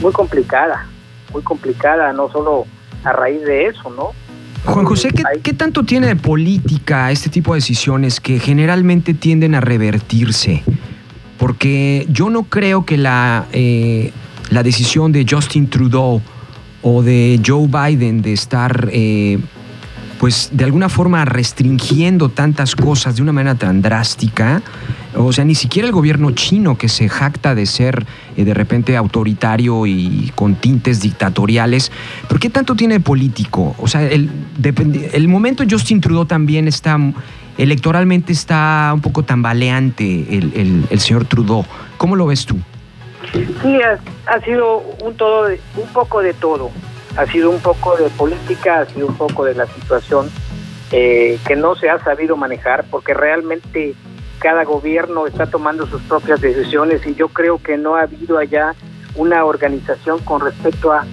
muy 0.00 0.12
complicada, 0.12 0.86
muy 1.32 1.42
complicada, 1.42 2.12
no 2.12 2.30
solo 2.30 2.66
a 3.04 3.12
raíz 3.12 3.42
de 3.42 3.66
eso, 3.66 3.90
¿no? 3.90 4.10
Juan 4.64 4.84
José, 4.84 5.10
¿qué, 5.42 5.52
tanto 5.52 5.84
tiene 5.84 6.08
de 6.08 6.16
política 6.16 7.12
este 7.12 7.30
tipo 7.30 7.54
de 7.54 7.58
decisiones 7.58 8.20
que 8.20 8.40
generalmente 8.40 9.14
tienden 9.14 9.54
a 9.54 9.60
revertirse? 9.60 10.64
Porque 11.38 12.06
yo 12.10 12.30
no 12.30 12.44
creo 12.44 12.84
que 12.84 12.96
la, 12.96 13.46
eh, 13.52 14.12
la 14.50 14.64
decisión 14.64 15.12
de 15.12 15.24
Justin 15.28 15.70
Trudeau 15.70 16.20
o 16.82 17.02
de 17.02 17.40
Joe 17.44 17.68
Biden 17.68 18.22
de 18.22 18.32
estar, 18.32 18.88
eh, 18.92 19.38
pues 20.26 20.48
de 20.50 20.64
alguna 20.64 20.88
forma 20.88 21.24
restringiendo 21.24 22.30
tantas 22.30 22.74
cosas 22.74 23.14
de 23.14 23.22
una 23.22 23.30
manera 23.30 23.54
tan 23.54 23.80
drástica, 23.80 24.60
o 25.14 25.32
sea, 25.32 25.44
ni 25.44 25.54
siquiera 25.54 25.86
el 25.86 25.94
gobierno 25.94 26.32
chino 26.32 26.76
que 26.76 26.88
se 26.88 27.08
jacta 27.08 27.54
de 27.54 27.64
ser 27.64 28.04
eh, 28.36 28.44
de 28.44 28.52
repente 28.52 28.96
autoritario 28.96 29.86
y 29.86 30.32
con 30.34 30.56
tintes 30.56 31.00
dictatoriales, 31.00 31.92
¿pero 32.26 32.40
qué 32.40 32.50
tanto 32.50 32.74
tiene 32.74 32.98
político? 32.98 33.76
O 33.78 33.86
sea, 33.86 34.02
el, 34.02 34.28
el 35.12 35.28
momento 35.28 35.62
Justin 35.70 36.00
Trudeau 36.00 36.24
también 36.24 36.66
está, 36.66 36.98
electoralmente 37.56 38.32
está 38.32 38.90
un 38.92 39.02
poco 39.02 39.22
tambaleante 39.22 40.26
el, 40.36 40.86
el, 40.90 40.98
señor 40.98 41.26
Trudeau. 41.26 41.64
¿Cómo 41.98 42.16
lo 42.16 42.26
ves 42.26 42.46
tú? 42.46 42.56
Sí, 43.32 43.78
ha, 44.26 44.40
sido 44.40 44.78
un, 45.04 45.14
todo 45.14 45.46
un 45.76 45.88
poco 45.92 46.20
de 46.20 46.34
todo. 46.34 46.72
Ha 47.16 47.26
sido 47.26 47.50
un 47.50 47.60
poco 47.60 47.96
de 47.96 48.10
política, 48.10 48.80
ha 48.80 48.86
sido 48.86 49.06
un 49.06 49.16
poco 49.16 49.44
de 49.44 49.54
la 49.54 49.66
situación 49.66 50.30
eh, 50.92 51.38
que 51.46 51.56
no 51.56 51.74
se 51.74 51.88
ha 51.88 51.98
sabido 51.98 52.36
manejar, 52.36 52.84
porque 52.90 53.14
realmente 53.14 53.94
cada 54.38 54.64
gobierno 54.64 55.26
está 55.26 55.46
tomando 55.46 55.86
sus 55.86 56.02
propias 56.02 56.40
decisiones 56.40 57.06
y 57.06 57.14
yo 57.14 57.28
creo 57.28 57.58
que 57.62 57.78
no 57.78 57.96
ha 57.96 58.02
habido 58.02 58.38
allá 58.38 58.74
una 59.14 59.44
organización 59.44 60.18
con 60.20 60.42
respecto 60.42 60.92
a 60.92 61.06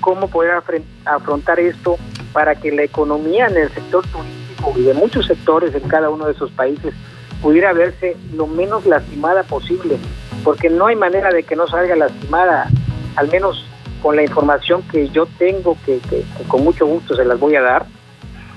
cómo 0.00 0.28
poder 0.28 0.62
afrontar 1.04 1.58
esto 1.58 1.96
para 2.32 2.54
que 2.54 2.70
la 2.70 2.82
economía 2.82 3.46
en 3.46 3.56
el 3.56 3.70
sector 3.70 4.04
turístico 4.06 4.74
y 4.76 4.82
de 4.82 4.94
muchos 4.94 5.26
sectores 5.26 5.74
en 5.74 5.88
cada 5.88 6.10
uno 6.10 6.26
de 6.26 6.32
esos 6.32 6.50
países 6.50 6.92
pudiera 7.40 7.72
verse 7.72 8.16
lo 8.34 8.46
menos 8.46 8.84
lastimada 8.84 9.42
posible, 9.42 9.96
porque 10.44 10.68
no 10.68 10.86
hay 10.86 10.96
manera 10.96 11.30
de 11.30 11.42
que 11.42 11.56
no 11.56 11.66
salga 11.66 11.96
lastimada, 11.96 12.68
al 13.16 13.28
menos 13.28 13.64
con 14.06 14.14
la 14.14 14.22
información 14.22 14.84
que 14.84 15.08
yo 15.08 15.26
tengo, 15.26 15.76
que, 15.84 15.98
con 16.46 16.62
mucho 16.62 16.86
gusto 16.86 17.16
se 17.16 17.24
las 17.24 17.40
voy 17.40 17.56
a 17.56 17.60
dar, 17.60 17.86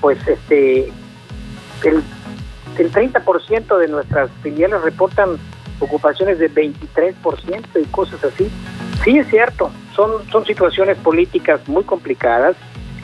pues 0.00 0.16
este 0.28 0.92
el 1.82 2.04
el 2.78 2.92
30% 2.92 3.78
de 3.78 3.88
nuestras 3.88 4.30
filiales 4.44 4.80
reportan 4.82 5.38
ocupaciones 5.80 6.38
de 6.38 6.48
23% 6.54 7.64
y 7.82 7.84
cosas 7.86 8.22
así. 8.22 8.48
Sí, 9.02 9.18
es 9.18 9.26
cierto, 9.26 9.72
son, 9.92 10.24
son 10.30 10.46
situaciones 10.46 10.96
políticas 10.98 11.66
muy 11.66 11.82
complicadas. 11.82 12.54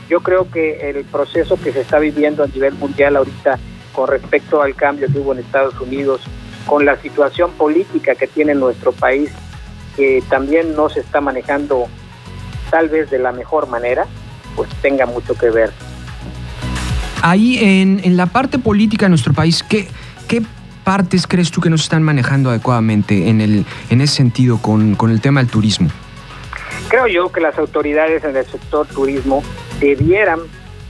Yo 0.09 0.20
creo 0.20 0.49
que 0.49 0.88
el 0.88 1.05
proceso 1.05 1.59
que 1.61 1.72
se 1.72 1.80
está 1.80 1.99
viviendo 1.99 2.44
a 2.44 2.47
nivel 2.47 2.74
mundial 2.74 3.16
ahorita 3.16 3.59
con 3.92 4.07
respecto 4.07 4.62
al 4.62 4.76
cambio 4.76 5.09
que 5.12 5.18
hubo 5.18 5.32
en 5.32 5.40
Estados 5.40 5.74
Unidos, 5.80 6.20
con 6.64 6.84
la 6.84 6.97
situación 6.99 7.51
política 7.55 8.14
que 8.14 8.28
tiene 8.28 8.55
nuestro 8.55 8.92
país, 8.92 9.32
que 9.97 10.22
también 10.30 10.76
no 10.76 10.88
se 10.88 11.01
está 11.01 11.20
manejando 11.20 11.88
tal 12.77 12.91
vez 12.91 13.09
de 13.09 13.18
la 13.18 13.33
mejor 13.33 13.68
manera, 13.68 14.05
pues 14.55 14.68
tenga 14.83 15.07
mucho 15.07 15.35
que 15.35 15.49
ver 15.49 15.72
ahí 17.22 17.59
en, 17.59 18.18
la 18.18 18.27
parte 18.27 18.59
política 18.59 19.07
de 19.07 19.09
nuestro 19.09 19.33
país, 19.33 19.62
¿qué, 19.62 19.89
¿qué 20.29 20.43
partes 20.85 21.27
crees 21.27 21.51
tú 21.51 21.62
que 21.62 21.70
no 21.70 21.79
se 21.79 21.85
están 21.85 22.03
manejando 22.03 22.51
adecuadamente 22.51 23.31
en, 23.31 23.41
el, 23.41 23.64
en 23.89 24.03
ese 24.03 24.16
sentido 24.16 24.61
con, 24.61 24.95
con 24.95 25.11
el 25.11 25.22
tema 25.22 25.41
del 25.41 25.51
turismo? 25.51 25.89
Creo 26.89 27.07
yo 27.07 27.33
que 27.33 27.41
las 27.41 27.57
autoridades 27.57 28.22
en 28.24 28.37
el 28.37 28.45
sector 28.45 28.87
turismo 28.89 29.43
debieran 29.81 30.41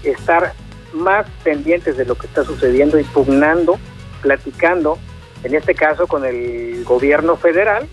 estar 0.02 0.54
más 0.92 1.24
pendientes 1.44 1.96
de 1.96 2.04
lo 2.04 2.16
que 2.16 2.26
está 2.26 2.42
sucediendo, 2.42 2.98
impugnando, 2.98 3.78
platicando, 4.22 4.98
en 5.44 5.54
este 5.54 5.76
caso 5.76 6.08
con 6.08 6.24
el 6.24 6.82
gobierno 6.82 7.36
federal, 7.36 7.86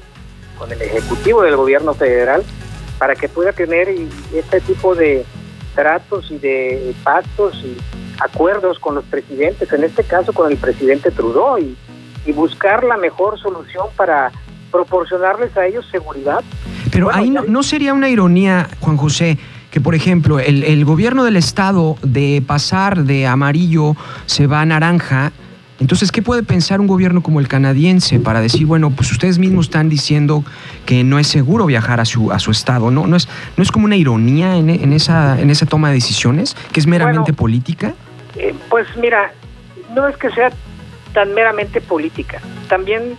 con 0.57 0.71
el 0.71 0.81
ejecutivo 0.81 1.43
del 1.43 1.55
gobierno 1.55 1.93
federal, 1.93 2.43
para 3.03 3.15
que 3.15 3.27
pueda 3.27 3.51
tener 3.51 3.89
este 4.33 4.61
tipo 4.61 4.95
de 4.95 5.25
tratos 5.75 6.31
y 6.31 6.37
de 6.37 6.95
pactos 7.03 7.53
y 7.61 7.75
acuerdos 8.21 8.79
con 8.79 8.95
los 8.95 9.03
presidentes, 9.03 9.73
en 9.73 9.83
este 9.83 10.05
caso 10.05 10.31
con 10.31 10.49
el 10.49 10.55
presidente 10.57 11.11
Trudeau, 11.11 11.57
y, 11.57 11.75
buscar 12.31 12.85
la 12.85 12.95
mejor 12.95 13.37
solución 13.37 13.87
para 13.97 14.31
proporcionarles 14.71 15.57
a 15.57 15.65
ellos 15.65 15.85
seguridad. 15.91 16.45
Pero 16.93 17.13
ahí 17.13 17.29
no, 17.29 17.61
sería 17.61 17.93
una 17.93 18.07
ironía, 18.07 18.69
Juan 18.79 18.95
José, 18.95 19.37
que 19.69 19.81
por 19.81 19.95
ejemplo 19.95 20.39
el, 20.39 20.63
el, 20.63 20.85
gobierno 20.85 21.25
del 21.25 21.35
estado 21.35 21.97
de 22.03 22.41
pasar 22.47 23.03
de 23.03 23.27
amarillo 23.27 23.97
se 24.27 24.47
va 24.47 24.61
a 24.61 24.65
naranja. 24.65 25.33
Entonces, 25.83 26.13
¿qué 26.13 26.21
puede 26.21 26.43
pensar 26.43 26.79
un 26.79 26.87
gobierno 26.87 27.21
como 27.21 27.41
el 27.41 27.49
canadiense 27.49 28.17
para 28.17 28.39
decir, 28.39 28.65
bueno, 28.65 28.91
pues 28.91 29.11
ustedes 29.11 29.37
mismos 29.37 29.65
están 29.65 29.89
diciendo 29.89 30.45
que 30.85 31.03
no 31.03 31.19
es 31.19 31.27
seguro 31.27 31.65
viajar 31.65 31.99
a 31.99 32.05
su, 32.05 32.31
a 32.31 32.39
su 32.39 32.51
estado? 32.51 32.89
¿No, 32.89 33.05
no, 33.05 33.17
es, 33.17 33.27
no 33.57 33.63
es 33.63 33.69
como 33.69 33.83
una 33.83 33.97
ironía 33.97 34.55
en, 34.55 34.69
en 34.69 34.93
esa, 34.93 35.37
en 35.41 35.49
esa 35.49 35.65
toma 35.65 35.89
de 35.89 35.95
decisiones, 35.95 36.55
que 36.71 36.79
es 36.79 36.87
meramente 36.87 37.33
política? 37.33 37.95
Eh, 38.37 38.55
pues 38.69 38.87
mira, 38.95 39.33
no 39.93 40.07
es 40.07 40.15
que 40.15 40.29
sea 40.29 40.53
tan 41.11 41.33
meramente 41.33 41.81
política, 41.81 42.39
también 42.69 43.17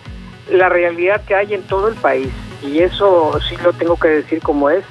la 0.51 0.71
realidad 0.71 1.23
que 1.27 1.35
hay 1.35 1.53
en 1.53 1.65
todo 1.65 1.89
el 1.89 1.97
país, 1.97 2.31
y 2.62 2.79
eso 2.79 3.39
sí 3.47 3.57
lo 3.62 3.75
tengo 3.75 3.99
que 3.99 4.09
decir 4.09 4.41
como 4.41 4.71
es, 4.71 4.85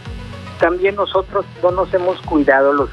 también 0.59 0.93
nosotros 0.93 1.43
no 1.63 1.71
nos 1.71 1.91
hemos 1.91 2.21
cuidado 2.21 2.71
los 2.71 2.91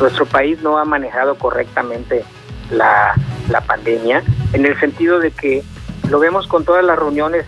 nuestro 0.00 0.26
país 0.26 0.60
no 0.62 0.78
ha 0.78 0.84
manejado 0.84 1.36
correctamente 1.36 2.24
la, 2.72 3.14
pandemia, 3.60 4.22
en 4.52 4.66
el 4.66 4.78
sentido 4.78 5.18
de 5.18 5.30
que 5.30 5.62
lo 6.08 6.18
vemos 6.18 6.46
con 6.46 6.64
todas 6.64 6.84
las 6.84 6.98
reuniones 6.98 7.44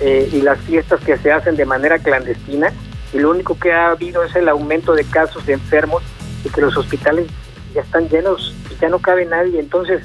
eh, 0.00 0.28
y 0.32 0.42
las 0.42 0.58
fiestas 0.60 1.00
que 1.00 1.16
se 1.16 1.32
hacen 1.32 1.56
de 1.56 1.64
manera 1.64 1.98
clandestina, 1.98 2.72
y 3.12 3.18
lo 3.18 3.30
único 3.30 3.58
que 3.58 3.72
ha 3.72 3.90
habido 3.90 4.22
es 4.22 4.34
el 4.36 4.48
aumento 4.48 4.94
de 4.94 5.04
casos 5.04 5.44
de 5.46 5.54
enfermos 5.54 6.02
y 6.44 6.48
que 6.48 6.60
los 6.60 6.76
hospitales 6.76 7.26
ya 7.74 7.82
están 7.82 8.08
llenos 8.08 8.54
y 8.70 8.80
ya 8.80 8.88
no 8.88 8.98
cabe 8.98 9.26
nadie. 9.26 9.58
Entonces. 9.58 10.02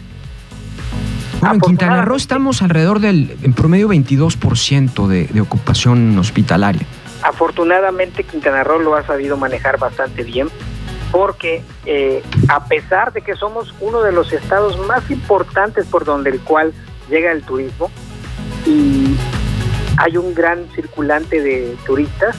Bueno, 1.39 1.55
en 1.55 1.61
Quintana 1.61 2.01
Roo 2.03 2.15
estamos 2.15 2.61
alrededor 2.61 2.99
del, 2.99 3.37
en 3.43 3.53
promedio, 3.53 3.89
22% 3.89 5.07
de, 5.07 5.27
de 5.27 5.41
ocupación 5.41 6.17
hospitalaria. 6.17 6.85
Afortunadamente, 7.21 8.23
Quintana 8.23 8.63
Roo 8.63 8.79
lo 8.79 8.95
ha 8.95 9.05
sabido 9.05 9.37
manejar 9.37 9.77
bastante 9.77 10.23
bien, 10.23 10.47
porque 11.11 11.63
eh, 11.85 12.23
a 12.49 12.65
pesar 12.65 13.13
de 13.13 13.21
que 13.21 13.35
somos 13.35 13.73
uno 13.79 14.01
de 14.01 14.11
los 14.11 14.33
estados 14.33 14.77
más 14.87 15.09
importantes 15.09 15.85
por 15.85 16.05
donde 16.05 16.31
el 16.31 16.41
cual 16.41 16.73
llega 17.09 17.31
el 17.31 17.43
turismo, 17.43 17.89
y 18.65 19.15
hay 19.97 20.17
un 20.17 20.33
gran 20.33 20.67
circulante 20.73 21.41
de 21.41 21.77
turistas, 21.85 22.35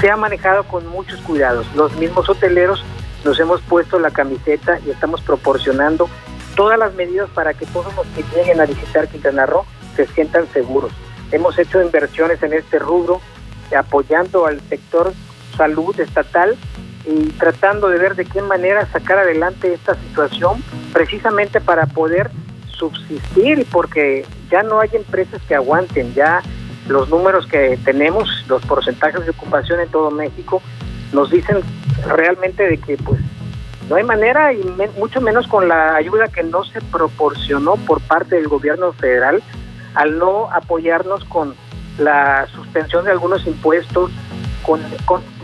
se 0.00 0.10
ha 0.10 0.16
manejado 0.16 0.64
con 0.64 0.86
muchos 0.88 1.20
cuidados. 1.20 1.66
Los 1.74 1.94
mismos 1.96 2.28
hoteleros 2.28 2.84
nos 3.24 3.38
hemos 3.38 3.60
puesto 3.62 3.98
la 3.98 4.10
camiseta 4.10 4.78
y 4.84 4.90
estamos 4.90 5.20
proporcionando 5.20 6.08
todas 6.56 6.78
las 6.78 6.94
medidas 6.94 7.30
para 7.30 7.54
que 7.54 7.66
todos 7.66 7.94
los 7.94 8.06
que 8.08 8.24
lleguen 8.34 8.60
a 8.60 8.66
visitar 8.66 9.08
Quintana 9.08 9.46
Roo 9.46 9.64
se 9.96 10.06
sientan 10.08 10.46
seguros. 10.52 10.92
Hemos 11.30 11.58
hecho 11.58 11.80
inversiones 11.80 12.42
en 12.42 12.52
este 12.52 12.78
rubro, 12.78 13.20
apoyando 13.76 14.46
al 14.46 14.60
sector 14.68 15.12
salud 15.56 15.98
estatal 15.98 16.56
y 17.06 17.30
tratando 17.30 17.88
de 17.88 17.98
ver 17.98 18.14
de 18.14 18.24
qué 18.24 18.42
manera 18.42 18.86
sacar 18.86 19.18
adelante 19.18 19.74
esta 19.74 19.94
situación, 19.94 20.62
precisamente 20.92 21.60
para 21.60 21.86
poder 21.86 22.30
subsistir, 22.68 23.66
porque 23.70 24.24
ya 24.50 24.62
no 24.62 24.80
hay 24.80 24.90
empresas 24.92 25.40
que 25.48 25.54
aguanten, 25.54 26.14
ya 26.14 26.42
los 26.88 27.08
números 27.08 27.46
que 27.46 27.78
tenemos, 27.84 28.28
los 28.48 28.64
porcentajes 28.66 29.24
de 29.24 29.30
ocupación 29.30 29.80
en 29.80 29.88
todo 29.88 30.10
México, 30.10 30.62
nos 31.12 31.30
dicen 31.30 31.60
realmente 32.06 32.66
de 32.68 32.78
que 32.78 32.96
pues 32.96 33.20
no 33.88 33.96
hay 33.96 34.04
manera 34.04 34.52
y 34.52 34.62
mucho 34.98 35.20
menos 35.20 35.46
con 35.46 35.68
la 35.68 35.94
ayuda 35.96 36.28
que 36.28 36.42
no 36.42 36.64
se 36.64 36.80
proporcionó 36.80 37.76
por 37.76 38.00
parte 38.00 38.36
del 38.36 38.48
gobierno 38.48 38.92
federal 38.92 39.42
al 39.94 40.18
no 40.18 40.50
apoyarnos 40.50 41.24
con 41.24 41.54
la 41.98 42.46
suspensión 42.54 43.04
de 43.04 43.10
algunos 43.10 43.46
impuestos, 43.46 44.10
con, 44.64 44.80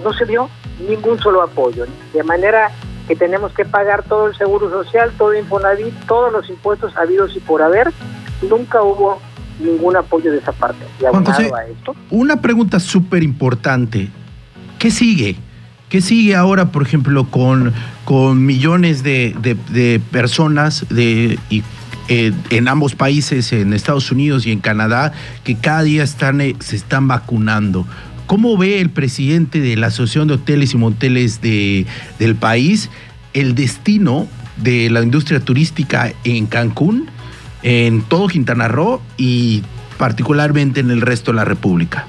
no 0.03 0.13
se 0.13 0.25
dio 0.27 0.49
ningún 0.89 1.19
solo 1.19 1.43
apoyo, 1.43 1.87
de 2.13 2.23
manera 2.23 2.71
que 3.07 3.17
tenemos 3.17 3.53
que 3.53 3.65
pagar 3.65 4.05
todo 4.05 4.29
el 4.29 4.37
seguro 4.37 4.71
social, 4.71 5.11
todo 5.17 5.37
Infonavit, 5.37 5.95
todos 6.07 6.33
los 6.33 6.49
impuestos 6.49 6.97
habidos 6.97 7.35
y 7.35 7.41
por 7.41 7.63
haber, 7.63 7.91
nunca 8.49 8.83
hubo 8.83 9.19
ningún 9.59 9.97
apoyo 9.97 10.31
de 10.31 10.39
esa 10.39 10.53
parte. 10.53 10.85
Y 11.01 11.05
a 11.05 11.11
esto, 11.65 11.97
una 12.11 12.41
pregunta 12.41 12.79
súper 12.79 13.23
importante, 13.23 14.09
¿qué 14.79 14.91
sigue? 14.91 15.37
¿Qué 15.89 16.03
sigue 16.03 16.37
ahora, 16.37 16.67
por 16.71 16.83
ejemplo, 16.83 17.31
con, 17.31 17.73
con 18.05 18.45
millones 18.45 19.03
de, 19.03 20.01
personas 20.11 20.87
de, 20.91 21.39
eh, 22.09 22.33
en 22.51 22.69
ambos 22.69 22.95
países, 22.95 23.55
en 23.55 23.73
Estados 23.73 24.13
Unidos 24.13 24.47
y 24.47 24.53
en 24.53 24.61
Canadá, 24.61 25.13
que 25.45 25.57
cada 25.57 25.83
día 25.83 26.03
están, 26.03 26.43
eh, 26.43 26.57
se 26.61 26.77
están 26.77 27.09
vacunando? 27.09 27.87
¿Cómo 28.29 28.59
ve 28.59 28.83
el 28.83 28.91
presidente 28.91 29.59
de 29.59 29.75
la 29.77 29.87
Asociación 29.87 30.29
de 30.29 30.35
Hoteles 30.35 30.75
y 30.75 30.77
Moteles 30.77 31.41
de, 31.41 31.87
del 32.19 32.37
país 32.37 32.91
el 33.33 33.55
destino 33.55 34.29
de 34.59 34.91
la 34.91 35.01
industria 35.01 35.41
turística 35.41 36.13
en 36.25 36.45
Cancún, 36.47 37.09
en 37.63 38.03
todo 38.03 38.29
Quintana 38.29 38.69
Roo 38.69 39.01
y 39.17 39.63
particularmente 39.97 40.81
en 40.81 40.91
el 40.91 41.01
resto 41.01 41.33
de 41.33 41.37
la 41.37 41.47
República? 41.47 42.07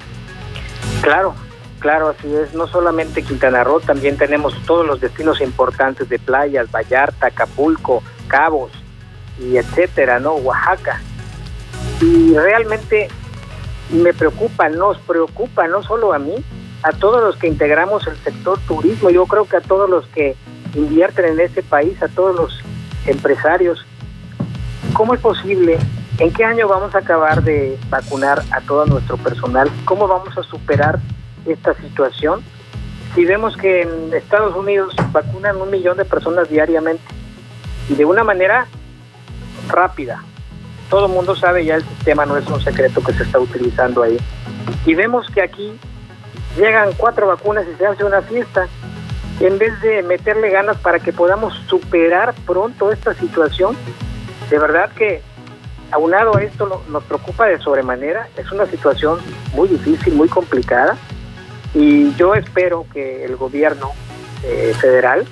Claro, 1.01 1.35
Claro, 1.79 2.09
así 2.09 2.27
es. 2.35 2.53
No 2.53 2.67
solamente 2.67 3.23
Quintana 3.23 3.63
Roo, 3.63 3.79
también 3.79 4.17
tenemos 4.17 4.53
todos 4.65 4.85
los 4.85 4.99
destinos 4.99 5.39
importantes 5.39 6.09
de 6.09 6.19
playas, 6.19 6.69
Vallarta, 6.69 7.27
Acapulco, 7.27 8.03
Cabos 8.27 8.71
y 9.39 9.55
etcétera, 9.55 10.19
¿no? 10.19 10.33
Oaxaca. 10.33 10.99
Y 12.01 12.33
realmente 12.35 13.07
me 13.89 14.13
preocupa, 14.13 14.69
nos 14.69 14.97
preocupa, 14.99 15.67
no 15.67 15.83
solo 15.83 16.13
a 16.13 16.19
mí, 16.19 16.35
a 16.83 16.91
todos 16.91 17.21
los 17.21 17.35
que 17.37 17.47
integramos 17.47 18.07
el 18.07 18.15
sector 18.17 18.59
turismo, 18.67 19.09
yo 19.09 19.25
creo 19.25 19.45
que 19.45 19.57
a 19.57 19.61
todos 19.61 19.89
los 19.89 20.05
que 20.07 20.35
invierten 20.75 21.25
en 21.25 21.39
este 21.39 21.63
país, 21.63 22.01
a 22.01 22.07
todos 22.07 22.35
los 22.35 22.59
empresarios. 23.05 23.85
¿Cómo 24.93 25.13
es 25.13 25.19
posible? 25.19 25.77
¿En 26.19 26.31
qué 26.33 26.43
año 26.43 26.67
vamos 26.67 26.93
a 26.95 26.99
acabar 26.99 27.43
de 27.43 27.77
vacunar 27.89 28.43
a 28.51 28.61
todo 28.61 28.85
nuestro 28.85 29.17
personal? 29.17 29.69
¿Cómo 29.85 30.07
vamos 30.07 30.37
a 30.37 30.43
superar 30.43 30.99
esta 31.45 31.73
situación? 31.75 32.41
Si 33.15 33.25
vemos 33.25 33.57
que 33.57 33.81
en 33.81 34.13
Estados 34.13 34.55
Unidos 34.55 34.93
vacunan 35.11 35.57
un 35.57 35.71
millón 35.71 35.97
de 35.97 36.05
personas 36.05 36.49
diariamente 36.49 37.03
y 37.89 37.95
de 37.95 38.05
una 38.05 38.23
manera 38.23 38.67
rápida, 39.67 40.23
todo 40.89 41.05
el 41.05 41.11
mundo 41.11 41.35
sabe 41.35 41.65
ya 41.65 41.75
el 41.75 41.83
sistema, 41.83 42.25
no 42.25 42.37
es 42.37 42.47
un 42.47 42.61
secreto 42.61 43.01
que 43.01 43.13
se 43.13 43.23
está 43.23 43.39
utilizando 43.39 44.03
ahí. 44.03 44.17
Y 44.85 44.95
vemos 44.95 45.27
que 45.29 45.41
aquí 45.41 45.73
llegan 46.57 46.89
cuatro 46.97 47.27
vacunas 47.27 47.65
y 47.71 47.77
se 47.77 47.85
hace 47.85 48.03
una 48.03 48.21
fiesta, 48.21 48.67
en 49.39 49.57
vez 49.57 49.79
de 49.81 50.01
meterle 50.03 50.49
ganas 50.49 50.77
para 50.77 50.99
que 50.99 51.13
podamos 51.13 51.53
superar 51.67 52.33
pronto 52.45 52.91
esta 52.91 53.13
situación. 53.13 53.77
De 54.49 54.57
verdad 54.57 54.89
que 54.91 55.21
aunado 55.91 56.35
a 56.35 56.41
esto 56.41 56.83
nos 56.89 57.03
preocupa 57.03 57.45
de 57.45 57.59
sobremanera, 57.59 58.27
es 58.35 58.51
una 58.51 58.65
situación 58.65 59.19
muy 59.53 59.67
difícil, 59.69 60.13
muy 60.13 60.27
complicada, 60.27 60.97
y 61.73 62.13
yo 62.15 62.33
espero 62.33 62.85
que 62.91 63.25
el 63.25 63.35
gobierno 63.35 63.91
eh, 64.43 64.73
federal 64.79 65.25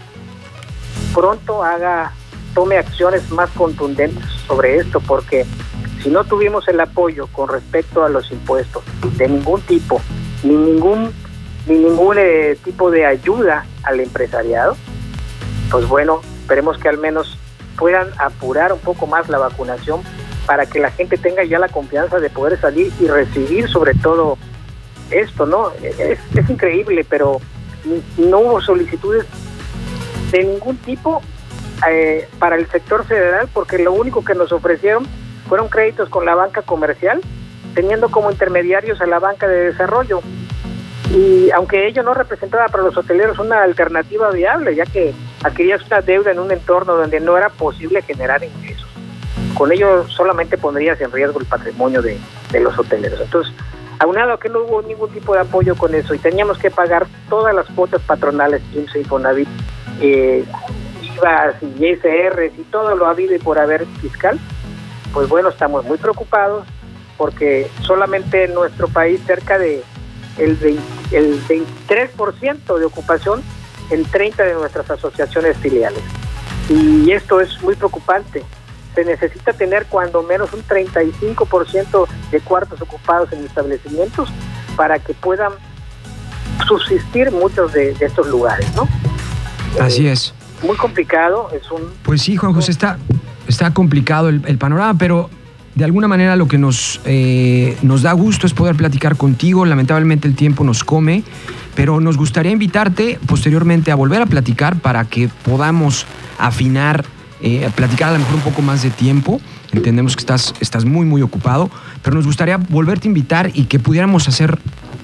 pronto 1.14 1.64
haga 1.64 2.14
tome 2.58 2.80
acciones 2.80 3.30
más 3.30 3.52
contundentes 3.52 4.26
sobre 4.48 4.78
esto, 4.78 5.00
porque 5.00 5.46
si 6.02 6.10
no 6.10 6.24
tuvimos 6.24 6.68
el 6.68 6.80
apoyo 6.80 7.28
con 7.28 7.50
respecto 7.50 8.04
a 8.04 8.10
los 8.10 8.32
impuestos 8.32 8.84
de 9.16 9.28
ningún 9.28 9.62
tipo, 9.62 10.02
ni 10.42 10.56
ningún, 10.56 11.14
ni 11.68 11.76
ningún 11.78 12.18
eh, 12.18 12.58
tipo 12.64 12.90
de 12.90 13.06
ayuda 13.06 13.64
al 13.84 14.00
empresariado, 14.00 14.76
pues 15.70 15.88
bueno, 15.88 16.22
esperemos 16.42 16.80
que 16.80 16.90
al 16.90 16.98
menos 16.98 17.38
puedan 17.78 18.08
apurar 18.18 18.74
un 18.74 18.80
poco 18.80 19.06
más 19.06 19.30
la 19.30 19.38
vacunación 19.38 20.02
para 20.48 20.66
que 20.66 20.80
la 20.80 20.90
gente 20.90 21.20
tenga 21.20 21.44
ya 21.44 21.60
la 21.60 21.70
confianza 21.70 22.20
de 22.20 22.32
poder 22.32 22.60
salir 22.60 22.92
y 23.00 23.06
recibir 23.06 23.70
sobre 23.70 23.94
todo 23.94 24.40
esto, 25.12 25.46
¿no? 25.46 25.74
Es, 25.84 26.18
es 26.34 26.50
increíble, 26.50 27.06
pero 27.08 27.40
no 28.18 28.40
hubo 28.40 28.62
solicitudes 28.62 29.28
de 30.32 30.44
ningún 30.44 30.76
tipo 30.78 31.22
eh, 31.90 32.28
para 32.40 32.56
el 32.56 32.68
sector 32.68 33.06
federal 33.06 33.48
porque 33.54 33.78
lo 33.78 33.94
único 33.94 34.24
que 34.26 34.34
nos 34.34 34.52
ofrecieron 34.52 35.06
fueron 35.48 35.70
créditos 35.70 36.10
con 36.10 36.26
la 36.26 36.36
banca 36.36 36.62
comercial, 36.62 37.22
teniendo 37.74 38.10
como 38.10 38.32
intermediarios 38.32 39.00
a 39.02 39.06
la 39.06 39.20
banca 39.20 39.48
de 39.48 39.72
desarrollo. 39.72 40.22
Y 41.14 41.52
aunque 41.52 41.88
ello 41.88 42.04
no 42.04 42.14
representaba 42.14 42.68
para 42.68 42.84
los 42.84 42.98
hoteleros 42.98 43.40
una 43.40 43.64
alternativa 43.64 44.30
viable, 44.32 44.76
ya 44.76 44.86
que 44.86 45.14
adquirías 45.44 45.86
una 45.86 46.02
deuda 46.02 46.32
en 46.32 46.40
un 46.40 46.52
entorno 46.52 46.96
donde 46.96 47.20
no 47.20 47.38
era 47.38 47.50
posible 47.50 48.02
generar 48.02 48.44
ingresos. 48.44 48.88
Con 49.54 49.72
ello 49.72 50.08
solamente 50.10 50.58
pondrías 50.58 51.00
en 51.00 51.12
riesgo 51.12 51.40
el 51.40 51.46
patrimonio 51.46 52.02
de, 52.02 52.20
los 52.60 52.78
hoteleros. 52.78 53.22
Entonces, 53.22 53.54
aunado 54.00 54.34
a 54.34 54.40
que 54.40 54.50
no 54.50 54.60
hubo 54.60 54.82
ningún 54.82 55.10
tipo 55.10 55.34
de 55.34 55.42
apoyo 55.42 55.76
con 55.76 55.96
eso 55.96 56.14
y 56.14 56.20
teníamos 56.20 56.58
que 56.58 56.70
pagar 56.70 57.08
todas 57.30 57.56
las 57.56 57.66
cuotas 57.68 58.02
patronales, 58.02 58.62
IMSS 58.74 58.96
y 58.98 59.04
Fonavit, 59.06 59.48
eh, 60.02 60.44
y 61.62 61.86
ISRs 61.86 62.58
y 62.58 62.64
todo 62.72 62.96
lo 62.96 63.08
habido 63.08 63.36
y 63.36 63.40
por 63.40 63.60
haber 63.60 63.86
fiscal, 64.02 64.40
pues 65.14 65.28
bueno, 65.30 65.50
estamos 65.50 65.86
muy 65.86 65.98
preocupados 65.98 66.66
porque 67.18 67.70
solamente 67.82 68.46
en 68.46 68.54
nuestro 68.54 68.88
país 68.88 69.20
cerca 69.26 69.58
de 69.58 69.84
el, 70.38 70.80
el 71.12 71.42
23% 71.48 72.78
de 72.78 72.86
ocupación 72.86 73.42
en 73.90 74.06
30 74.06 74.44
de 74.44 74.54
nuestras 74.54 74.90
asociaciones 74.92 75.58
filiales. 75.58 76.02
Y 76.70 77.12
esto 77.12 77.42
es 77.42 77.62
muy 77.64 77.76
preocupante. 77.76 78.44
Se 78.94 79.04
necesita 79.06 79.54
tener 79.54 79.86
cuando 79.88 80.22
menos 80.22 80.54
un 80.54 80.64
35% 80.64 82.08
de 82.32 82.40
cuartos 82.42 82.82
ocupados 82.82 83.32
en 83.32 83.46
establecimientos 83.46 84.30
para 84.76 85.00
que 85.00 85.14
puedan 85.14 85.54
subsistir 86.68 87.32
muchos 87.32 87.74
de, 87.74 87.96
estos 88.00 88.28
lugares, 88.28 88.68
¿no? 88.76 88.88
Así 89.80 90.08
es 90.08 90.34
muy 90.64 90.76
complicado. 90.78 91.50
Es 91.54 91.70
un. 91.72 91.82
Pues 92.04 92.22
sí, 92.22 92.36
Juan 92.36 92.54
José, 92.54 92.72
está, 92.72 92.98
está 93.48 93.74
complicado 93.74 94.30
el, 94.30 94.58
panorama, 94.58 94.98
pero 94.98 95.30
de 95.76 95.84
alguna 95.84 96.08
manera 96.08 96.36
lo 96.36 96.48
que 96.48 96.58
nos, 96.58 97.02
eh, 97.06 97.78
nos 97.82 98.02
da 98.02 98.14
gusto 98.14 98.48
es 98.48 98.54
poder 98.54 98.76
platicar 98.76 99.16
contigo. 99.18 99.66
Lamentablemente 99.66 100.28
el 100.28 100.36
tiempo 100.36 100.64
nos 100.64 100.84
come, 100.84 101.24
pero 101.76 102.00
nos 102.00 102.18
gustaría 102.18 102.52
invitarte 102.52 103.20
posteriormente 103.26 103.92
a 103.92 103.96
volver 103.96 104.22
a 104.22 104.26
platicar 104.26 104.80
para 104.80 105.06
que 105.06 105.30
podamos 105.44 106.06
afinar, 106.40 107.06
eh, 107.42 107.70
platicar 107.76 108.10
a 108.10 108.14
lo 108.14 108.20
mejor 108.20 108.36
un 108.36 108.42
poco 108.42 108.62
más 108.62 108.82
de 108.82 108.90
tiempo. 108.90 109.40
Entendemos 109.72 110.16
que 110.16 110.22
estás, 110.22 110.54
estás 110.60 110.86
muy, 110.86 111.06
muy 111.06 111.22
ocupado, 111.22 111.70
pero 112.02 112.16
nos 112.16 112.26
gustaría 112.26 112.58
volverte 112.58 113.08
a 113.08 113.10
invitar 113.10 113.52
y 113.54 113.66
que 113.66 113.80
pudiéramos 113.80 114.28
hacer 114.28 114.58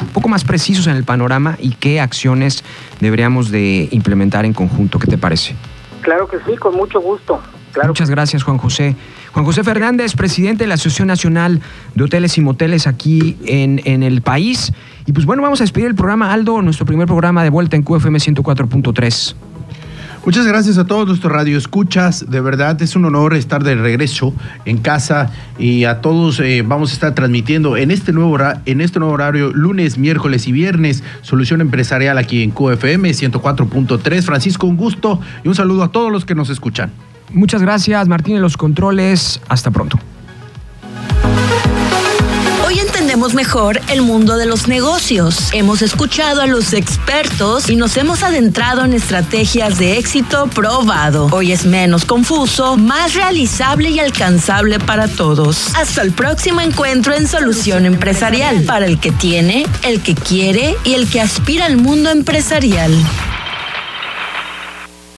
un 0.04 0.10
poco 0.10 0.30
más 0.30 0.44
precisos 0.44 0.88
en 0.88 0.96
el 0.96 1.04
panorama 1.04 1.58
y 1.60 1.72
qué 1.72 2.00
acciones 2.00 2.64
deberíamos 3.00 3.52
de 3.52 3.88
implementar 3.92 4.46
en 4.46 4.54
conjunto. 4.54 5.00
¿Qué 5.00 5.08
te 5.08 5.18
parece? 5.18 5.56
Claro 6.02 6.28
que 6.28 6.38
sí, 6.46 6.58
con 6.58 6.76
mucho 6.76 7.00
gusto. 7.00 7.40
Muchas 7.88 8.10
gracias, 8.10 8.44
Juan 8.44 8.58
José. 8.58 8.96
Juan 9.32 9.46
José 9.46 9.64
Fernández, 9.64 10.16
presidente 10.16 10.64
de 10.64 10.68
la 10.68 10.76
Asociación 10.76 11.08
Nacional 11.08 11.60
de 11.96 12.04
Hoteles 12.04 12.38
y 12.38 12.42
Moteles 12.42 12.86
aquí 12.86 13.38
en, 13.46 13.82
en 13.86 14.04
el 14.04 14.22
país. 14.22 14.72
Y 15.08 15.12
pues 15.12 15.26
bueno, 15.26 15.42
vamos 15.42 15.60
a 15.60 15.64
despedir 15.64 15.88
el 15.88 15.96
programa, 15.96 16.32
Aldo, 16.32 16.62
nuestro 16.62 16.86
primer 16.86 17.08
programa 17.08 17.44
de 17.44 17.50
vuelta 17.50 17.76
en 17.76 17.84
QFM 17.84 18.20
104.3. 18.20 19.36
Muchas 20.26 20.48
gracias 20.48 20.78
a 20.78 20.86
todos 20.86 21.06
nuestros 21.06 21.34
radioescuchas. 21.34 22.30
De 22.30 22.40
verdad 22.40 22.82
es 22.82 22.96
un 22.96 23.04
honor 23.04 23.34
estar 23.34 23.62
de 23.62 23.76
regreso 23.76 24.34
en 24.64 24.78
casa 24.78 25.30
y 25.60 25.84
a 25.84 26.00
todos 26.00 26.40
eh, 26.40 26.64
vamos 26.66 26.92
a 26.92 26.94
estar 26.94 27.14
transmitiendo 27.14 27.76
en 27.76 27.92
este 27.92 28.14
nuevo 28.14 28.38
en 28.66 28.80
este 28.80 29.00
nuevo 29.00 29.14
horario 29.14 29.52
lunes, 29.52 29.98
miércoles 29.98 30.48
y 30.48 30.54
viernes 30.54 31.04
Solución 31.24 31.60
Empresarial 31.60 32.18
aquí 32.18 32.42
en 32.42 32.52
QFM 32.52 33.10
104.3. 33.10 34.22
Francisco, 34.22 34.66
un 34.66 34.78
gusto 34.78 35.20
y 35.44 35.50
un 35.50 35.56
saludo 35.56 35.84
a 35.84 35.92
todos 35.92 36.10
los 36.10 36.24
que 36.24 36.36
nos 36.36 36.50
escuchan. 36.50 36.92
Muchas 37.34 37.62
gracias, 37.62 38.08
Martín, 38.08 38.38
en 38.38 38.42
los 38.42 38.56
controles. 38.56 39.42
Hasta 39.50 39.72
pronto 39.72 40.00
mejor 43.32 43.80
el 43.88 44.02
mundo 44.02 44.36
de 44.36 44.46
los 44.46 44.68
negocios. 44.68 45.38
Hemos 45.54 45.82
escuchado 45.82 46.42
a 46.42 46.48
los 46.48 46.74
expertos 46.74 47.70
y 47.70 47.78
nos 47.78 47.96
hemos 47.96 48.22
adentrado 48.22 48.84
en 48.84 48.92
estrategias 48.92 49.78
de 49.78 49.98
éxito 49.98 50.48
probado. 50.48 51.30
Hoy 51.32 51.54
es 51.54 51.66
menos 51.66 52.04
confuso, 52.04 52.76
más 52.76 53.14
realizable 53.14 53.92
y 53.92 54.00
alcanzable 54.00 54.78
para 54.80 55.08
todos. 55.08 55.74
Hasta 55.74 56.02
el 56.02 56.12
próximo 56.12 56.60
encuentro 56.60 57.14
en 57.14 57.26
Solución 57.26 57.86
Empresarial, 57.86 58.64
para 58.64 58.86
el 58.86 59.00
que 59.00 59.14
tiene, 59.14 59.66
el 59.84 60.02
que 60.02 60.16
quiere 60.16 60.76
y 60.84 60.96
el 60.96 61.10
que 61.10 61.22
aspira 61.22 61.66
al 61.66 61.78
mundo 61.78 62.10
empresarial. 62.10 62.94